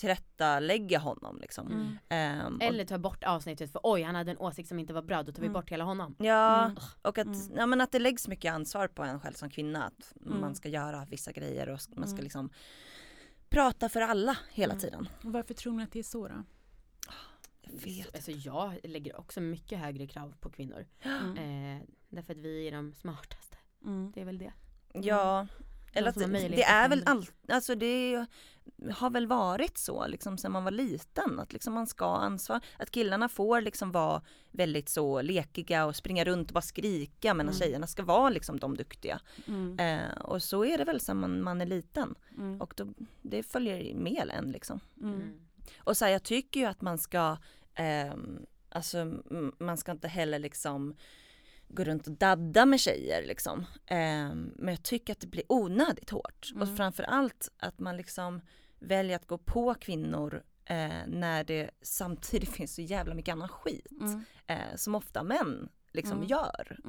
tillrättalägga 0.00 0.98
honom 0.98 1.38
liksom. 1.40 1.98
Um, 2.10 2.58
eller 2.60 2.84
ta 2.84 2.98
bort 2.98 3.24
avsnittet 3.24 3.72
för 3.72 3.80
oj 3.84 4.02
han 4.02 4.14
hade 4.14 4.30
en 4.30 4.38
åsikt 4.38 4.68
som 4.68 4.78
inte 4.78 4.92
var 4.92 5.02
bra, 5.02 5.22
då 5.22 5.32
tar 5.32 5.40
vi 5.40 5.46
mm. 5.46 5.52
bort 5.52 5.70
hela 5.70 5.84
honom. 5.84 6.16
Ja, 6.18 6.64
mm. 6.64 6.76
och 7.02 7.18
att, 7.18 7.26
mm. 7.26 7.56
ja, 7.56 7.66
men 7.66 7.80
att 7.80 7.92
det 7.92 7.98
läggs 7.98 8.28
mycket 8.28 8.52
ansvar 8.52 8.88
på 8.88 9.02
en 9.02 9.20
själv 9.20 9.34
som 9.34 9.50
kvinna. 9.50 9.84
Att 9.84 10.12
man 10.20 10.54
ska 10.54 10.68
göra 10.68 11.06
vissa 11.10 11.32
grejer 11.32 11.68
och 11.68 11.80
man 11.96 12.08
ska 12.08 12.22
liksom 12.22 12.50
prata 13.50 13.88
för 13.88 14.00
alla 14.00 14.38
hela 14.50 14.72
mm. 14.72 14.80
tiden. 14.80 15.08
Och 15.24 15.32
varför 15.32 15.54
tror 15.54 15.72
ni 15.72 15.82
att 15.82 15.92
det 15.92 15.98
är 15.98 16.02
så 16.02 16.28
då? 16.28 16.44
Jag 17.62 17.72
vet 17.72 18.14
alltså, 18.14 18.30
jag 18.30 18.78
lägger 18.84 19.20
också 19.20 19.40
mycket 19.40 19.78
högre 19.78 20.06
krav 20.06 20.34
på 20.40 20.50
kvinnor. 20.50 20.86
Mm. 21.02 21.36
Eh, 21.36 21.82
därför 22.08 22.32
att 22.32 22.38
vi 22.38 22.68
är 22.68 22.72
de 22.72 22.94
smartaste. 22.94 23.56
Mm. 23.84 24.12
Det 24.14 24.20
är 24.20 24.24
väl 24.24 24.38
det. 24.38 24.52
Ja, 24.92 25.46
eller 25.92 26.08
att 26.08 26.14
det, 26.14 26.48
det 26.48 26.62
är 26.62 26.88
väl 26.88 27.02
allt, 27.06 27.32
alltså 27.48 27.74
det 27.74 28.26
har 28.92 29.10
väl 29.10 29.26
varit 29.26 29.78
så 29.78 30.06
liksom 30.06 30.38
sen 30.38 30.52
man 30.52 30.64
var 30.64 30.70
liten 30.70 31.40
att 31.40 31.52
liksom 31.52 31.74
man 31.74 31.86
ska 31.86 32.16
ansvara, 32.16 32.60
att 32.78 32.90
killarna 32.90 33.28
får 33.28 33.60
liksom 33.60 33.92
vara 33.92 34.22
väldigt 34.50 34.88
så 34.88 35.22
lekiga 35.22 35.86
och 35.86 35.96
springa 35.96 36.24
runt 36.24 36.48
och 36.48 36.54
bara 36.54 36.62
skrika 36.62 37.34
medan 37.34 37.54
mm. 37.54 37.60
tjejerna 37.60 37.86
ska 37.86 38.02
vara 38.02 38.30
liksom 38.30 38.58
de 38.58 38.76
duktiga. 38.76 39.20
Mm. 39.46 39.78
Eh, 39.78 40.16
och 40.20 40.42
så 40.42 40.64
är 40.64 40.78
det 40.78 40.84
väl 40.84 41.00
sen 41.00 41.16
man, 41.16 41.42
man 41.42 41.60
är 41.60 41.66
liten 41.66 42.14
mm. 42.38 42.60
och 42.60 42.74
då, 42.76 42.86
det 43.22 43.42
följer 43.42 43.94
med 43.94 44.30
en 44.34 44.52
liksom. 44.52 44.80
Mm. 45.00 45.14
Mm. 45.14 45.40
Och 45.78 45.96
så 45.96 46.04
här, 46.04 46.12
jag 46.12 46.22
tycker 46.22 46.60
ju 46.60 46.66
att 46.66 46.80
man 46.80 46.98
ska, 46.98 47.36
eh, 47.74 48.14
alltså 48.68 49.12
man 49.58 49.76
ska 49.76 49.92
inte 49.92 50.08
heller 50.08 50.38
liksom 50.38 50.94
gå 51.70 51.84
runt 51.84 52.06
och 52.06 52.12
dadda 52.12 52.66
med 52.66 52.80
tjejer 52.80 53.26
liksom. 53.26 53.66
Eh, 53.86 54.34
men 54.34 54.68
jag 54.68 54.82
tycker 54.82 55.12
att 55.12 55.20
det 55.20 55.26
blir 55.26 55.44
onödigt 55.48 56.10
hårt. 56.10 56.50
Mm. 56.50 56.62
Och 56.62 56.76
framförallt 56.76 57.48
att 57.58 57.78
man 57.78 57.96
liksom 57.96 58.40
väljer 58.78 59.16
att 59.16 59.26
gå 59.26 59.38
på 59.38 59.74
kvinnor 59.74 60.42
eh, 60.64 61.06
när 61.06 61.44
det 61.44 61.70
samtidigt 61.82 62.50
finns 62.56 62.74
så 62.74 62.82
jävla 62.82 63.14
mycket 63.14 63.32
annan 63.32 63.48
skit. 63.48 64.00
Mm. 64.00 64.24
Eh, 64.46 64.76
som 64.76 64.94
ofta 64.94 65.22
män 65.22 65.68
liksom 65.92 66.16
mm. 66.16 66.28
gör. 66.28 66.80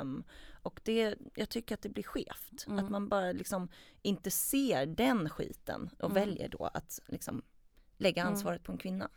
Um, 0.00 0.24
och 0.62 0.80
det, 0.84 1.14
jag 1.34 1.48
tycker 1.48 1.74
att 1.74 1.82
det 1.82 1.88
blir 1.88 2.04
skevt. 2.04 2.66
Mm. 2.66 2.84
Att 2.84 2.90
man 2.90 3.08
bara 3.08 3.32
liksom 3.32 3.68
inte 4.02 4.30
ser 4.30 4.86
den 4.86 5.30
skiten 5.30 5.90
och 5.98 6.10
mm. 6.10 6.14
väljer 6.14 6.48
då 6.48 6.70
att 6.74 7.00
liksom 7.06 7.42
lägga 7.96 8.22
mm. 8.22 8.32
ansvaret 8.32 8.62
på 8.62 8.72
en 8.72 8.78
kvinna. 8.78 9.08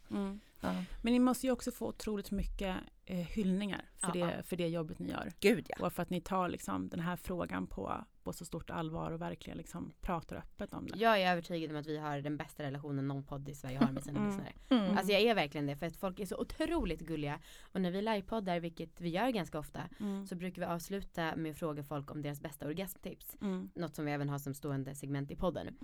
Ja. 0.61 0.83
Men 1.01 1.13
ni 1.13 1.19
måste 1.19 1.47
ju 1.47 1.51
också 1.51 1.71
få 1.71 1.87
otroligt 1.87 2.31
mycket 2.31 2.75
eh, 3.09 3.17
hyllningar 3.17 3.81
för, 3.95 4.11
det, 4.11 4.43
för 4.43 4.55
det 4.55 4.67
jobbet 4.67 4.99
ni 4.99 5.09
gör. 5.09 5.31
Gud 5.39 5.65
ja. 5.69 5.85
Och 5.85 5.93
för 5.93 6.03
att 6.03 6.09
ni 6.09 6.21
tar 6.21 6.49
liksom, 6.49 6.89
den 6.89 6.99
här 6.99 7.15
frågan 7.15 7.67
på, 7.67 8.05
på 8.23 8.33
så 8.33 8.45
stort 8.45 8.69
allvar 8.69 9.11
och 9.11 9.21
verkligen 9.21 9.57
liksom 9.57 9.91
pratar 10.01 10.35
öppet 10.35 10.73
om 10.73 10.87
det. 10.87 10.99
Jag 10.99 11.21
är 11.21 11.31
övertygad 11.31 11.71
om 11.71 11.77
att 11.77 11.87
vi 11.87 11.97
har 11.97 12.21
den 12.21 12.37
bästa 12.37 12.63
relationen 12.63 13.07
någon 13.07 13.23
podd 13.23 13.49
i 13.49 13.55
Sverige 13.55 13.77
har 13.77 13.91
med 13.91 14.03
sina 14.03 14.19
mm. 14.19 14.29
lyssnare. 14.29 14.53
Mm. 14.69 14.97
Alltså 14.97 15.13
jag 15.13 15.21
är 15.21 15.35
verkligen 15.35 15.67
det 15.67 15.75
för 15.75 15.85
att 15.85 15.95
folk 15.95 16.19
är 16.19 16.25
så 16.25 16.37
otroligt 16.37 17.01
gulliga. 17.01 17.39
Och 17.61 17.81
när 17.81 17.91
vi 17.91 18.01
livepoddar, 18.01 18.59
vilket 18.59 19.01
vi 19.01 19.09
gör 19.09 19.29
ganska 19.29 19.59
ofta, 19.59 19.81
mm. 19.99 20.25
så 20.25 20.35
brukar 20.35 20.61
vi 20.61 20.65
avsluta 20.65 21.35
med 21.35 21.51
att 21.51 21.57
fråga 21.57 21.83
folk 21.83 22.11
om 22.11 22.21
deras 22.21 22.41
bästa 22.41 22.67
orgasmtips. 22.67 23.37
Mm. 23.41 23.69
Något 23.75 23.95
som 23.95 24.05
vi 24.05 24.11
även 24.11 24.29
har 24.29 24.39
som 24.39 24.53
stående 24.53 24.95
segment 24.95 25.31
i 25.31 25.35
podden. 25.35 25.77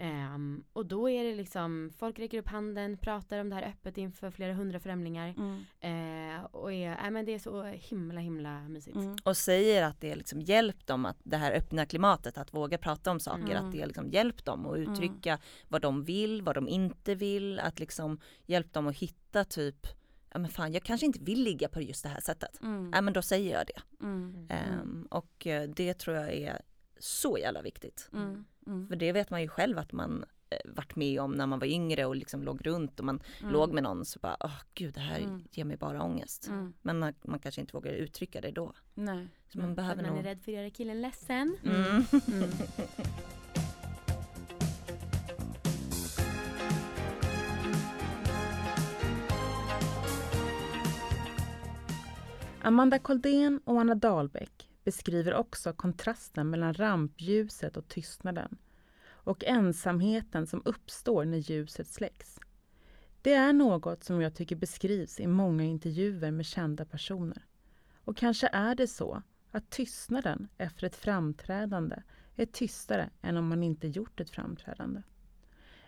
Um, 0.00 0.64
och 0.72 0.86
då 0.86 1.10
är 1.10 1.24
det 1.24 1.34
liksom, 1.34 1.92
folk 1.98 2.18
räcker 2.18 2.38
upp 2.38 2.48
handen, 2.48 2.98
pratar 2.98 3.38
om 3.38 3.48
det 3.48 3.54
här 3.54 3.62
öppet 3.62 3.98
inför 3.98 4.30
flera 4.30 4.54
hundra 4.54 4.80
främlingar. 4.80 5.28
Uh, 5.28 6.44
och 6.64 6.72
är, 6.72 7.04
äh, 7.04 7.10
men 7.10 7.24
det 7.24 7.34
är 7.34 7.38
så 7.38 7.62
himla 7.62 8.20
himla 8.20 8.68
mysigt. 8.68 8.96
Mm. 8.96 9.16
Och 9.24 9.36
säger 9.36 9.82
att 9.82 10.00
det 10.00 10.14
liksom 10.14 10.40
hjälpt 10.40 10.86
dem 10.86 11.06
att 11.06 11.16
det 11.22 11.36
här 11.36 11.52
öppna 11.52 11.86
klimatet, 11.86 12.38
att 12.38 12.54
våga 12.54 12.78
prata 12.78 13.10
om 13.10 13.20
saker, 13.20 13.50
mm. 13.50 13.64
att 13.64 13.72
det 13.72 13.86
liksom 13.86 14.10
hjälpt 14.10 14.44
dem 14.44 14.66
att 14.66 14.78
uttrycka 14.78 15.30
mm. 15.30 15.40
vad 15.68 15.82
de 15.82 16.04
vill, 16.04 16.42
vad 16.42 16.54
de 16.54 16.68
inte 16.68 17.14
vill, 17.14 17.60
att 17.60 17.78
liksom 17.78 18.20
hjälpt 18.46 18.72
dem 18.72 18.86
att 18.86 18.96
hitta 18.96 19.44
typ 19.44 19.86
ja 20.32 20.38
men 20.38 20.50
fan 20.50 20.72
jag 20.72 20.82
kanske 20.82 21.06
inte 21.06 21.18
vill 21.22 21.42
ligga 21.42 21.68
på 21.68 21.80
just 21.80 22.02
det 22.02 22.08
här 22.08 22.20
sättet. 22.20 22.62
Mm. 22.62 22.90
Ja 22.94 23.00
men 23.00 23.12
då 23.12 23.22
säger 23.22 23.52
jag 23.52 23.66
det. 23.66 24.06
Um, 24.06 25.08
och 25.10 25.46
eh, 25.46 25.68
det 25.68 25.94
tror 25.94 26.16
jag 26.16 26.32
är 26.32 26.62
så 26.98 27.38
jävla 27.38 27.62
viktigt. 27.62 28.08
Mm. 28.12 28.44
Mm. 28.66 28.88
För 28.88 28.96
det 28.96 29.12
vet 29.12 29.30
man 29.30 29.42
ju 29.42 29.48
själv 29.48 29.78
att 29.78 29.92
man 29.92 30.24
varit 30.64 30.96
med 30.96 31.20
om 31.20 31.32
när 31.32 31.46
man 31.46 31.58
var 31.58 31.66
yngre 31.66 32.04
och 32.06 32.16
liksom 32.16 32.42
låg 32.42 32.66
runt 32.66 33.00
och 33.00 33.06
man 33.06 33.20
mm. 33.40 33.52
låg 33.52 33.72
med 33.72 33.82
någon 33.82 34.04
så 34.04 34.18
bara, 34.18 34.36
åh 34.40 34.50
oh, 34.50 34.60
gud 34.74 34.94
det 34.94 35.00
här 35.00 35.20
mm. 35.20 35.44
ger 35.50 35.64
mig 35.64 35.76
bara 35.76 36.02
ångest. 36.02 36.46
Mm. 36.48 36.74
Men 36.82 36.98
man, 36.98 37.14
man, 37.24 37.38
kanske 37.38 37.60
inte 37.60 37.72
vågar 37.72 37.92
uttrycka 37.92 38.40
det 38.40 38.50
då. 38.50 38.72
Nej. 38.94 39.28
Så 39.48 39.58
man 39.58 39.74
behöver 39.74 40.02
man 40.02 40.10
nog... 40.10 40.18
är 40.18 40.22
rädd 40.22 40.42
för 40.42 40.52
att 40.52 40.56
göra 40.56 40.70
killen 40.70 41.00
ledsen. 41.02 41.56
Mm. 41.64 41.84
Mm. 41.84 42.04
Mm. 42.28 42.50
Amanda 52.62 52.98
Koldén 52.98 53.60
och 53.64 53.80
Anna 53.80 53.94
Dahlbäck 53.94 54.70
beskriver 54.84 55.34
också 55.34 55.72
kontrasten 55.72 56.50
mellan 56.50 56.74
rampljuset 56.74 57.76
och 57.76 57.88
tystnaden 57.88 58.58
och 59.24 59.44
ensamheten 59.44 60.46
som 60.46 60.62
uppstår 60.64 61.24
när 61.24 61.38
ljuset 61.38 61.86
släcks. 61.86 62.38
Det 63.22 63.34
är 63.34 63.52
något 63.52 64.04
som 64.04 64.20
jag 64.20 64.34
tycker 64.34 64.56
beskrivs 64.56 65.20
i 65.20 65.26
många 65.26 65.64
intervjuer 65.64 66.30
med 66.30 66.46
kända 66.46 66.84
personer. 66.84 67.44
Och 68.04 68.16
kanske 68.16 68.48
är 68.52 68.74
det 68.74 68.86
så 68.86 69.22
att 69.50 69.70
tystnaden 69.70 70.48
efter 70.58 70.86
ett 70.86 70.96
framträdande 70.96 72.02
är 72.36 72.46
tystare 72.46 73.10
än 73.22 73.36
om 73.36 73.48
man 73.48 73.62
inte 73.62 73.88
gjort 73.88 74.20
ett 74.20 74.30
framträdande. 74.30 75.02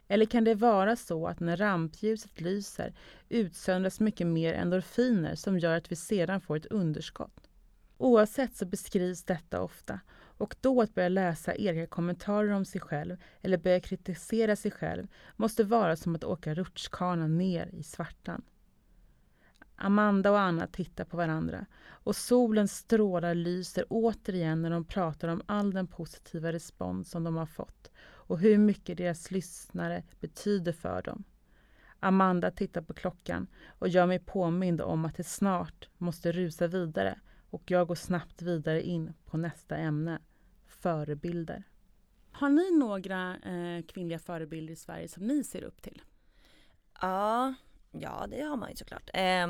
Eller 0.08 0.26
kan 0.26 0.44
det 0.44 0.54
vara 0.54 0.96
så 0.96 1.26
att 1.26 1.40
när 1.40 1.56
rampljuset 1.56 2.40
lyser 2.40 2.94
utsöndras 3.28 4.00
mycket 4.00 4.26
mer 4.26 4.54
endorfiner 4.54 5.34
som 5.34 5.58
gör 5.58 5.76
att 5.76 5.92
vi 5.92 5.96
sedan 5.96 6.40
får 6.40 6.56
ett 6.56 6.66
underskott? 6.66 7.50
Oavsett 7.98 8.56
så 8.56 8.66
beskrivs 8.66 9.24
detta 9.24 9.62
ofta 9.62 10.00
och 10.38 10.56
då 10.60 10.82
att 10.82 10.94
börja 10.94 11.08
läsa 11.08 11.54
egna 11.54 11.86
kommentarer 11.86 12.50
om 12.50 12.64
sig 12.64 12.80
själv 12.80 13.16
eller 13.42 13.58
börja 13.58 13.80
kritisera 13.80 14.56
sig 14.56 14.70
själv 14.70 15.06
måste 15.36 15.64
vara 15.64 15.96
som 15.96 16.14
att 16.14 16.24
åka 16.24 16.54
rutschkana 16.54 17.26
ner 17.26 17.66
i 17.72 17.82
svartan. 17.82 18.42
Amanda 19.76 20.30
och 20.30 20.40
Anna 20.40 20.66
tittar 20.66 21.04
på 21.04 21.16
varandra 21.16 21.66
och 21.86 22.16
solens 22.16 22.76
strålar 22.76 23.34
lyser 23.34 23.84
återigen 23.88 24.62
när 24.62 24.70
de 24.70 24.84
pratar 24.84 25.28
om 25.28 25.42
all 25.46 25.72
den 25.72 25.86
positiva 25.86 26.52
respons 26.52 27.10
som 27.10 27.24
de 27.24 27.36
har 27.36 27.46
fått 27.46 27.90
och 27.98 28.38
hur 28.38 28.58
mycket 28.58 28.98
deras 28.98 29.30
lyssnare 29.30 30.02
betyder 30.20 30.72
för 30.72 31.02
dem. 31.02 31.24
Amanda 32.00 32.50
tittar 32.50 32.82
på 32.82 32.94
klockan 32.94 33.46
och 33.66 33.88
gör 33.88 34.06
mig 34.06 34.18
påmind 34.18 34.80
om 34.80 35.04
att 35.04 35.16
det 35.16 35.24
snart 35.24 35.88
måste 35.98 36.32
rusa 36.32 36.66
vidare 36.66 37.18
och 37.56 37.70
jag 37.70 37.88
går 37.88 37.94
snabbt 37.94 38.42
vidare 38.42 38.82
in 38.82 39.12
på 39.24 39.36
nästa 39.36 39.76
ämne, 39.76 40.18
förebilder. 40.66 41.62
Har 42.30 42.48
ni 42.48 42.78
några 42.78 43.36
eh, 43.36 43.82
kvinnliga 43.82 44.18
förebilder 44.18 44.72
i 44.72 44.76
Sverige 44.76 45.08
som 45.08 45.26
ni 45.26 45.44
ser 45.44 45.62
upp 45.62 45.82
till? 45.82 46.02
Ja, 47.00 47.54
ja 47.90 48.26
det 48.30 48.42
har 48.42 48.56
man 48.56 48.70
ju 48.70 48.76
såklart. 48.76 49.10
Eh, 49.14 49.46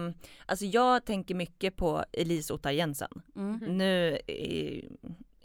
alltså 0.47 0.65
jag 0.65 1.05
tänker 1.05 1.35
mycket 1.35 1.77
på 1.77 2.05
Elise 2.13 2.55
Ottar 2.55 2.71
Jensen. 2.71 3.23
Mm. 3.37 3.59
Nu 3.79 4.19
är, 4.27 4.85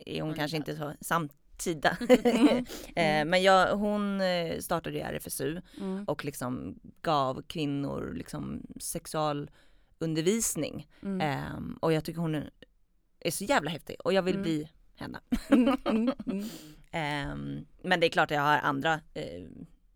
är 0.06 0.22
hon, 0.22 0.34
kanske 0.34 0.58
inte 0.58 0.76
så 0.76 0.94
samtida. 1.02 1.98
Mm. 2.00 2.66
mm. 2.96 3.30
men 3.30 3.44
jag, 3.44 3.76
hon 3.76 4.22
startade 4.60 4.98
ju 4.98 5.02
RFSU 5.02 5.62
mm. 5.82 6.04
och 6.04 6.26
liksom 6.26 6.80
gav 7.02 7.42
kvinnor 7.42 8.14
liksom 8.16 8.62
sexualundervisning. 10.02 10.88
Um, 11.02 11.78
och 11.82 11.94
jag 11.94 12.04
tycker 12.04 12.22
hon 12.22 12.44
är 13.20 13.32
så 13.32 13.44
jävla 13.44 13.72
häftig 13.72 13.96
och 14.04 14.14
jag 14.14 14.22
vill 14.22 14.36
mm. 14.36 14.44
bli 14.44 14.70
henne. 14.96 15.20
um, 15.50 17.66
men 17.84 18.00
det 18.00 18.06
är 18.06 18.10
klart 18.10 18.32
att 18.32 18.36
jag 18.36 18.44
har 18.44 18.58
andra 18.58 18.96
uh, 18.96 19.50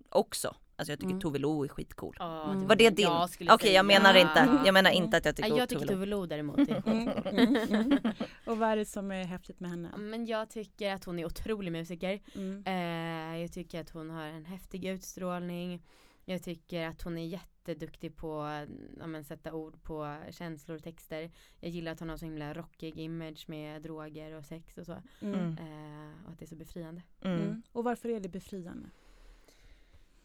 också 0.09 0.55
Alltså 0.77 0.91
jag 0.91 0.99
tycker 0.99 1.11
mm. 1.11 1.21
Tove 1.21 1.39
Lo 1.39 1.63
är 1.63 1.67
skitcool. 1.67 2.17
Oh, 2.19 2.51
mm. 2.51 2.67
Var 2.67 2.75
det 2.75 2.89
din? 2.89 3.07
Okej 3.07 3.51
okay, 3.51 3.71
jag 3.71 3.85
menar 3.85 4.13
inte, 4.13 4.59
jag 4.65 4.73
menar 4.73 4.91
inte 4.91 5.17
att 5.17 5.25
jag 5.25 5.35
tycker 5.35 5.57
Jag 5.57 5.69
tycker 5.69 5.87
Tove 5.87 6.05
Lo 6.05 6.25
däremot 6.25 6.59
är 6.59 6.83
mm. 6.85 7.99
Och 8.45 8.57
vad 8.57 8.69
är 8.69 8.75
det 8.75 8.85
som 8.85 9.11
är 9.11 9.23
häftigt 9.23 9.59
med 9.59 9.69
henne? 9.69 9.97
Men 9.97 10.25
jag 10.25 10.49
tycker 10.49 10.93
att 10.93 11.05
hon 11.05 11.19
är 11.19 11.25
otrolig 11.25 11.71
musiker. 11.71 12.19
Mm. 12.35 12.63
Eh, 12.65 13.41
jag 13.41 13.51
tycker 13.51 13.81
att 13.81 13.89
hon 13.89 14.09
har 14.09 14.23
en 14.23 14.45
häftig 14.45 14.85
utstrålning. 14.85 15.81
Jag 16.25 16.43
tycker 16.43 16.88
att 16.88 17.01
hon 17.01 17.17
är 17.17 17.25
jätteduktig 17.25 18.15
på 18.15 18.41
att 18.41 19.25
sätta 19.25 19.53
ord 19.53 19.83
på 19.83 20.17
känslor 20.31 20.77
och 20.77 20.83
texter. 20.83 21.31
Jag 21.59 21.71
gillar 21.71 21.91
att 21.91 21.99
hon 21.99 22.09
har 22.09 22.17
så 22.17 22.25
himla 22.25 22.53
rockig 22.53 22.99
image 22.99 23.45
med 23.49 23.81
droger 23.81 24.31
och 24.31 24.45
sex 24.45 24.77
och 24.77 24.85
så. 24.85 25.01
Mm. 25.21 25.57
Eh, 25.57 26.25
och 26.25 26.31
att 26.31 26.39
det 26.39 26.45
är 26.45 26.47
så 26.47 26.55
befriande. 26.55 27.01
Mm. 27.21 27.61
Och 27.71 27.83
varför 27.83 28.09
är 28.09 28.19
det 28.19 28.29
befriande? 28.29 28.89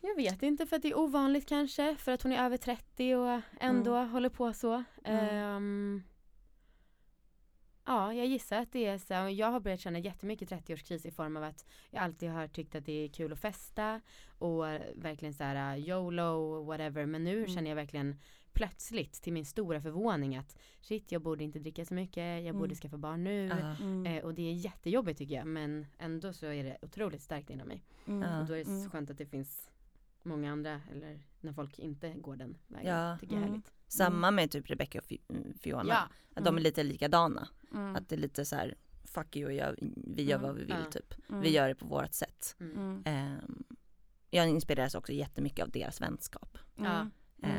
Jag 0.01 0.17
vet 0.17 0.43
inte 0.43 0.67
för 0.67 0.77
att 0.77 0.83
det 0.83 0.89
är 0.89 0.99
ovanligt 0.99 1.49
kanske. 1.49 1.97
För 1.97 2.13
att 2.13 2.23
hon 2.23 2.33
är 2.33 2.45
över 2.45 2.57
30 2.57 3.15
och 3.15 3.41
ändå 3.61 3.95
mm. 3.95 4.11
håller 4.11 4.29
på 4.29 4.53
så. 4.53 4.85
Mm. 5.05 5.57
Um, 5.57 6.03
ja, 7.85 8.15
jag 8.15 8.27
gissar 8.27 8.59
att 8.59 8.73
det 8.73 8.87
är 8.87 8.99
så. 8.99 9.35
Jag 9.35 9.51
har 9.51 9.61
börjat 9.61 9.81
känna 9.81 9.99
jättemycket 9.99 10.51
30-årskris 10.51 11.07
i 11.07 11.11
form 11.11 11.37
av 11.37 11.43
att 11.43 11.67
jag 11.91 12.03
alltid 12.03 12.31
har 12.31 12.49
tyckt 12.49 12.75
att 12.75 12.87
det 12.87 13.05
är 13.05 13.09
kul 13.09 13.33
att 13.33 13.39
festa 13.39 14.01
och 14.39 14.65
verkligen 14.95 15.35
så 15.35 15.45
här 15.45 15.77
uh, 15.77 15.89
YOLO 15.89 16.63
whatever. 16.65 17.07
Men 17.07 17.25
nu 17.25 17.39
mm. 17.39 17.49
känner 17.49 17.71
jag 17.71 17.77
verkligen 17.77 18.17
plötsligt 18.53 19.13
till 19.13 19.33
min 19.33 19.45
stora 19.45 19.81
förvåning 19.81 20.37
att 20.37 20.59
shit 20.81 21.13
jag 21.13 21.23
borde 21.23 21.45
inte 21.45 21.59
dricka 21.59 21.85
så 21.85 21.95
mycket, 21.95 22.25
jag 22.25 22.47
mm. 22.47 22.59
borde 22.59 22.75
skaffa 22.75 22.97
barn 22.97 23.25
nu. 23.25 23.51
Mm. 23.81 24.07
Eh, 24.07 24.25
och 24.25 24.35
det 24.35 24.43
är 24.43 24.53
jättejobbigt 24.53 25.19
tycker 25.19 25.35
jag 25.35 25.47
men 25.47 25.87
ändå 25.99 26.33
så 26.33 26.47
är 26.47 26.65
det 26.65 26.77
otroligt 26.83 27.23
starkt 27.23 27.51
inom 27.51 27.69
mig. 27.69 27.85
Mm. 28.07 28.41
Och 28.41 28.47
då 28.47 28.55
är 28.55 28.59
det 28.59 28.83
så 28.83 28.91
skönt 28.91 29.11
att 29.11 29.19
det 29.19 29.27
finns 29.27 29.71
många 30.23 30.53
andra 30.53 30.81
eller 30.91 31.21
när 31.41 31.53
folk 31.53 31.79
inte 31.79 32.11
går 32.11 32.37
den 32.37 32.57
vägen. 32.67 32.95
Ja. 32.95 33.19
Tycker 33.21 33.35
jag 33.35 33.43
är 33.43 33.49
mm. 33.49 33.63
Samma 33.91 34.29
mm. 34.29 34.35
med 34.35 34.51
typ 34.51 34.71
Rebecca 34.71 34.99
och 34.99 35.13
mm, 35.29 35.55
Fiona. 35.61 35.95
Ja. 35.95 36.09
Att 36.35 36.45
de 36.45 36.47
är 36.47 36.51
mm. 36.51 36.63
lite 36.63 36.83
likadana. 36.83 37.49
Mm. 37.73 37.97
Att 37.97 38.09
det 38.09 38.15
är 38.15 38.21
lite 38.21 38.45
så 38.45 38.57
här 38.57 38.75
fuck 39.05 39.37
you, 39.37 39.53
jag, 39.53 39.75
vi 39.97 40.23
gör 40.23 40.39
vad 40.39 40.55
vi 40.55 40.65
vill 40.65 40.85
typ. 40.91 41.15
Vi 41.29 41.51
gör 41.51 41.69
det 41.69 41.75
på 41.75 41.87
vårt 41.87 42.15
sätt. 42.15 42.57
Um, 42.59 43.65
jag 44.31 44.49
inspireras 44.49 44.95
också 44.95 45.13
jättemycket 45.13 45.65
av 45.65 45.71
deras 45.71 46.01
vänskap. 46.01 46.59
Uh, 46.81 47.05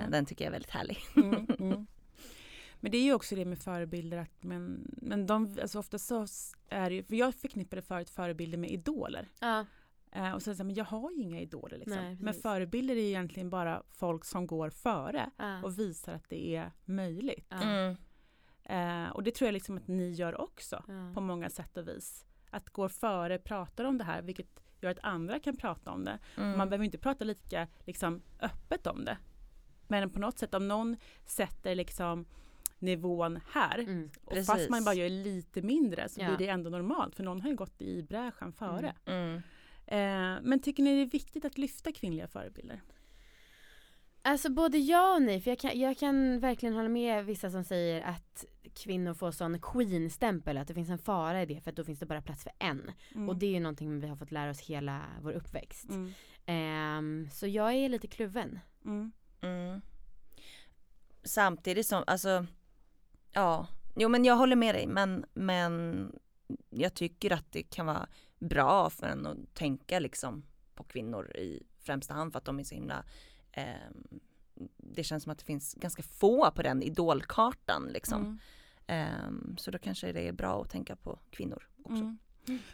den 0.09 0.25
tycker 0.25 0.45
jag 0.45 0.49
är 0.49 0.51
väldigt 0.51 0.71
härlig. 0.71 0.97
Men 2.83 2.91
det 2.91 2.97
är 2.97 3.03
ju 3.03 3.13
också 3.13 3.35
det 3.35 3.45
med 3.45 3.59
förebilder 3.59 4.17
att 4.17 4.43
men, 4.43 4.91
men 5.01 5.27
de, 5.27 5.57
alltså 5.61 5.79
ofta 5.79 5.99
så 5.99 6.27
är 6.69 6.89
det 6.89 6.95
ju, 6.95 7.03
för 7.03 7.15
jag 7.15 7.35
förknippade 7.35 7.81
förut 7.81 8.09
förebilder 8.09 8.57
med 8.57 8.71
idoler. 8.71 9.29
Ja. 9.39 9.65
Eh, 10.11 10.31
och 10.31 10.41
sen 10.41 10.55
så 10.55 10.63
men 10.63 10.75
jag 10.75 10.85
har 10.85 11.11
ju 11.11 11.21
inga 11.21 11.41
idoler 11.41 11.77
liksom. 11.77 11.97
Nej, 11.97 12.17
men 12.19 12.33
förebilder 12.33 12.95
är 12.95 12.99
egentligen 12.99 13.49
bara 13.49 13.83
folk 13.89 14.25
som 14.25 14.47
går 14.47 14.69
före 14.69 15.29
ah. 15.37 15.61
och 15.61 15.79
visar 15.79 16.13
att 16.13 16.29
det 16.29 16.55
är 16.55 16.71
möjligt. 16.85 17.47
Ah. 17.49 17.61
Mm. 17.61 17.95
Eh, 18.63 19.09
och 19.09 19.23
det 19.23 19.35
tror 19.35 19.47
jag 19.47 19.53
liksom 19.53 19.77
att 19.77 19.87
ni 19.87 20.11
gör 20.11 20.41
också 20.41 20.75
ah. 20.75 21.13
på 21.13 21.21
många 21.21 21.49
sätt 21.49 21.77
och 21.77 21.87
vis. 21.87 22.25
Att 22.49 22.69
gå 22.69 22.89
före, 22.89 23.37
pratar 23.37 23.83
om 23.83 23.97
det 23.97 24.03
här, 24.03 24.21
vilket 24.21 24.61
gör 24.81 24.91
att 24.91 24.99
andra 25.03 25.39
kan 25.39 25.57
prata 25.57 25.91
om 25.91 26.05
det. 26.05 26.19
Mm. 26.37 26.57
Man 26.57 26.69
behöver 26.69 26.85
inte 26.85 26.97
prata 26.97 27.25
lika 27.25 27.67
liksom, 27.85 28.21
öppet 28.39 28.87
om 28.87 29.05
det. 29.05 29.17
Men 29.87 30.09
på 30.09 30.19
något 30.19 30.39
sätt 30.39 30.53
om 30.53 30.67
någon 30.67 30.97
sätter 31.25 31.75
liksom 31.75 32.25
nivån 32.79 33.39
här. 33.51 33.79
Mm, 33.79 34.09
och 34.25 34.45
fast 34.45 34.69
man 34.69 34.83
bara 34.83 34.95
gör 34.95 35.09
lite 35.09 35.61
mindre 35.61 36.09
så 36.09 36.21
ja. 36.21 36.27
blir 36.27 36.37
det 36.37 36.47
ändå 36.47 36.69
normalt 36.69 37.15
för 37.15 37.23
någon 37.23 37.41
har 37.41 37.49
ju 37.49 37.55
gått 37.55 37.81
i 37.81 38.03
bräschen 38.03 38.53
före. 38.53 38.95
Mm. 39.05 39.29
Mm. 39.29 39.41
Eh, 39.91 40.41
men 40.41 40.59
tycker 40.59 40.83
ni 40.83 40.95
det 40.95 41.01
är 41.01 41.11
viktigt 41.11 41.45
att 41.45 41.57
lyfta 41.57 41.91
kvinnliga 41.91 42.27
förebilder? 42.27 42.81
Alltså 44.21 44.49
både 44.49 44.77
ja 44.77 45.15
och 45.15 45.21
nej, 45.21 45.41
för 45.41 45.51
jag 45.51 45.59
kan, 45.59 45.79
jag 45.79 45.97
kan 45.97 46.39
verkligen 46.39 46.75
hålla 46.75 46.89
med 46.89 47.25
vissa 47.25 47.51
som 47.51 47.63
säger 47.63 48.01
att 48.01 48.45
kvinnor 48.73 49.13
får 49.13 49.31
sån 49.31 49.61
queen-stämpel, 49.61 50.57
att 50.57 50.67
det 50.67 50.73
finns 50.73 50.89
en 50.89 50.97
fara 50.97 51.41
i 51.41 51.45
det 51.45 51.61
för 51.61 51.69
att 51.69 51.75
då 51.75 51.83
finns 51.83 51.99
det 51.99 52.05
bara 52.05 52.21
plats 52.21 52.43
för 52.43 52.51
en. 52.59 52.91
Mm. 53.15 53.29
Och 53.29 53.35
det 53.35 53.45
är 53.45 53.51
ju 53.51 53.59
någonting 53.59 53.99
vi 53.99 54.07
har 54.07 54.15
fått 54.15 54.31
lära 54.31 54.51
oss 54.51 54.59
hela 54.59 55.01
vår 55.21 55.31
uppväxt. 55.31 55.89
Mm. 55.89 56.13
Um, 56.97 57.29
så 57.31 57.47
jag 57.47 57.73
är 57.73 57.89
lite 57.89 58.07
kluven. 58.07 58.59
Mm. 58.85 59.11
mm. 59.41 59.81
Samtidigt 61.23 61.87
som, 61.87 62.03
alltså, 62.07 62.45
ja, 63.31 63.67
jo 63.95 64.09
men 64.09 64.25
jag 64.25 64.35
håller 64.35 64.55
med 64.55 64.75
dig 64.75 64.87
men, 64.87 65.25
men 65.33 66.05
jag 66.69 66.93
tycker 66.93 67.31
att 67.31 67.51
det 67.51 67.63
kan 67.63 67.85
vara 67.85 68.07
bra 68.41 68.89
för 68.89 69.07
en 69.07 69.25
att 69.25 69.53
tänka 69.53 69.99
liksom 69.99 70.43
på 70.75 70.83
kvinnor 70.83 71.31
i 71.35 71.63
främsta 71.79 72.13
hand 72.13 72.31
för 72.31 72.37
att 72.37 72.45
de 72.45 72.59
är 72.59 72.63
så 72.63 72.75
himla 72.75 73.03
eh, 73.51 73.65
det 74.77 75.03
känns 75.03 75.23
som 75.23 75.31
att 75.31 75.39
det 75.39 75.45
finns 75.45 75.73
ganska 75.73 76.03
få 76.03 76.51
på 76.51 76.61
den 76.61 76.83
idolkartan 76.83 77.89
liksom. 77.93 78.39
Mm. 78.87 79.09
Eh, 79.09 79.55
så 79.57 79.71
då 79.71 79.77
kanske 79.77 80.11
det 80.11 80.27
är 80.27 80.31
bra 80.31 80.61
att 80.61 80.69
tänka 80.69 80.95
på 80.95 81.19
kvinnor 81.29 81.69
också. 81.83 82.03
Mm. 82.03 82.17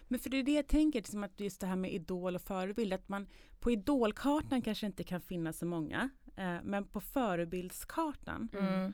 Men 0.08 0.19
för 0.19 0.30
det 0.30 0.38
är 0.38 0.43
det 0.43 0.51
jag 0.51 0.67
tänker, 0.67 0.99
liksom 0.99 1.23
att 1.23 1.39
just 1.39 1.62
det 1.62 1.67
här 1.67 1.75
med 1.75 1.93
idol 1.93 2.36
och 2.36 2.41
förebild, 2.41 2.93
att 2.93 3.10
man 3.10 3.27
på 3.60 3.71
idolkartan 3.71 4.62
kanske 4.62 4.86
inte 4.86 5.03
kan 5.03 5.21
finnas 5.21 5.58
så 5.58 5.65
många, 5.65 6.10
eh, 6.36 6.58
men 6.63 6.88
på 6.88 7.01
förebildskartan 7.01 8.49
mm. 8.53 8.93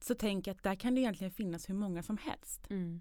så 0.00 0.14
tänker 0.14 0.50
jag 0.50 0.56
att 0.56 0.62
där 0.62 0.74
kan 0.74 0.94
det 0.94 1.00
egentligen 1.00 1.30
finnas 1.30 1.68
hur 1.68 1.74
många 1.74 2.02
som 2.02 2.18
helst. 2.18 2.70
Mm. 2.70 3.00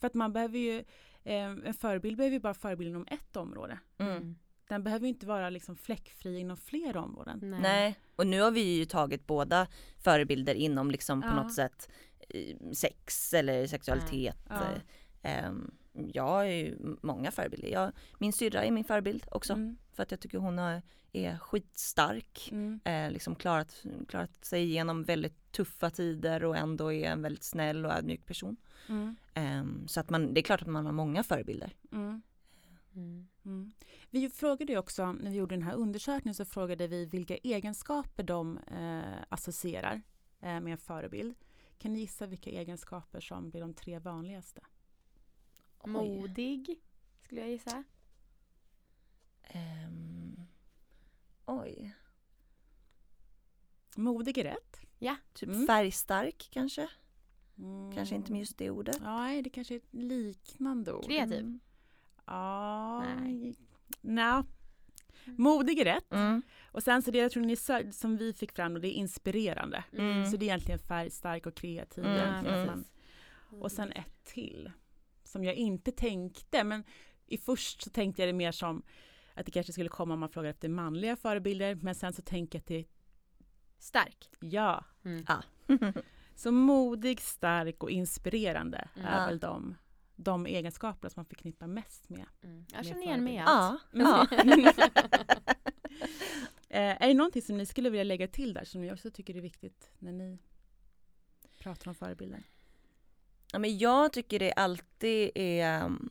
För 0.00 0.06
att 0.06 0.14
man 0.14 0.32
behöver 0.32 0.58
ju 0.58 0.84
en 1.24 1.74
förebild 1.74 2.16
behöver 2.16 2.34
ju 2.34 2.40
bara 2.40 2.54
förebild 2.54 2.90
inom 2.90 3.06
ett 3.10 3.36
område. 3.36 3.78
Mm. 3.98 4.36
Den 4.68 4.84
behöver 4.84 5.06
inte 5.06 5.26
vara 5.26 5.50
liksom 5.50 5.76
fläckfri 5.76 6.38
inom 6.38 6.56
fler 6.56 6.96
områden. 6.96 7.38
Nej. 7.42 7.60
Nej. 7.60 7.98
och 8.16 8.26
nu 8.26 8.40
har 8.40 8.50
vi 8.50 8.60
ju 8.60 8.84
tagit 8.84 9.26
båda 9.26 9.66
förebilder 9.98 10.54
inom 10.54 10.90
liksom 10.90 11.22
på 11.22 11.28
ja. 11.28 11.34
något 11.34 11.54
sätt 11.54 11.88
eh, 12.28 12.70
sex 12.72 13.34
eller 13.34 13.66
sexualitet. 13.66 14.36
Ja. 14.48 15.48
Um, 15.48 15.74
jag 15.94 16.26
har 16.26 16.44
ju 16.44 16.76
många 17.02 17.30
förebilder. 17.30 17.68
Jag, 17.68 17.92
min 18.18 18.32
syrra 18.32 18.64
är 18.64 18.70
min 18.70 18.84
förebild 18.84 19.26
också. 19.30 19.52
Mm. 19.52 19.76
För 19.92 20.02
att 20.02 20.10
jag 20.10 20.20
tycker 20.20 20.38
hon 20.38 20.58
har, 20.58 20.82
är 21.12 21.38
skitstark. 21.38 22.48
Mm. 22.52 22.80
Eh, 22.84 23.10
liksom 23.10 23.34
klarat, 23.34 23.84
klarat 24.08 24.44
sig 24.44 24.62
igenom 24.62 25.04
väldigt 25.04 25.52
tuffa 25.52 25.90
tider 25.90 26.44
och 26.44 26.56
ändå 26.56 26.92
är 26.92 27.10
en 27.10 27.22
väldigt 27.22 27.44
snäll 27.44 27.86
och 27.86 27.92
ödmjuk 27.92 28.26
person. 28.26 28.56
Mm. 28.88 29.16
Um, 29.34 29.88
så 29.88 30.00
att 30.00 30.10
man, 30.10 30.34
det 30.34 30.40
är 30.40 30.42
klart 30.42 30.62
att 30.62 30.68
man 30.68 30.86
har 30.86 30.92
många 30.92 31.22
förebilder. 31.22 31.72
Mm. 31.92 32.22
Mm. 32.94 33.28
mm. 33.44 33.72
Vi 34.10 34.30
frågade 34.30 34.72
ju 34.72 34.78
också, 34.78 35.12
när 35.12 35.30
vi 35.30 35.36
gjorde 35.36 35.54
den 35.54 35.62
här 35.62 35.74
undersökningen, 35.74 36.34
så 36.34 36.44
frågade 36.44 36.86
vi 36.86 37.06
vilka 37.06 37.36
egenskaper 37.36 38.22
de 38.22 38.58
eh, 38.58 39.22
associerar 39.28 40.02
eh, 40.40 40.60
med 40.60 40.66
en 40.66 40.78
förebild. 40.78 41.34
Kan 41.78 41.92
ni 41.92 41.98
gissa 41.98 42.26
vilka 42.26 42.50
egenskaper 42.50 43.20
som 43.20 43.50
blir 43.50 43.60
de 43.60 43.74
tre 43.74 43.98
vanligaste? 43.98 44.60
Oj. 45.84 45.90
Modig, 45.90 46.80
skulle 47.20 47.40
jag 47.40 47.50
gissa. 47.50 47.84
Um, 49.54 50.46
oj. 51.46 51.94
Modig 53.96 54.38
är 54.38 54.44
rätt. 54.44 54.80
Ja. 54.98 55.16
Typ 55.32 55.48
mm. 55.48 55.66
färgstark 55.66 56.48
kanske? 56.50 56.88
Mm. 57.58 57.92
Kanske 57.92 58.14
inte 58.14 58.32
med 58.32 58.38
just 58.38 58.58
det 58.58 58.70
ordet. 58.70 58.98
Nej, 59.02 59.42
det 59.42 59.50
kanske 59.50 59.74
är 59.74 59.76
ett 59.76 59.94
liknande 59.94 60.92
ord. 60.92 61.04
Kreativ? 61.04 61.38
Mm. 61.38 61.60
Ja, 62.26 63.04
nej. 63.04 63.54
No. 64.00 64.46
Modig 65.24 65.78
är 65.78 65.84
rätt. 65.84 66.12
Mm. 66.12 66.42
Och 66.72 66.82
sen 66.82 67.02
så 67.02 67.10
det 67.10 67.18
jag 67.18 67.32
tror 67.32 67.44
ni 67.44 67.56
som 67.92 68.16
vi 68.16 68.32
fick 68.32 68.52
fram, 68.52 68.74
och 68.74 68.80
det 68.80 68.88
är 68.88 68.92
inspirerande. 68.92 69.84
Mm. 69.92 70.30
Så 70.30 70.36
det 70.36 70.44
är 70.44 70.46
egentligen 70.46 70.78
färgstark 70.78 71.46
och 71.46 71.54
kreativ. 71.54 72.04
Mm. 72.04 72.84
Och 73.60 73.72
sen 73.72 73.92
ett 73.92 74.24
till 74.24 74.70
som 75.34 75.44
jag 75.44 75.54
inte 75.54 75.92
tänkte, 75.92 76.64
men 76.64 76.84
i 77.26 77.38
först 77.38 77.82
så 77.82 77.90
tänkte 77.90 78.22
jag 78.22 78.28
det 78.28 78.32
mer 78.32 78.52
som 78.52 78.82
att 79.34 79.46
det 79.46 79.52
kanske 79.52 79.72
skulle 79.72 79.88
komma 79.88 80.14
om 80.14 80.20
man 80.20 80.28
frågar 80.28 80.50
efter 80.50 80.68
manliga 80.68 81.16
förebilder, 81.16 81.74
men 81.74 81.94
sen 81.94 82.12
så 82.12 82.22
tänker 82.22 82.58
jag 82.58 82.60
att 82.60 82.66
det 82.66 82.84
Stark? 83.78 84.30
Ja. 84.40 84.84
Mm. 85.04 85.24
ja. 85.28 85.42
Så 86.34 86.52
modig, 86.52 87.20
stark 87.20 87.82
och 87.82 87.90
inspirerande 87.90 88.88
mm. 88.96 89.06
är 89.06 89.26
väl 89.26 89.38
de, 89.38 89.74
de 90.16 90.46
egenskaper 90.46 91.08
som 91.08 91.20
man 91.20 91.24
förknippar 91.24 91.66
mest 91.66 92.08
med. 92.08 92.26
Mm. 92.42 92.66
Jag 92.72 92.86
känner 92.86 93.02
igen 93.02 93.24
mig 93.24 93.34
i 93.34 93.38
allt. 93.38 93.82
Ja. 93.92 94.26
eh, 96.68 97.02
är 97.02 97.08
det 97.08 97.14
någonting 97.14 97.42
som 97.42 97.56
ni 97.56 97.66
skulle 97.66 97.90
vilja 97.90 98.04
lägga 98.04 98.28
till 98.28 98.54
där 98.54 98.64
som 98.64 98.80
ni 98.80 98.92
också 98.92 99.10
tycker 99.10 99.36
är 99.36 99.40
viktigt 99.40 99.90
när 99.98 100.12
ni 100.12 100.38
pratar 101.58 101.88
om 101.88 101.94
förebilder? 101.94 102.42
Ja, 103.54 103.58
men 103.58 103.78
jag 103.78 104.12
tycker 104.12 104.38
det 104.38 104.52
alltid 104.52 105.30
är 105.34 105.76
mm, 105.76 106.10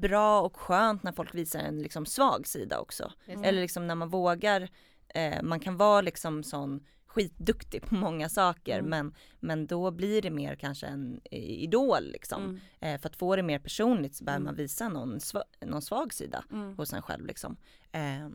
bra 0.00 0.40
och 0.40 0.56
skönt 0.56 1.02
när 1.02 1.12
folk 1.12 1.34
visar 1.34 1.60
en 1.60 1.82
liksom 1.82 2.06
svag 2.06 2.46
sida 2.46 2.80
också. 2.80 3.12
Mm. 3.26 3.44
Eller 3.44 3.60
liksom 3.60 3.86
när 3.86 3.94
man 3.94 4.08
vågar, 4.08 4.68
eh, 5.08 5.42
man 5.42 5.60
kan 5.60 5.76
vara 5.76 6.00
liksom 6.00 6.42
sån 6.42 6.86
skitduktig 7.06 7.82
på 7.82 7.94
många 7.94 8.28
saker 8.28 8.78
mm. 8.78 8.90
men, 8.90 9.14
men 9.40 9.66
då 9.66 9.90
blir 9.90 10.22
det 10.22 10.30
mer 10.30 10.56
kanske 10.56 10.86
en 10.86 11.20
idol 11.30 12.10
liksom. 12.12 12.42
Mm. 12.42 12.60
Eh, 12.80 13.00
för 13.00 13.08
att 13.08 13.16
få 13.16 13.36
det 13.36 13.42
mer 13.42 13.58
personligt 13.58 14.14
så 14.14 14.24
behöver 14.24 14.40
mm. 14.40 14.44
man 14.44 14.56
visa 14.56 14.88
någon, 14.88 15.20
sva, 15.20 15.42
någon 15.60 15.82
svag 15.82 16.14
sida 16.14 16.44
mm. 16.52 16.76
hos 16.76 16.92
en 16.92 17.02
själv 17.02 17.26
liksom. 17.26 17.56
Eh, 17.92 18.28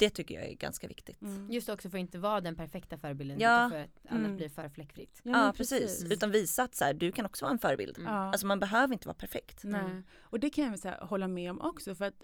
det 0.00 0.10
tycker 0.10 0.34
jag 0.34 0.44
är 0.44 0.54
ganska 0.54 0.88
viktigt. 0.88 1.22
Mm. 1.22 1.50
Just 1.50 1.68
också 1.68 1.90
för 1.90 1.98
att 1.98 2.00
inte 2.00 2.18
vara 2.18 2.40
den 2.40 2.56
perfekta 2.56 2.98
förebilden 2.98 3.40
ja. 3.40 3.68
för 3.70 3.78
att 3.78 3.90
annars 4.08 4.24
mm. 4.24 4.36
blir 4.36 4.48
för 4.48 4.68
fläckfritt. 4.68 5.20
Ja, 5.22 5.46
ja 5.46 5.52
precis. 5.56 5.80
precis. 5.80 6.12
Utan 6.12 6.30
visa 6.30 6.62
att 6.62 6.74
så 6.74 6.84
här, 6.84 6.94
du 6.94 7.12
kan 7.12 7.26
också 7.26 7.44
vara 7.44 7.52
en 7.52 7.58
förebild. 7.58 7.98
Mm. 7.98 8.12
Alltså 8.12 8.46
man 8.46 8.60
behöver 8.60 8.92
inte 8.92 9.08
vara 9.08 9.14
perfekt. 9.14 9.60
Nej. 9.64 10.02
Och 10.20 10.40
det 10.40 10.50
kan 10.50 10.64
jag 10.64 10.70
väl 10.70 10.94
hålla 11.00 11.28
med 11.28 11.50
om 11.50 11.60
också 11.60 11.94
för 11.94 12.04
att 12.04 12.22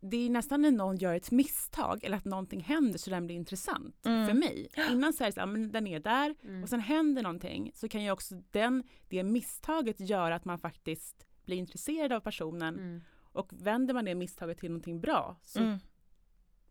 det 0.00 0.16
är 0.16 0.30
nästan 0.30 0.62
när 0.62 0.70
någon 0.70 0.96
gör 0.96 1.14
ett 1.14 1.30
misstag 1.30 2.04
eller 2.04 2.16
att 2.16 2.24
någonting 2.24 2.60
händer 2.60 2.98
så 2.98 3.10
den 3.10 3.26
blir 3.26 3.36
intressant 3.36 4.06
mm. 4.06 4.26
för 4.26 4.34
mig. 4.34 4.68
Innan 4.90 5.12
så 5.12 5.24
är 5.24 5.28
det 5.28 5.32
så 5.32 5.40
här, 5.40 5.46
men 5.46 5.72
den 5.72 5.86
är 5.86 6.00
där 6.00 6.34
mm. 6.42 6.62
och 6.62 6.68
sen 6.68 6.80
händer 6.80 7.22
någonting 7.22 7.72
så 7.74 7.88
kan 7.88 8.02
ju 8.02 8.10
också 8.10 8.34
den, 8.50 8.82
det 9.08 9.22
misstaget 9.22 10.00
göra 10.00 10.34
att 10.34 10.44
man 10.44 10.58
faktiskt 10.58 11.26
blir 11.44 11.56
intresserad 11.56 12.12
av 12.12 12.20
personen 12.20 12.74
mm. 12.74 13.02
och 13.32 13.52
vänder 13.52 13.94
man 13.94 14.04
det 14.04 14.14
misstaget 14.14 14.58
till 14.58 14.70
någonting 14.70 15.00
bra 15.00 15.36
så 15.42 15.58
mm. 15.58 15.78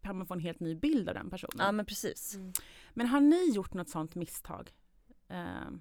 Kan 0.02 0.18
man 0.18 0.28
få 0.28 0.34
en 0.34 0.40
helt 0.40 0.60
ny 0.60 0.76
bild 0.76 1.10
av 1.10 1.16
den 1.16 1.30
personen. 1.30 1.58
Ja 1.58 1.72
men 1.72 1.86
precis. 1.86 2.36
Mm. 2.36 2.54
Men 2.94 3.08
har 3.08 3.22
ni 3.22 3.52
gjort 3.54 3.74
något 3.74 3.90
sånt 3.90 4.16
misstag? 4.16 4.72
Eh, 5.28 5.72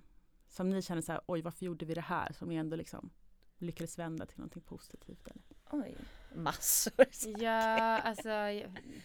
som 0.48 0.70
ni 0.70 0.82
känner 0.82 1.02
så 1.02 1.12
här, 1.12 1.20
oj 1.26 1.42
varför 1.42 1.66
gjorde 1.66 1.84
vi 1.84 1.94
det 1.94 2.00
här? 2.00 2.32
Som 2.32 2.48
ni 2.48 2.54
ändå 2.54 2.76
liksom 2.76 3.10
lyckades 3.58 3.98
vända 3.98 4.26
till 4.26 4.38
någonting 4.38 4.62
positivt? 4.62 5.28
Eller? 5.28 5.42
Oj 5.70 5.96
massor. 6.34 6.92
Ja, 7.42 7.98
alltså 7.98 8.28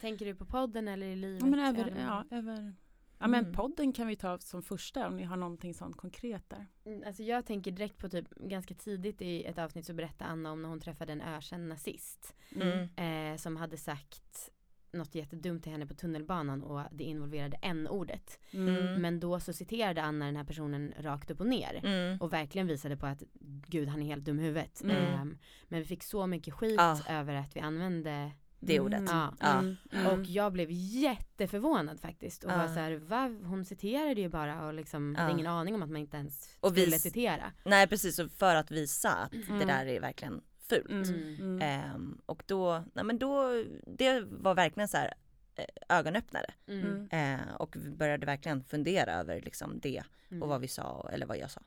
tänker 0.01 0.25
du 0.25 0.35
på 0.35 0.45
podden 0.45 0.87
eller 0.87 1.07
i 1.07 1.15
livet? 1.15 1.41
Ja, 1.41 1.47
men 1.47 1.59
över, 1.59 1.95
ja, 1.99 2.25
över 2.31 2.73
Ja 3.17 3.27
men 3.27 3.39
mm. 3.39 3.53
podden 3.53 3.93
kan 3.93 4.07
vi 4.07 4.15
ta 4.15 4.39
som 4.39 4.61
första 4.61 5.07
om 5.07 5.17
ni 5.17 5.23
har 5.23 5.37
någonting 5.37 5.73
sånt 5.73 5.97
konkret 5.97 6.49
där. 6.49 6.67
Mm, 6.85 7.03
alltså 7.07 7.23
jag 7.23 7.45
tänker 7.45 7.71
direkt 7.71 7.97
på 7.97 8.09
typ 8.09 8.29
ganska 8.29 8.75
tidigt 8.75 9.21
i 9.21 9.45
ett 9.45 9.57
avsnitt 9.57 9.85
så 9.85 9.93
berättade 9.93 10.29
Anna 10.29 10.51
om 10.51 10.61
när 10.61 10.69
hon 10.69 10.79
träffade 10.79 11.13
en 11.13 11.21
ökänd 11.21 11.67
nazist. 11.67 12.35
Mm. 12.55 12.89
Eh, 12.95 13.37
som 13.37 13.57
hade 13.57 13.77
sagt 13.77 14.51
något 14.95 15.15
jättedumt 15.15 15.63
till 15.63 15.71
henne 15.71 15.85
på 15.85 15.93
tunnelbanan 15.93 16.63
och 16.63 16.81
det 16.91 17.03
involverade 17.03 17.57
n-ordet. 17.61 18.39
Mm. 18.51 19.01
Men 19.01 19.19
då 19.19 19.39
så 19.39 19.53
citerade 19.53 20.01
Anna 20.01 20.25
den 20.25 20.35
här 20.35 20.43
personen 20.43 20.93
rakt 20.99 21.31
upp 21.31 21.39
och 21.39 21.47
ner 21.47 21.81
mm. 21.83 22.17
och 22.21 22.33
verkligen 22.33 22.67
visade 22.67 22.97
på 22.97 23.05
att 23.05 23.23
gud 23.67 23.87
han 23.87 24.01
är 24.01 24.05
helt 24.05 24.25
dum 24.25 24.39
i 24.39 24.43
huvudet. 24.43 24.81
Mm. 24.83 25.37
men 25.67 25.79
vi 25.79 25.85
fick 25.85 26.03
så 26.03 26.27
mycket 26.27 26.53
skit 26.53 26.79
ah. 26.79 26.99
över 27.09 27.35
att 27.35 27.55
vi 27.55 27.59
använde 27.59 28.31
det 28.59 28.79
ordet. 28.79 29.03
Ja. 29.07 29.33
ja. 29.39 29.59
Mm. 29.59 30.07
Och 30.07 30.25
jag 30.25 30.53
blev 30.53 30.67
jätteförvånad 30.71 31.99
faktiskt 31.99 32.43
och 32.43 32.51
ja. 32.51 32.57
var 32.57 32.67
så 32.67 32.73
här, 32.73 32.91
va? 32.95 33.35
Hon 33.43 33.65
citerade 33.65 34.21
ju 34.21 34.29
bara 34.29 34.65
och 34.65 34.73
liksom 34.73 35.15
ja. 35.17 35.21
hade 35.21 35.33
ingen 35.33 35.47
aning 35.47 35.75
om 35.75 35.83
att 35.83 35.89
man 35.89 36.01
inte 36.01 36.17
ens 36.17 36.49
och 36.59 36.71
skulle 36.71 36.99
citera. 36.99 37.51
Nej 37.63 37.87
precis, 37.87 38.19
och 38.19 38.31
för 38.31 38.55
att 38.55 38.71
visa 38.71 39.09
att 39.09 39.33
mm. 39.33 39.59
det 39.59 39.65
där 39.65 39.85
är 39.85 39.99
verkligen 39.99 40.41
fult. 40.69 41.07
Mm. 41.07 41.61
Mm. 41.61 42.21
och 42.25 42.43
då, 42.45 42.83
nej 42.93 43.05
men 43.05 43.19
då, 43.19 43.63
det 43.87 44.21
var 44.21 44.55
verkligen 44.55 44.87
så 44.87 44.97
här 44.97 45.13
eh, 45.55 45.97
ögonöppnare. 45.97 46.53
Mm. 46.67 47.07
Eh, 47.11 47.55
och 47.55 47.75
vi 47.75 47.89
började 47.89 48.25
verkligen 48.25 48.63
fundera 48.63 49.13
över 49.13 49.41
liksom 49.41 49.79
det 49.79 50.03
och 50.25 50.31
mm. 50.31 50.49
vad 50.49 50.61
vi 50.61 50.67
sa 50.67 51.09
eller 51.13 51.25
vad 51.25 51.37
jag 51.37 51.51
sa. 51.51 51.61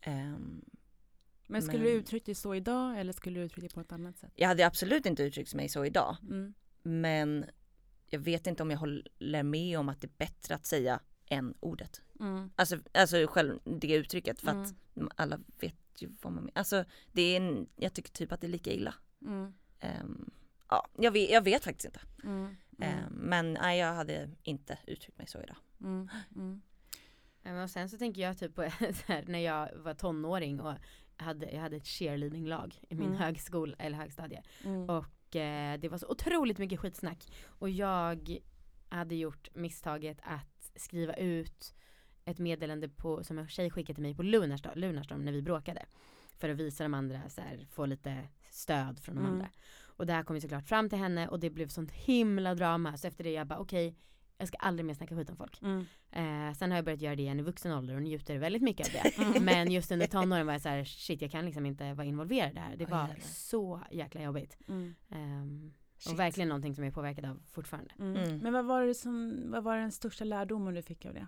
Eh, 0.00 0.34
men 1.46 1.62
skulle 1.62 1.78
men... 1.78 1.86
du 1.86 1.92
uttryckt 1.92 2.26
dig 2.26 2.34
så 2.34 2.54
idag 2.54 3.00
eller 3.00 3.12
skulle 3.12 3.40
du 3.40 3.46
uttryckt 3.46 3.62
dig 3.62 3.74
på 3.74 3.80
ett 3.80 3.92
annat 3.92 4.18
sätt? 4.18 4.32
Jag 4.34 4.48
hade 4.48 4.66
absolut 4.66 5.06
inte 5.06 5.22
uttryckt 5.22 5.54
mig 5.54 5.68
så 5.68 5.84
idag. 5.84 6.16
Mm. 6.22 6.54
Men 6.82 7.44
jag 8.08 8.18
vet 8.18 8.46
inte 8.46 8.62
om 8.62 8.70
jag 8.70 8.78
håller 8.78 9.42
med 9.42 9.78
om 9.78 9.88
att 9.88 10.00
det 10.00 10.06
är 10.06 10.16
bättre 10.18 10.54
att 10.54 10.66
säga 10.66 11.00
än 11.26 11.54
ordet. 11.60 12.02
Mm. 12.20 12.50
Alltså, 12.56 12.78
alltså 12.94 13.26
själv 13.26 13.58
det 13.64 13.94
uttrycket 13.94 14.40
för 14.40 14.50
att 14.50 14.74
alla 15.16 15.40
vet 15.60 15.74
ju 15.98 16.08
vad 16.22 16.32
man 16.32 16.44
menar. 16.44 16.58
Alltså 16.58 16.84
det 17.12 17.22
är, 17.22 17.36
en, 17.36 17.68
jag 17.76 17.94
tycker 17.94 18.10
typ 18.10 18.32
att 18.32 18.40
det 18.40 18.46
är 18.46 18.48
lika 18.48 18.72
illa. 18.72 18.94
Mm. 19.22 19.52
Um, 20.02 20.30
ja, 20.68 20.86
jag 20.96 21.10
vet, 21.10 21.30
jag 21.30 21.44
vet 21.44 21.64
faktiskt 21.64 21.84
inte. 21.84 22.00
Mm. 22.24 22.56
Um, 22.78 23.12
men 23.12 23.52
nej, 23.52 23.78
jag 23.78 23.94
hade 23.94 24.30
inte 24.42 24.78
uttryckt 24.86 25.18
mig 25.18 25.26
så 25.26 25.42
idag. 25.42 25.56
Mm. 25.80 26.08
Mm. 26.36 26.62
Och 27.62 27.70
sen 27.70 27.88
så 27.88 27.98
tänker 27.98 28.22
jag 28.22 28.38
typ 28.38 28.54
på 28.54 28.62
här, 29.06 29.24
när 29.26 29.38
jag 29.38 29.76
var 29.76 29.94
tonåring 29.94 30.60
och 30.60 30.74
hade, 31.16 31.50
jag 31.50 31.60
hade 31.60 31.76
ett 31.76 31.86
cheerleading-lag 31.86 32.80
i 32.88 32.94
min 32.94 33.08
mm. 33.08 33.18
högskola 33.18 33.76
eller 33.78 33.96
högstadie. 33.96 34.42
Mm. 34.64 34.90
Och 34.90 35.36
eh, 35.36 35.78
det 35.80 35.88
var 35.88 35.98
så 35.98 36.08
otroligt 36.08 36.58
mycket 36.58 36.80
skitsnack. 36.80 37.32
Och 37.46 37.70
jag 37.70 38.38
hade 38.88 39.14
gjort 39.14 39.48
misstaget 39.54 40.18
att 40.22 40.72
skriva 40.76 41.14
ut 41.14 41.74
ett 42.30 42.38
meddelande 42.38 42.88
på, 42.88 43.24
som 43.24 43.38
en 43.38 43.48
tjej 43.48 43.70
skickade 43.70 43.94
till 43.94 44.02
mig 44.02 44.14
på 44.14 44.22
Lunarstorm, 44.22 44.72
Lunarstorm 44.76 45.24
när 45.24 45.32
vi 45.32 45.42
bråkade. 45.42 45.86
För 46.38 46.48
att 46.48 46.56
visa 46.56 46.84
de 46.84 46.94
andra, 46.94 47.28
så 47.28 47.40
här, 47.40 47.66
få 47.70 47.86
lite 47.86 48.28
stöd 48.50 48.98
från 48.98 49.14
de 49.14 49.20
mm. 49.20 49.32
andra. 49.32 49.48
Och 49.82 50.06
det 50.06 50.12
här 50.12 50.22
kom 50.22 50.36
ju 50.36 50.40
såklart 50.40 50.68
fram 50.68 50.88
till 50.88 50.98
henne 50.98 51.28
och 51.28 51.40
det 51.40 51.50
blev 51.50 51.68
sånt 51.68 51.90
himla 51.90 52.54
drama. 52.54 52.96
Så 52.96 53.06
efter 53.06 53.24
det 53.24 53.30
jag 53.30 53.46
bara 53.46 53.58
okej, 53.58 53.88
okay, 53.88 54.00
jag 54.38 54.48
ska 54.48 54.56
aldrig 54.56 54.86
mer 54.86 54.94
snacka 54.94 55.16
skit 55.16 55.30
om 55.30 55.36
folk. 55.36 55.62
Mm. 55.62 55.86
Eh, 56.10 56.54
sen 56.54 56.70
har 56.70 56.78
jag 56.78 56.84
börjat 56.84 57.00
göra 57.00 57.16
det 57.16 57.22
igen 57.22 57.40
i 57.40 57.42
vuxen 57.42 57.72
ålder 57.72 57.94
och 57.94 58.02
njuter 58.02 58.38
väldigt 58.38 58.62
mycket 58.62 58.86
av 58.86 58.92
det. 58.92 59.10
Mm. 59.30 59.44
Men 59.44 59.70
just 59.70 59.92
under 59.92 60.06
tonåren 60.06 60.46
var 60.46 60.52
jag 60.52 60.62
så 60.62 60.68
här, 60.68 60.84
shit 60.84 61.22
jag 61.22 61.30
kan 61.30 61.44
liksom 61.44 61.66
inte 61.66 61.94
vara 61.94 62.06
involverad 62.06 62.50
i 62.50 62.54
det 62.54 62.60
här. 62.60 62.76
Det 62.76 62.86
var 62.86 63.04
oh, 63.04 63.20
så 63.22 63.80
jäkla 63.90 64.22
jobbigt. 64.22 64.58
Mm. 64.68 64.94
Eh, 65.10 66.12
och 66.12 66.18
verkligen 66.18 66.48
någonting 66.48 66.74
som 66.74 66.84
jag 66.84 66.90
är 66.90 66.94
påverkad 66.94 67.24
av 67.24 67.42
fortfarande. 67.46 67.94
Mm. 67.98 68.16
Mm. 68.16 68.38
Men 68.38 68.52
vad 68.52 68.64
var, 68.64 68.84
det 68.84 68.94
som, 68.94 69.44
vad 69.50 69.64
var 69.64 69.76
den 69.76 69.92
största 69.92 70.24
lärdomen 70.24 70.74
du 70.74 70.82
fick 70.82 71.06
av 71.06 71.14
det? 71.14 71.26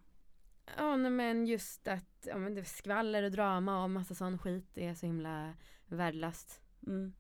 Ja 0.77 0.97
men 0.97 1.47
just 1.47 1.89
att 1.89 2.27
ja, 2.27 2.39
men 2.39 2.55
det 2.55 2.65
skvaller 2.65 3.23
och 3.23 3.31
drama 3.31 3.83
och 3.83 3.91
massa 3.91 4.15
sån 4.15 4.39
skit 4.39 4.79
är 4.79 4.95
så 4.95 5.07
himla 5.07 5.55
värdelöst. 5.87 6.61
Mm. 6.87 7.13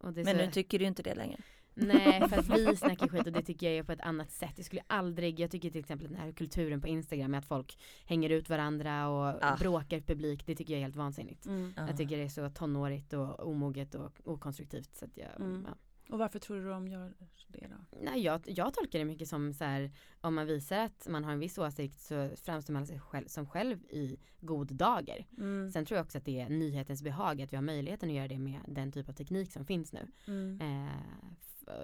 men 0.00 0.24
så... 0.24 0.32
nu 0.32 0.50
tycker 0.50 0.78
du 0.78 0.84
inte 0.84 1.02
det 1.02 1.14
längre? 1.14 1.38
Nej 1.74 2.28
för 2.28 2.38
att 2.38 2.58
vi 2.58 2.76
snackar 2.76 3.08
skit 3.08 3.26
och 3.26 3.32
det 3.32 3.42
tycker 3.42 3.66
jag 3.66 3.76
är 3.76 3.82
på 3.82 3.92
ett 3.92 4.00
annat 4.00 4.30
sätt. 4.30 4.52
Jag 4.56 4.66
skulle 4.66 4.82
aldrig, 4.86 5.40
jag 5.40 5.50
tycker 5.50 5.70
till 5.70 5.80
exempel 5.80 6.08
den 6.08 6.16
här 6.16 6.32
kulturen 6.32 6.80
på 6.80 6.88
Instagram 6.88 7.30
med 7.30 7.38
att 7.38 7.46
folk 7.46 7.78
hänger 8.06 8.30
ut 8.30 8.48
varandra 8.48 9.08
och 9.08 9.38
ah. 9.42 9.56
bråkar 9.56 10.00
publik. 10.00 10.46
Det 10.46 10.54
tycker 10.54 10.74
jag 10.74 10.78
är 10.78 10.84
helt 10.84 10.96
vansinnigt. 10.96 11.46
Mm. 11.46 11.74
Jag 11.76 11.96
tycker 11.96 12.16
det 12.16 12.24
är 12.24 12.28
så 12.28 12.50
tonårigt 12.50 13.12
och 13.12 13.48
omoget 13.48 13.94
och 13.94 14.12
okonstruktivt. 14.24 14.94
Så 14.96 15.04
att 15.04 15.16
jag, 15.16 15.40
mm. 15.40 15.66
ja. 15.68 15.74
Och 16.08 16.18
varför 16.18 16.38
tror 16.38 16.56
du 16.56 16.68
de 16.68 16.88
gör 16.88 17.14
det 17.48 17.66
då? 17.66 17.98
Nej, 18.00 18.20
jag, 18.20 18.40
jag 18.46 18.74
tolkar 18.74 18.98
det 18.98 19.04
mycket 19.04 19.28
som 19.28 19.54
så 19.54 19.64
här, 19.64 19.90
om 20.20 20.34
man 20.34 20.46
visar 20.46 20.78
att 20.78 21.06
man 21.08 21.24
har 21.24 21.32
en 21.32 21.38
viss 21.38 21.58
åsikt 21.58 22.00
så 22.00 22.30
framstår 22.36 22.72
man 22.72 22.86
sig 22.86 23.00
själv 23.00 23.26
som 23.26 23.46
själv 23.46 23.84
i 23.84 24.16
god 24.40 24.74
dager. 24.74 25.26
Mm. 25.38 25.70
Sen 25.70 25.84
tror 25.84 25.96
jag 25.96 26.04
också 26.04 26.18
att 26.18 26.24
det 26.24 26.40
är 26.40 26.48
nyhetens 26.48 27.02
behag 27.02 27.42
att 27.42 27.52
vi 27.52 27.56
har 27.56 27.62
möjligheten 27.62 28.08
att 28.08 28.14
göra 28.14 28.28
det 28.28 28.38
med 28.38 28.60
den 28.68 28.92
typ 28.92 29.08
av 29.08 29.12
teknik 29.12 29.52
som 29.52 29.64
finns 29.64 29.92
nu. 29.92 30.06
Mm. 30.26 30.60
Eh, 30.60 30.92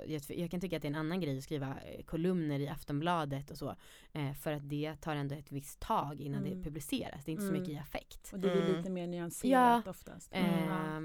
jag, 0.06 0.22
jag, 0.28 0.50
kan 0.50 0.60
tycka 0.60 0.76
att 0.76 0.82
det 0.82 0.88
är 0.88 0.92
en 0.92 0.98
annan 0.98 1.20
grej 1.20 1.38
att 1.38 1.44
skriva 1.44 1.76
eh, 1.80 2.04
kolumner 2.04 2.60
i 2.60 2.68
Aftonbladet 2.68 3.50
och 3.50 3.58
så. 3.58 3.76
Eh, 4.12 4.32
för 4.32 4.52
att 4.52 4.68
det 4.68 4.96
tar 5.00 5.16
ändå 5.16 5.34
ett 5.34 5.52
visst 5.52 5.80
tag 5.80 6.20
innan 6.20 6.46
mm. 6.46 6.58
det 6.58 6.64
publiceras. 6.64 7.24
Det 7.24 7.30
är 7.30 7.32
inte 7.32 7.46
så 7.46 7.52
mycket 7.52 7.68
i 7.68 7.72
mm. 7.72 7.82
affekt. 7.82 8.30
Och 8.32 8.40
det 8.40 8.52
är 8.52 8.76
lite 8.76 8.90
mer 8.90 9.06
nyanserat 9.06 9.82
ja. 9.84 9.90
oftast. 9.90 10.28
Eh, 10.32 11.00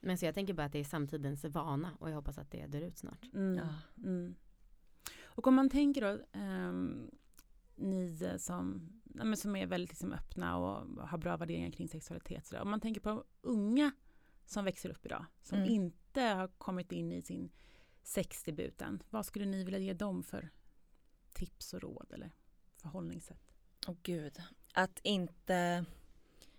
men 0.00 0.18
så 0.18 0.24
jag 0.24 0.34
tänker 0.34 0.54
bara 0.54 0.66
att 0.66 0.72
det 0.72 0.78
är 0.78 0.84
samtidens 0.84 1.44
vana 1.44 1.96
och 2.00 2.10
jag 2.10 2.14
hoppas 2.14 2.38
att 2.38 2.50
det 2.50 2.66
dör 2.66 2.80
ut 2.80 2.98
snart. 2.98 3.24
Mm. 3.34 3.56
Ja. 3.56 3.74
Mm. 4.08 4.34
Och 5.22 5.46
om 5.46 5.54
man 5.54 5.70
tänker 5.70 6.00
då, 6.00 6.38
um, 6.38 7.10
ni 7.76 8.18
som, 8.38 8.92
ja, 9.14 9.36
som 9.36 9.56
är 9.56 9.66
väldigt 9.66 9.90
liksom 9.90 10.12
öppna 10.12 10.56
och 10.56 11.08
har 11.08 11.18
bra 11.18 11.36
värderingar 11.36 11.70
kring 11.70 11.88
sexualitet. 11.88 12.46
Så 12.46 12.60
om 12.60 12.70
man 12.70 12.80
tänker 12.80 13.00
på 13.00 13.24
unga 13.40 13.92
som 14.44 14.64
växer 14.64 14.90
upp 14.90 15.06
idag, 15.06 15.26
som 15.42 15.58
mm. 15.58 15.70
inte 15.70 16.22
har 16.22 16.48
kommit 16.48 16.92
in 16.92 17.12
i 17.12 17.22
sin 17.22 17.50
sexdebuten. 18.02 19.02
Vad 19.10 19.26
skulle 19.26 19.46
ni 19.46 19.64
vilja 19.64 19.78
ge 19.78 19.92
dem 19.92 20.22
för 20.22 20.50
tips 21.32 21.74
och 21.74 21.82
råd 21.82 22.12
eller 22.12 22.32
förhållningssätt? 22.76 23.54
Åh 23.86 23.94
oh, 23.94 23.98
gud, 24.02 24.42
att 24.74 25.00
inte 25.02 25.84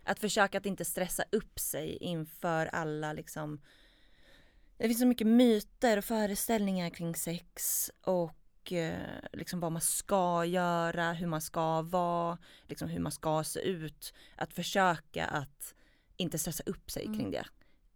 att 0.04 0.20
försöka 0.20 0.58
att 0.58 0.66
inte 0.66 0.86
stressa 0.86 1.24
upp 1.32 1.60
sig 1.60 1.98
inför 1.98 2.66
alla 2.66 3.14
liksom 3.14 3.62
Det 4.78 4.88
finns 4.88 5.00
så 5.00 5.06
mycket 5.06 5.28
myter 5.28 5.98
och 5.98 6.06
föreställningar 6.06 6.90
kring 6.90 7.16
sex 7.16 7.92
och 8.02 8.72
eh, 8.72 9.20
liksom 9.34 9.60
vad 9.60 9.72
man 9.72 9.82
ska 9.82 10.46
göra, 10.46 11.14
hur 11.14 11.28
man 11.28 11.42
ska 11.42 11.82
vara, 11.82 12.38
liksom 12.68 12.90
hur 12.90 13.00
man 13.00 13.12
ska 13.12 13.44
se 13.44 13.60
ut. 13.60 14.14
Att 14.36 14.54
försöka 14.54 15.26
att 15.26 15.76
inte 16.18 16.38
stressa 16.38 16.64
upp 16.66 16.92
sig 16.92 17.06
mm. 17.06 17.18
kring 17.18 17.32
det. 17.32 17.46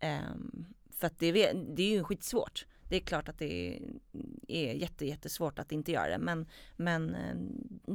Um, 0.08 0.66
för 0.90 1.08
att 1.08 1.20
det, 1.20 1.32
det 1.54 1.84
är 1.84 1.90
ju 1.90 2.04
skitsvårt. 2.04 2.66
Det 2.90 2.96
är 2.96 3.00
klart 3.00 3.30
att 3.30 3.40
det 3.40 3.80
är 4.48 4.74
jätte, 4.74 5.06
jättesvårt 5.06 5.60
att 5.60 5.72
inte 5.72 5.92
göra 5.92 6.10
det 6.10 6.18
men, 6.18 6.48
men 6.76 7.16
eh, 7.16 7.36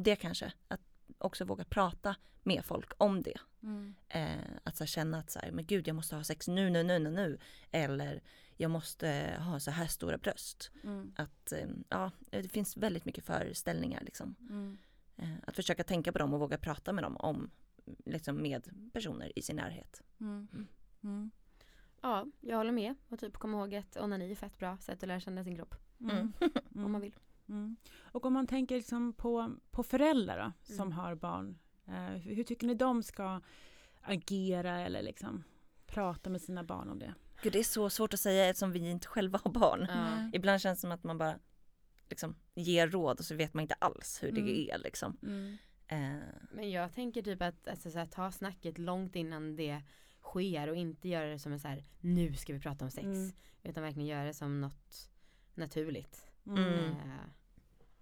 det 0.02 0.16
kanske. 0.16 0.52
Att 0.68 0.80
också 1.20 1.44
våga 1.44 1.64
prata 1.64 2.16
med 2.42 2.64
folk 2.64 2.92
om 2.96 3.22
det. 3.22 3.40
Mm. 3.62 3.94
Eh, 4.08 4.58
att 4.64 4.76
så 4.76 4.86
känna 4.86 5.18
att 5.18 5.30
så 5.30 5.38
här, 5.38 5.50
men 5.50 5.66
gud 5.66 5.88
jag 5.88 5.96
måste 5.96 6.16
ha 6.16 6.24
sex 6.24 6.48
nu, 6.48 6.70
nu, 6.70 6.82
nu, 6.82 6.98
nu, 6.98 7.10
nu. 7.10 7.38
Eller 7.70 8.22
jag 8.56 8.70
måste 8.70 9.36
ha 9.38 9.60
så 9.60 9.70
här 9.70 9.86
stora 9.86 10.18
bröst. 10.18 10.70
Mm. 10.84 11.12
Att 11.16 11.52
eh, 11.52 11.68
ja, 11.88 12.10
det 12.30 12.48
finns 12.48 12.76
väldigt 12.76 13.04
mycket 13.04 13.24
föreställningar 13.24 14.02
liksom. 14.04 14.34
Mm. 14.40 14.78
Eh, 15.16 15.36
att 15.46 15.56
försöka 15.56 15.84
tänka 15.84 16.12
på 16.12 16.18
dem 16.18 16.34
och 16.34 16.40
våga 16.40 16.58
prata 16.58 16.92
med 16.92 17.04
dem 17.04 17.16
om 17.16 17.50
liksom 18.04 18.42
med 18.42 18.90
personer 18.92 19.38
i 19.38 19.42
sin 19.42 19.56
närhet. 19.56 20.02
Mm. 20.20 20.48
Mm. 20.52 20.66
mm. 21.02 21.30
Ja, 22.02 22.26
jag 22.40 22.56
håller 22.56 22.72
med 22.72 22.94
och 23.08 23.18
typ 23.18 23.36
komma 23.36 23.58
ihåg 23.58 23.74
att 23.74 23.96
onani 23.96 24.30
är 24.30 24.34
fett 24.34 24.58
bra 24.58 24.78
sätt 24.78 25.02
att 25.02 25.08
lära 25.08 25.20
känna 25.20 25.44
sin 25.44 25.56
kropp. 25.56 25.74
Om 26.74 26.92
man 26.92 27.00
vill. 27.00 27.14
Mm. 27.50 27.76
Och 28.02 28.26
om 28.26 28.32
man 28.32 28.46
tänker 28.46 28.76
liksom 28.76 29.12
på, 29.12 29.56
på 29.70 29.82
föräldrar 29.82 30.38
då, 30.38 30.74
som 30.74 30.92
har 30.92 31.14
barn. 31.14 31.58
Eh, 31.86 31.94
hur 32.04 32.44
tycker 32.44 32.66
ni 32.66 32.74
de 32.74 33.02
ska 33.02 33.40
agera 34.00 34.80
eller 34.80 35.02
liksom 35.02 35.44
prata 35.86 36.30
med 36.30 36.42
sina 36.42 36.64
barn 36.64 36.88
om 36.88 36.98
det? 36.98 37.14
Gud, 37.42 37.52
det 37.52 37.58
är 37.58 37.64
så 37.64 37.90
svårt 37.90 38.14
att 38.14 38.20
säga 38.20 38.46
eftersom 38.46 38.72
vi 38.72 38.90
inte 38.90 39.06
själva 39.06 39.40
har 39.44 39.50
barn. 39.50 39.82
Mm. 39.82 40.30
Ibland 40.34 40.60
känns 40.60 40.78
det 40.78 40.80
som 40.80 40.92
att 40.92 41.04
man 41.04 41.18
bara 41.18 41.38
liksom, 42.08 42.34
ger 42.54 42.88
råd 42.88 43.18
och 43.18 43.24
så 43.24 43.34
vet 43.34 43.54
man 43.54 43.62
inte 43.62 43.74
alls 43.74 44.18
hur 44.22 44.28
mm. 44.28 44.44
det 44.44 44.70
är. 44.70 44.78
Liksom. 44.78 45.16
Mm. 45.22 45.56
Eh. 45.86 46.24
Men 46.52 46.70
jag 46.70 46.92
tänker 46.92 47.22
typ 47.22 47.42
att 47.42 47.68
alltså, 47.68 47.90
så 47.90 47.98
här, 47.98 48.06
ta 48.06 48.32
snacket 48.32 48.78
långt 48.78 49.16
innan 49.16 49.56
det 49.56 49.82
sker 50.22 50.68
och 50.68 50.76
inte 50.76 51.08
göra 51.08 51.30
det 51.30 51.38
som 51.38 51.52
en 51.52 51.60
så 51.60 51.68
här, 51.68 51.84
nu 52.00 52.34
ska 52.34 52.52
vi 52.52 52.60
prata 52.60 52.84
om 52.84 52.90
sex. 52.90 53.06
Mm. 53.06 53.32
Utan 53.62 53.82
verkligen 53.82 54.08
göra 54.08 54.24
det 54.24 54.34
som 54.34 54.60
något 54.60 55.10
naturligt. 55.54 56.26
Mm. 56.46 56.94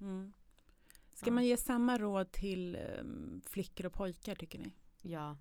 Mm. 0.01 0.33
Ska 1.15 1.27
ja. 1.27 1.33
man 1.33 1.45
ge 1.45 1.57
samma 1.57 1.99
råd 1.99 2.33
till 2.33 2.79
um, 3.01 3.43
flickor 3.47 3.87
och 3.87 3.93
pojkar 3.93 4.35
tycker 4.35 4.59
ni? 4.59 4.73
Ja. 5.03 5.37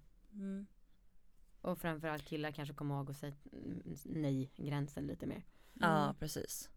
Och 1.61 1.79
framförallt 1.79 2.25
killar 2.25 2.51
kanske 2.51 2.75
kommer 2.75 2.95
ihåg 2.95 3.11
att 3.11 3.17
säga 3.17 3.33
nej-gränsen 4.03 5.07
lite 5.07 5.25
mer. 5.25 5.45
Ja, 5.73 6.15
precis. 6.19 6.69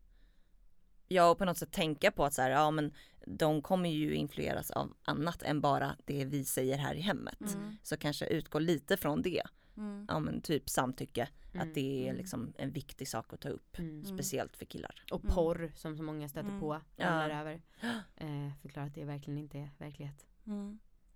Ja, 1.09 1.31
och 1.31 1.39
på 1.39 1.45
något 1.45 1.59
sätt 1.59 1.72
tänka 1.72 2.11
på 2.11 2.24
att 2.24 2.35
så 2.35 2.43
här, 2.43 2.51
ja 2.51 2.70
men 2.70 2.95
de 3.26 3.62
kommer 3.62 3.91
ju 3.91 4.14
influeras 4.14 4.70
av 4.70 4.95
annat 5.03 5.43
än 5.43 5.61
bara 5.61 5.97
det 6.05 6.24
vi 6.24 6.45
säger 6.45 6.78
här 6.78 6.95
i 6.95 7.01
hemmet. 7.01 7.55
Mm. 7.55 7.76
Så 7.83 7.97
kanske 7.97 8.26
utgå 8.26 8.59
lite 8.59 8.97
från 8.97 9.22
det. 9.22 9.43
Mm. 9.81 10.07
Ja 10.09 10.18
men 10.18 10.41
typ 10.41 10.68
samtycke, 10.68 11.28
mm. 11.53 11.68
att 11.68 11.74
det 11.74 12.05
är 12.05 12.05
mm. 12.05 12.16
liksom 12.16 12.53
en 12.59 12.70
viktig 12.72 13.09
sak 13.09 13.33
att 13.33 13.41
ta 13.41 13.49
upp. 13.49 13.78
Mm. 13.78 14.05
Speciellt 14.05 14.57
för 14.57 14.64
killar. 14.64 15.05
Och 15.12 15.22
porr 15.22 15.72
som 15.74 15.97
så 15.97 16.03
många 16.03 16.28
stöter 16.28 16.61
på, 16.61 16.81
ja. 16.97 17.31
över. 17.31 17.62
Eh, 18.16 18.53
förklara 18.62 18.87
att 18.87 18.95
det 18.95 19.05
verkligen 19.05 19.39
inte 19.39 19.59
är 19.59 19.70
verklighet. 19.78 20.26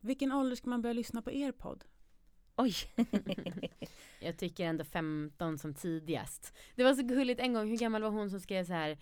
Vilken 0.01 0.33
ålder 0.33 0.57
ska 0.57 0.71
man 0.71 0.83
börja 0.83 0.93
lyssna 0.93 1.23
på 1.23 1.33
er 1.33 1.53
podd? 1.53 1.85
Oj! 2.57 2.75
jag 4.21 4.39
tycker 4.39 4.67
ändå 4.67 4.85
15 4.85 5.59
som 5.59 5.75
tidigast. 5.75 6.53
Det 6.75 6.85
var 6.85 6.95
så 6.95 7.03
gulligt 7.03 7.41
en 7.41 7.53
gång, 7.53 7.69
hur 7.69 7.77
gammal 7.77 8.03
var 8.03 8.11
hon 8.11 8.31
som 8.31 8.41
skrev 8.41 8.65
så 8.65 8.73
här 8.73 8.99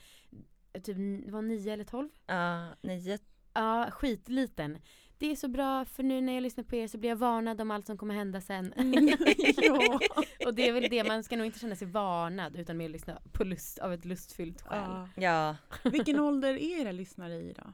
typ 0.82 0.96
var 1.30 1.42
9 1.42 1.72
eller 1.72 1.84
12? 1.84 2.08
Ja, 2.26 2.68
uh, 2.82 2.88
9. 2.90 3.18
Ja, 3.54 3.90
skitliten. 3.90 4.78
Det 5.22 5.30
är 5.30 5.36
så 5.36 5.48
bra 5.48 5.84
för 5.84 6.02
nu 6.02 6.20
när 6.20 6.32
jag 6.32 6.42
lyssnar 6.42 6.64
på 6.64 6.76
er 6.76 6.88
så 6.88 6.98
blir 6.98 7.10
jag 7.10 7.16
varnad 7.16 7.60
om 7.60 7.70
allt 7.70 7.86
som 7.86 7.98
kommer 7.98 8.14
hända 8.14 8.40
sen. 8.40 8.72
Mm. 8.72 9.08
ja. 9.56 10.00
Och 10.46 10.54
det 10.54 10.68
är 10.68 10.72
väl 10.72 10.90
det, 10.90 11.04
man 11.04 11.24
ska 11.24 11.36
nog 11.36 11.46
inte 11.46 11.58
känna 11.58 11.76
sig 11.76 11.88
varnad 11.88 12.56
utan 12.56 12.76
mer 12.76 12.88
lyssna 12.88 13.18
på 13.32 13.44
lust 13.44 13.78
av 13.78 13.92
ett 13.92 14.04
lustfyllt 14.04 14.62
skäl. 14.62 15.08
Ja. 15.16 15.56
Vilken 15.84 16.20
ålder 16.20 16.54
är 16.54 16.80
era 16.80 16.92
lyssnare 16.92 17.34
i 17.34 17.52
då? 17.52 17.72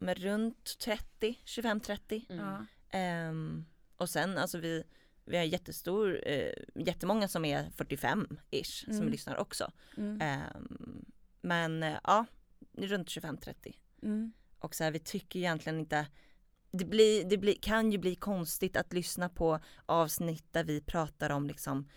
Men 0.00 0.14
runt 0.14 0.78
30, 0.78 1.38
25-30. 1.44 2.66
Mm. 2.92 3.30
Um, 3.30 3.66
och 3.96 4.08
sen 4.08 4.38
alltså 4.38 4.58
vi, 4.58 4.84
vi 5.24 5.36
har 5.36 5.44
jättestor, 5.44 6.28
uh, 6.28 6.84
jättemånga 6.84 7.28
som 7.28 7.44
är 7.44 7.64
45-ish 7.64 8.86
mm. 8.86 8.98
som 8.98 9.08
lyssnar 9.08 9.36
också. 9.36 9.72
Um, 9.96 11.04
men 11.40 11.82
uh, 11.82 11.98
ja, 12.04 12.26
runt 12.72 13.08
25-30. 13.08 13.76
Mm. 14.02 14.32
Och 14.58 14.74
så 14.74 14.84
här, 14.84 14.90
vi 14.90 14.98
tycker 14.98 15.38
egentligen 15.38 15.78
inte 15.80 16.06
det, 16.70 16.84
blir, 16.84 17.24
det 17.24 17.38
blir, 17.38 17.54
kan 17.54 17.92
ju 17.92 17.98
bli 17.98 18.14
konstigt 18.14 18.76
att 18.76 18.92
lyssna 18.92 19.28
på 19.28 19.60
avsnitt 19.86 20.44
där 20.52 20.64
vi 20.64 20.80
pratar 20.80 21.30
om 21.30 21.46
liksom 21.46 21.88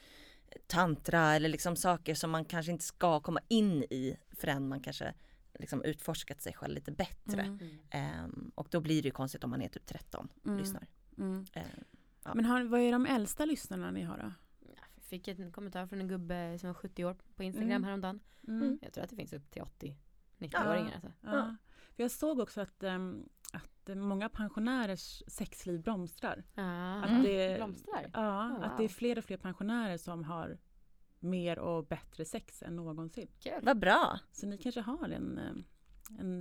tantra 0.68 1.36
eller 1.36 1.50
liksom 1.50 1.76
saker 1.76 2.16
som 2.16 2.32
man 2.32 2.46
kanske 2.46 2.72
inte 2.72 2.84
ska 2.84 3.20
komma 3.20 3.40
in 3.48 3.84
i 3.84 4.18
förrän 4.32 4.68
man 4.68 4.80
kanske 4.80 5.14
liksom 5.60 5.84
utforskat 5.84 6.42
sig 6.42 6.54
själv 6.54 6.76
lite 6.76 6.92
bättre. 6.92 7.42
Mm. 7.42 8.26
Um, 8.26 8.52
och 8.56 8.68
då 8.72 8.80
blir 8.80 9.02
det 9.02 9.08
ju 9.08 9.12
konstigt 9.12 9.44
om 9.44 9.50
man 9.50 9.62
är 9.62 9.70
typ 9.70 9.86
13 9.86 10.30
och 10.42 10.48
mm. 10.48 10.60
lyssnar. 10.60 10.88
Mm. 11.18 11.34
Um, 11.34 11.46
ja. 12.24 12.34
Men 12.36 12.46
har, 12.46 12.64
vad 12.64 12.80
är 12.80 12.92
de 12.92 13.06
äldsta 13.06 13.46
lyssnarna 13.46 13.92
ni 13.92 14.02
har 14.02 14.18
då? 14.18 14.34
Jag 14.60 15.04
fick 15.04 15.28
en 15.28 15.52
kommentar 15.52 15.88
från 15.88 16.02
en 16.02 16.08
gubbe 16.08 16.58
som 16.60 16.68
var 16.68 16.74
70 16.74 17.06
år 17.06 17.16
på 17.36 17.44
Instagram 17.44 17.72
mm. 17.72 17.84
häromdagen. 17.84 18.20
Mm. 18.48 18.80
Jag 18.82 18.94
tror 18.94 19.04
att 19.04 19.10
det 19.10 19.16
finns 19.16 19.34
upp 19.34 19.52
till 19.52 19.62
80 19.62 19.98
90-åringar. 20.38 21.00
Ja. 21.04 21.10
Alltså. 21.10 21.12
Ja. 21.22 21.56
Jag 21.96 22.12
såg 22.12 22.40
också 22.40 22.62
att 22.62 22.84
um, 22.84 23.30
att 23.54 23.71
många 23.88 24.30
pensionärers 24.30 25.24
sexliv 25.28 25.82
blomstrar. 25.82 26.44
Ah, 26.56 27.02
att 27.02 27.24
det, 27.24 27.58
blomstrar? 27.58 28.10
Ja, 28.14 28.46
oh, 28.46 28.54
wow. 28.54 28.64
att 28.64 28.78
det 28.78 28.84
är 28.84 28.88
fler 28.88 29.18
och 29.18 29.24
fler 29.24 29.38
pensionärer 29.38 29.98
som 29.98 30.24
har 30.24 30.58
mer 31.20 31.60
och 31.60 31.88
bättre 31.88 32.26
sex 32.26 32.64
än 32.64 32.76
någonsin. 32.76 33.28
Kul. 33.40 33.60
Vad 33.62 33.80
bra! 33.80 34.20
Så 34.32 34.48
ni 34.48 34.58
kanske 34.58 34.82
har 34.82 35.10
en, 35.10 35.40
en, 36.20 36.40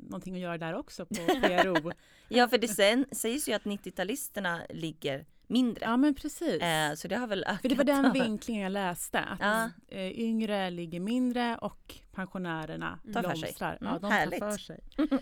någonting 0.00 0.34
att 0.34 0.40
göra 0.40 0.58
där 0.58 0.74
också 0.74 1.06
på 1.06 1.14
PRO. 1.42 1.92
ja, 2.28 2.48
för 2.48 2.58
det 2.58 2.68
sen, 2.68 3.06
sägs 3.12 3.48
ju 3.48 3.52
att 3.52 3.62
90-talisterna 3.62 4.60
ligger 4.70 5.26
mindre. 5.46 5.84
Ja 5.84 5.96
men 5.96 6.14
precis. 6.14 6.62
Eh, 6.62 6.94
så 6.94 7.08
det 7.08 7.16
har 7.16 7.26
väl 7.26 7.44
ökat. 7.44 7.60
För 7.60 7.68
det 7.68 7.74
var 7.74 7.84
den 7.84 8.12
vinklingen 8.12 8.62
jag 8.62 8.72
läste. 8.72 9.20
Att 9.20 9.40
ja. 9.40 9.70
Eh, 9.88 10.20
yngre 10.20 10.70
ligger 10.70 11.00
mindre 11.00 11.56
och 11.56 11.94
pensionärerna 12.12 12.98
tar 13.12 13.20
blomstrar. 13.20 13.48
För 13.48 13.52
sig. 13.52 13.78
Mm, 13.80 13.92
ja, 13.92 13.98
de 13.98 14.10
härligt. 14.10 14.40
tar 14.40 14.50
för 14.50 14.58
sig. 14.58 14.80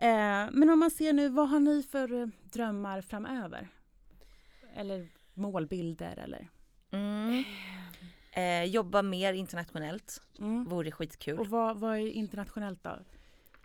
Eh, 0.00 0.48
men 0.52 0.70
om 0.70 0.78
man 0.78 0.90
ser 0.90 1.12
nu, 1.12 1.28
vad 1.28 1.48
har 1.48 1.60
ni 1.60 1.82
för 1.82 2.12
eh, 2.22 2.26
drömmar 2.52 3.00
framöver? 3.00 3.68
Eller 4.74 5.08
målbilder 5.34 6.16
eller? 6.16 6.48
Mm. 6.90 7.44
Eh, 8.32 8.64
jobba 8.64 9.02
mer 9.02 9.32
internationellt. 9.32 10.22
Mm. 10.38 10.64
Vore 10.64 10.90
skitkul. 10.90 11.38
Och 11.38 11.46
vad, 11.46 11.76
vad 11.76 11.96
är 11.96 12.06
internationellt 12.06 12.82
då? 12.82 12.98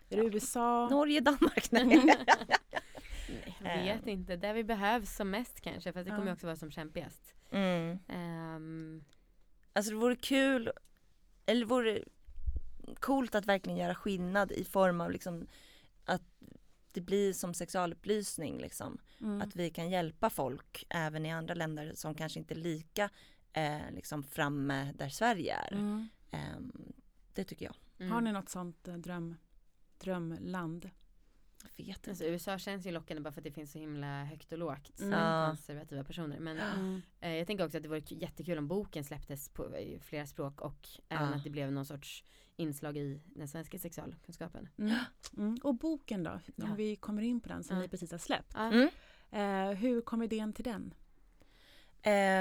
Är 0.09 0.17
det 0.17 0.23
USA? 0.23 0.89
Norge, 0.89 1.19
Danmark? 1.19 1.71
Nej. 1.71 2.17
jag 3.63 3.83
vet 3.83 4.07
inte. 4.07 4.35
Där 4.35 4.53
vi 4.53 4.63
behövs 4.63 5.15
som 5.15 5.29
mest 5.29 5.61
kanske. 5.61 5.93
För 5.93 6.03
det 6.03 6.09
kommer 6.09 6.27
ja. 6.27 6.33
också 6.33 6.47
vara 6.47 6.57
som 6.57 6.71
kämpigast. 6.71 7.35
Mm. 7.51 7.99
Um. 8.07 9.03
Alltså 9.73 9.91
det 9.91 9.97
vore 9.97 10.15
kul, 10.15 10.71
eller 11.45 11.65
vore 11.65 12.03
coolt 12.99 13.35
att 13.35 13.45
verkligen 13.45 13.77
göra 13.77 13.95
skillnad 13.95 14.51
i 14.51 14.63
form 14.63 15.01
av 15.01 15.11
liksom 15.11 15.47
att 16.05 16.21
det 16.91 17.01
blir 17.01 17.33
som 17.33 17.53
sexualupplysning 17.53 18.57
liksom. 18.57 18.97
Mm. 19.21 19.41
Att 19.41 19.55
vi 19.55 19.69
kan 19.69 19.89
hjälpa 19.89 20.29
folk 20.29 20.85
även 20.89 21.25
i 21.25 21.31
andra 21.31 21.53
länder 21.53 21.91
som 21.95 22.15
kanske 22.15 22.39
inte 22.39 22.53
är 22.53 22.59
lika 22.59 23.09
eh, 23.53 23.91
liksom 23.91 24.23
framme 24.23 24.93
där 24.97 25.09
Sverige 25.09 25.55
är. 25.55 25.73
Mm. 25.73 26.07
Eh, 26.31 26.57
det 27.33 27.43
tycker 27.43 27.65
jag. 27.65 27.75
Mm. 27.99 28.11
Har 28.11 28.21
ni 28.21 28.31
något 28.31 28.49
sånt 28.49 28.87
eh, 28.87 28.95
dröm, 28.95 29.35
drömland? 29.97 30.89
Vet 31.77 32.07
alltså, 32.07 32.23
USA 32.23 32.57
känns 32.57 32.85
ju 32.85 32.91
lockande 32.91 33.21
bara 33.21 33.31
för 33.31 33.41
att 33.41 33.45
det 33.45 33.51
finns 33.51 33.71
så 33.71 33.79
himla 33.79 34.23
högt 34.23 34.51
och 34.51 34.57
lågt 34.57 34.99
mm. 35.01 35.47
konservativa 35.47 36.03
personer. 36.03 36.39
Men 36.39 36.57
mm. 36.57 37.01
eh, 37.21 37.33
jag 37.33 37.47
tänker 37.47 37.65
också 37.65 37.77
att 37.77 37.83
det 37.83 37.89
vore 37.89 38.01
jättekul 38.07 38.57
om 38.57 38.67
boken 38.67 39.03
släpptes 39.03 39.49
på 39.49 39.75
flera 40.01 40.25
språk 40.25 40.61
och 40.61 40.87
även 41.09 41.33
att 41.33 41.43
det 41.43 41.49
blev 41.49 41.71
någon 41.71 41.85
sorts 41.85 42.23
inslag 42.55 42.97
i 42.97 43.21
den 43.25 43.47
svenska 43.47 43.79
sexualkunskapen. 43.79 44.69
Mm. 44.77 44.95
Mm. 45.37 45.57
Och 45.63 45.75
boken 45.75 46.23
då, 46.23 46.31
om 46.31 46.39
ja. 46.55 46.73
vi 46.77 46.95
kommer 46.95 47.21
in 47.21 47.41
på 47.41 47.49
den 47.49 47.63
som 47.63 47.79
ni 47.79 47.87
precis 47.87 48.11
har 48.11 48.17
släppt. 48.17 48.55
Mm. 48.55 48.89
Eh, 49.31 49.77
hur 49.77 50.01
kom 50.01 50.21
idén 50.21 50.53
till 50.53 50.63
den? 50.63 50.93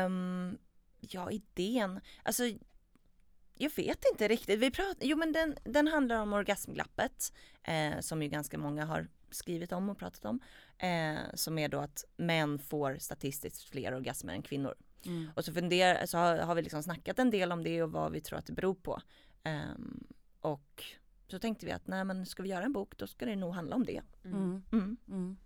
Um, 0.06 0.58
ja, 1.00 1.30
idén, 1.30 2.00
alltså 2.22 2.44
jag 3.54 3.70
vet 3.76 4.04
inte 4.12 4.28
riktigt. 4.28 4.60
Vi 4.60 4.70
pratar, 4.70 5.06
jo 5.06 5.16
men 5.16 5.32
den, 5.32 5.54
den 5.64 5.88
handlar 5.88 6.16
om 6.16 6.32
orgasmglappet 6.32 7.32
eh, 7.62 8.00
som 8.00 8.22
ju 8.22 8.28
ganska 8.28 8.58
många 8.58 8.84
har 8.84 9.08
skrivit 9.34 9.72
om 9.72 9.88
och 9.88 9.98
pratat 9.98 10.24
om. 10.24 10.40
Eh, 10.78 11.34
som 11.34 11.58
är 11.58 11.68
då 11.68 11.78
att 11.78 12.04
män 12.16 12.58
får 12.58 12.96
statistiskt 12.98 13.62
fler 13.62 13.94
orgasmer 13.94 14.34
än 14.34 14.42
kvinnor. 14.42 14.74
Mm. 15.06 15.30
Och 15.34 15.44
så, 15.44 15.52
funder, 15.52 16.06
så 16.06 16.18
har, 16.18 16.38
har, 16.38 16.54
vi 16.54 16.62
liksom 16.62 16.82
snackat 16.82 17.18
en 17.18 17.30
del 17.30 17.52
om 17.52 17.62
det 17.62 17.82
och 17.82 17.92
vad 17.92 18.12
vi 18.12 18.20
tror 18.20 18.38
att 18.38 18.46
det 18.46 18.52
beror 18.52 18.74
på. 18.74 19.00
Um, 19.44 20.06
och 20.40 20.84
så 21.28 21.38
tänkte 21.38 21.66
vi 21.66 21.72
att 21.72 21.86
nej 21.86 22.04
men 22.04 22.26
ska 22.26 22.42
vi 22.42 22.48
göra 22.48 22.64
en 22.64 22.72
bok 22.72 22.98
då 22.98 23.06
ska 23.06 23.26
det 23.26 23.36
nog 23.36 23.54
handla 23.54 23.76
om 23.76 23.84
det. 23.84 24.02
Mm. 24.24 24.36
Mm. 24.36 24.62
mm. 24.72 24.96
mm. 25.08 25.36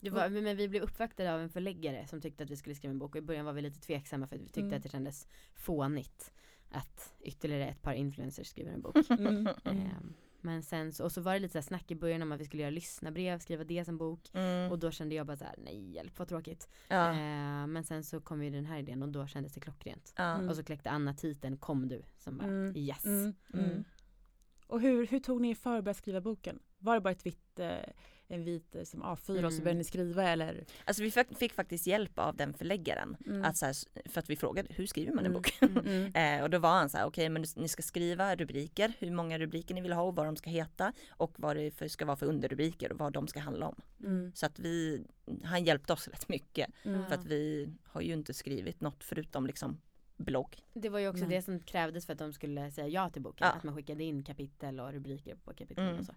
Det 0.00 0.10
var, 0.10 0.28
men 0.28 0.56
vi 0.56 0.68
blev 0.68 0.82
uppvaktade 0.82 1.34
av 1.34 1.40
en 1.40 1.48
förläggare 1.48 2.06
som 2.06 2.20
tyckte 2.20 2.44
att 2.44 2.50
vi 2.50 2.56
skulle 2.56 2.74
skriva 2.74 2.90
en 2.90 2.98
bok 2.98 3.14
och 3.14 3.18
i 3.18 3.22
början 3.22 3.44
var 3.44 3.52
vi 3.52 3.62
lite 3.62 3.80
tveksamma 3.80 4.26
för 4.26 4.36
att 4.36 4.42
vi 4.42 4.46
tyckte 4.46 4.60
mm. 4.60 4.76
att 4.76 4.82
det 4.82 4.88
kändes 4.88 5.28
fånigt 5.54 6.32
att 6.70 7.14
ytterligare 7.20 7.66
ett 7.66 7.82
par 7.82 7.92
influencers 7.92 8.46
skriver 8.46 8.72
en 8.72 8.82
bok. 8.82 8.96
Mm. 9.10 9.48
Mm. 9.64 10.14
Men 10.46 10.62
sen 10.62 10.92
så, 10.92 11.04
och 11.04 11.12
så 11.12 11.20
var 11.20 11.32
det 11.32 11.38
lite 11.38 11.52
så 11.52 11.58
här 11.58 11.62
snack 11.62 11.90
i 11.90 11.94
början 11.94 12.22
om 12.22 12.32
att 12.32 12.40
vi 12.40 12.44
skulle 12.44 12.62
göra 12.62 12.70
lyssnarbrev, 12.70 13.38
skriva 13.38 13.64
det 13.64 13.84
som 13.84 13.98
bok. 13.98 14.30
Mm. 14.32 14.72
Och 14.72 14.78
då 14.78 14.90
kände 14.90 15.14
jag 15.14 15.26
bara 15.26 15.36
så 15.36 15.44
här, 15.44 15.54
nej 15.58 15.90
hjälp 15.90 16.18
vad 16.18 16.28
tråkigt. 16.28 16.68
Ja. 16.88 17.10
Eh, 17.10 17.66
men 17.66 17.84
sen 17.84 18.04
så 18.04 18.20
kom 18.20 18.44
ju 18.44 18.50
den 18.50 18.66
här 18.66 18.78
idén 18.78 19.02
och 19.02 19.08
då 19.08 19.26
kändes 19.26 19.52
det 19.52 19.60
klockrent. 19.60 20.14
Mm. 20.16 20.48
Och 20.48 20.56
så 20.56 20.64
kläckte 20.64 20.90
Anna 20.90 21.14
titeln 21.14 21.56
Kom 21.56 21.88
du 21.88 22.02
som 22.18 22.38
bara 22.38 22.46
mm. 22.46 22.76
yes. 22.76 23.04
Mm. 23.04 23.34
Mm. 23.54 23.84
Och 24.66 24.80
hur, 24.80 25.06
hur 25.06 25.20
tog 25.20 25.40
ni 25.40 25.50
er 25.50 25.54
för 25.54 25.78
att 25.78 25.84
börja 25.84 25.94
skriva 25.94 26.20
boken? 26.20 26.58
Var 26.78 26.94
det 26.94 27.00
bara 27.00 27.10
ett 27.10 27.26
vitt 27.26 27.58
eh, 27.58 27.76
en 28.28 28.44
vit 28.44 28.74
eh, 28.74 28.82
som 28.82 29.02
A4 29.02 29.30
mm. 29.30 29.44
och 29.44 29.52
så 29.52 29.56
mm. 29.56 29.64
började 29.64 29.78
ni 29.78 29.84
skriva 29.84 30.28
eller? 30.28 30.64
Alltså 30.84 31.02
vi 31.02 31.10
fick, 31.10 31.38
fick 31.38 31.52
faktiskt 31.52 31.86
hjälp 31.86 32.18
av 32.18 32.36
den 32.36 32.54
förläggaren. 32.54 33.16
Mm. 33.26 33.44
Att 33.44 33.56
så 33.56 33.66
här, 33.66 33.74
för 34.08 34.20
att 34.20 34.30
vi 34.30 34.36
frågade 34.36 34.68
hur 34.74 34.86
skriver 34.86 35.12
man 35.12 35.26
en 35.26 35.30
mm. 35.30 35.42
bok? 35.42 35.58
Mm. 35.60 36.14
eh, 36.38 36.42
och 36.42 36.50
då 36.50 36.58
var 36.58 36.70
han 36.70 36.90
så 36.90 36.98
här, 36.98 37.04
okej 37.04 37.22
okay, 37.22 37.28
men 37.28 37.44
ni 37.56 37.68
ska 37.68 37.82
skriva 37.82 38.36
rubriker, 38.36 38.92
hur 38.98 39.10
många 39.10 39.38
rubriker 39.38 39.74
ni 39.74 39.80
vill 39.80 39.92
ha 39.92 40.02
och 40.02 40.16
vad 40.16 40.26
de 40.26 40.36
ska 40.36 40.50
heta 40.50 40.92
och 41.10 41.34
vad 41.36 41.56
det 41.56 41.70
för, 41.70 41.88
ska 41.88 42.04
vara 42.04 42.16
för 42.16 42.26
underrubriker 42.26 42.92
och 42.92 42.98
vad 42.98 43.12
de 43.12 43.28
ska 43.28 43.40
handla 43.40 43.68
om. 43.68 43.80
Mm. 44.04 44.32
Så 44.34 44.46
att 44.46 44.58
vi, 44.58 45.04
han 45.44 45.64
hjälpte 45.64 45.92
oss 45.92 46.08
rätt 46.12 46.28
mycket 46.28 46.70
för 46.82 47.14
att 47.14 47.24
vi 47.24 47.68
har 47.84 48.00
ju 48.00 48.12
inte 48.12 48.34
skrivit 48.34 48.80
något 48.80 49.04
förutom 49.04 49.46
liksom 49.46 49.78
blogg. 50.16 50.64
Det 50.74 50.88
var 50.88 50.98
ju 50.98 51.08
också 51.08 51.24
det 51.24 51.42
som 51.42 51.60
krävdes 51.60 52.06
för 52.06 52.12
att 52.12 52.18
de 52.18 52.32
skulle 52.32 52.70
säga 52.70 52.88
ja 52.88 53.10
till 53.10 53.22
boken. 53.22 53.46
Ja. 53.46 53.52
Att 53.52 53.62
man 53.62 53.74
skickade 53.74 54.04
in 54.04 54.22
kapitel 54.22 54.80
och 54.80 54.92
rubriker 54.92 55.34
på 55.34 55.54
kapitlen 55.54 55.98
och 55.98 56.04
så. 56.04 56.12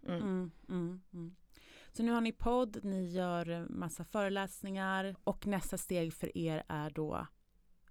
Så 1.94 2.04
nu 2.04 2.12
har 2.12 2.22
ni 2.22 2.32
podd, 2.32 2.80
ni 2.84 3.10
gör 3.12 3.68
massa 3.70 4.06
föreläsningar 4.06 5.16
och 5.24 5.48
nästa 5.48 5.78
steg 5.78 6.14
för 6.14 6.38
er 6.38 6.64
är 6.68 6.90
då 6.90 7.28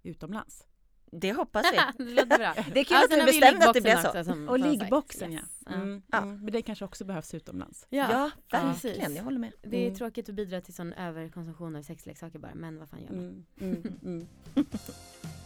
utomlands. 0.03 0.65
Det 1.11 1.33
hoppas 1.33 1.65
vi. 1.73 2.03
det 2.05 2.11
låter 2.11 2.37
bra. 2.37 2.53
Det 2.73 2.79
är 2.79 2.83
kul 2.83 2.97
att 2.97 3.09
du 3.09 3.25
bestämde 3.25 3.69
att 3.69 3.73
det 3.73 3.81
blev 3.81 4.01
så. 4.01 4.23
Som, 4.23 4.49
och 4.49 4.59
liggboxen 4.59 5.33
yes. 5.33 5.59
ja. 5.65 5.71
Mm, 5.71 5.87
mm. 5.87 6.01
ja. 6.11 6.25
Men 6.25 6.51
det 6.51 6.61
kanske 6.61 6.85
också 6.85 7.05
behövs 7.05 7.33
utomlands. 7.33 7.87
Ja, 7.89 8.31
ja 8.51 8.61
verkligen. 8.61 9.15
Jag 9.15 9.23
håller 9.23 9.39
med. 9.39 9.51
Det 9.61 9.77
är 9.77 9.87
mm. 9.87 9.97
tråkigt 9.97 10.29
att 10.29 10.35
bidra 10.35 10.61
till 10.61 10.73
sån 10.73 10.93
överkonsumtion 10.93 11.75
av 11.75 11.81
sexleksaker 11.81 12.39
bara. 12.39 12.55
Men 12.55 12.79
vad 12.79 12.89
fan 12.89 12.99
gör 13.01 13.11
man? 13.11 14.27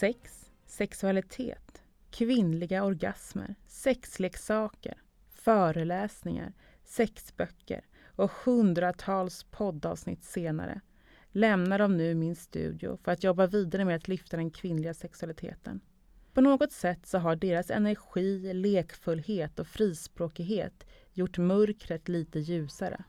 Sex, 0.00 0.50
sexualitet, 0.66 1.82
kvinnliga 2.10 2.84
orgasmer, 2.84 3.54
sexleksaker, 3.66 5.02
föreläsningar, 5.30 6.52
sexböcker 6.84 7.84
och 8.16 8.30
hundratals 8.30 9.44
poddavsnitt 9.44 10.24
senare 10.24 10.80
lämnar 11.32 11.78
de 11.78 11.96
nu 11.96 12.14
min 12.14 12.36
studio 12.36 12.98
för 13.02 13.12
att 13.12 13.24
jobba 13.24 13.46
vidare 13.46 13.84
med 13.84 13.96
att 13.96 14.08
lyfta 14.08 14.36
den 14.36 14.50
kvinnliga 14.50 14.94
sexualiteten. 14.94 15.80
På 16.32 16.40
något 16.40 16.72
sätt 16.72 17.06
så 17.06 17.18
har 17.18 17.36
deras 17.36 17.70
energi, 17.70 18.54
lekfullhet 18.54 19.58
och 19.58 19.66
frispråkighet 19.66 20.86
gjort 21.12 21.38
mörkret 21.38 22.08
lite 22.08 22.38
ljusare. 22.38 23.04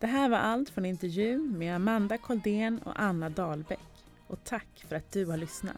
Det 0.00 0.06
här 0.06 0.28
var 0.28 0.38
allt 0.38 0.70
från 0.70 0.84
intervjun 0.84 1.58
med 1.58 1.76
Amanda 1.76 2.18
Koldén 2.18 2.78
och 2.78 3.00
Anna 3.00 3.28
Dahlbäck 3.28 3.91
och 4.32 4.44
tack 4.44 4.84
för 4.88 4.96
att 4.96 5.12
du 5.12 5.26
har 5.26 5.36
lyssnat. 5.36 5.76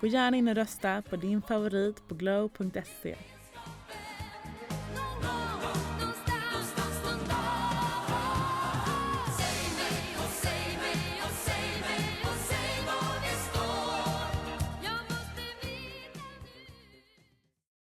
Gå 0.00 0.06
gärna 0.06 0.36
in 0.36 0.48
och 0.48 0.54
rösta 0.54 1.02
på 1.02 1.16
din 1.16 1.42
favorit 1.42 2.08
på 2.08 2.14
glow.se 2.14 3.16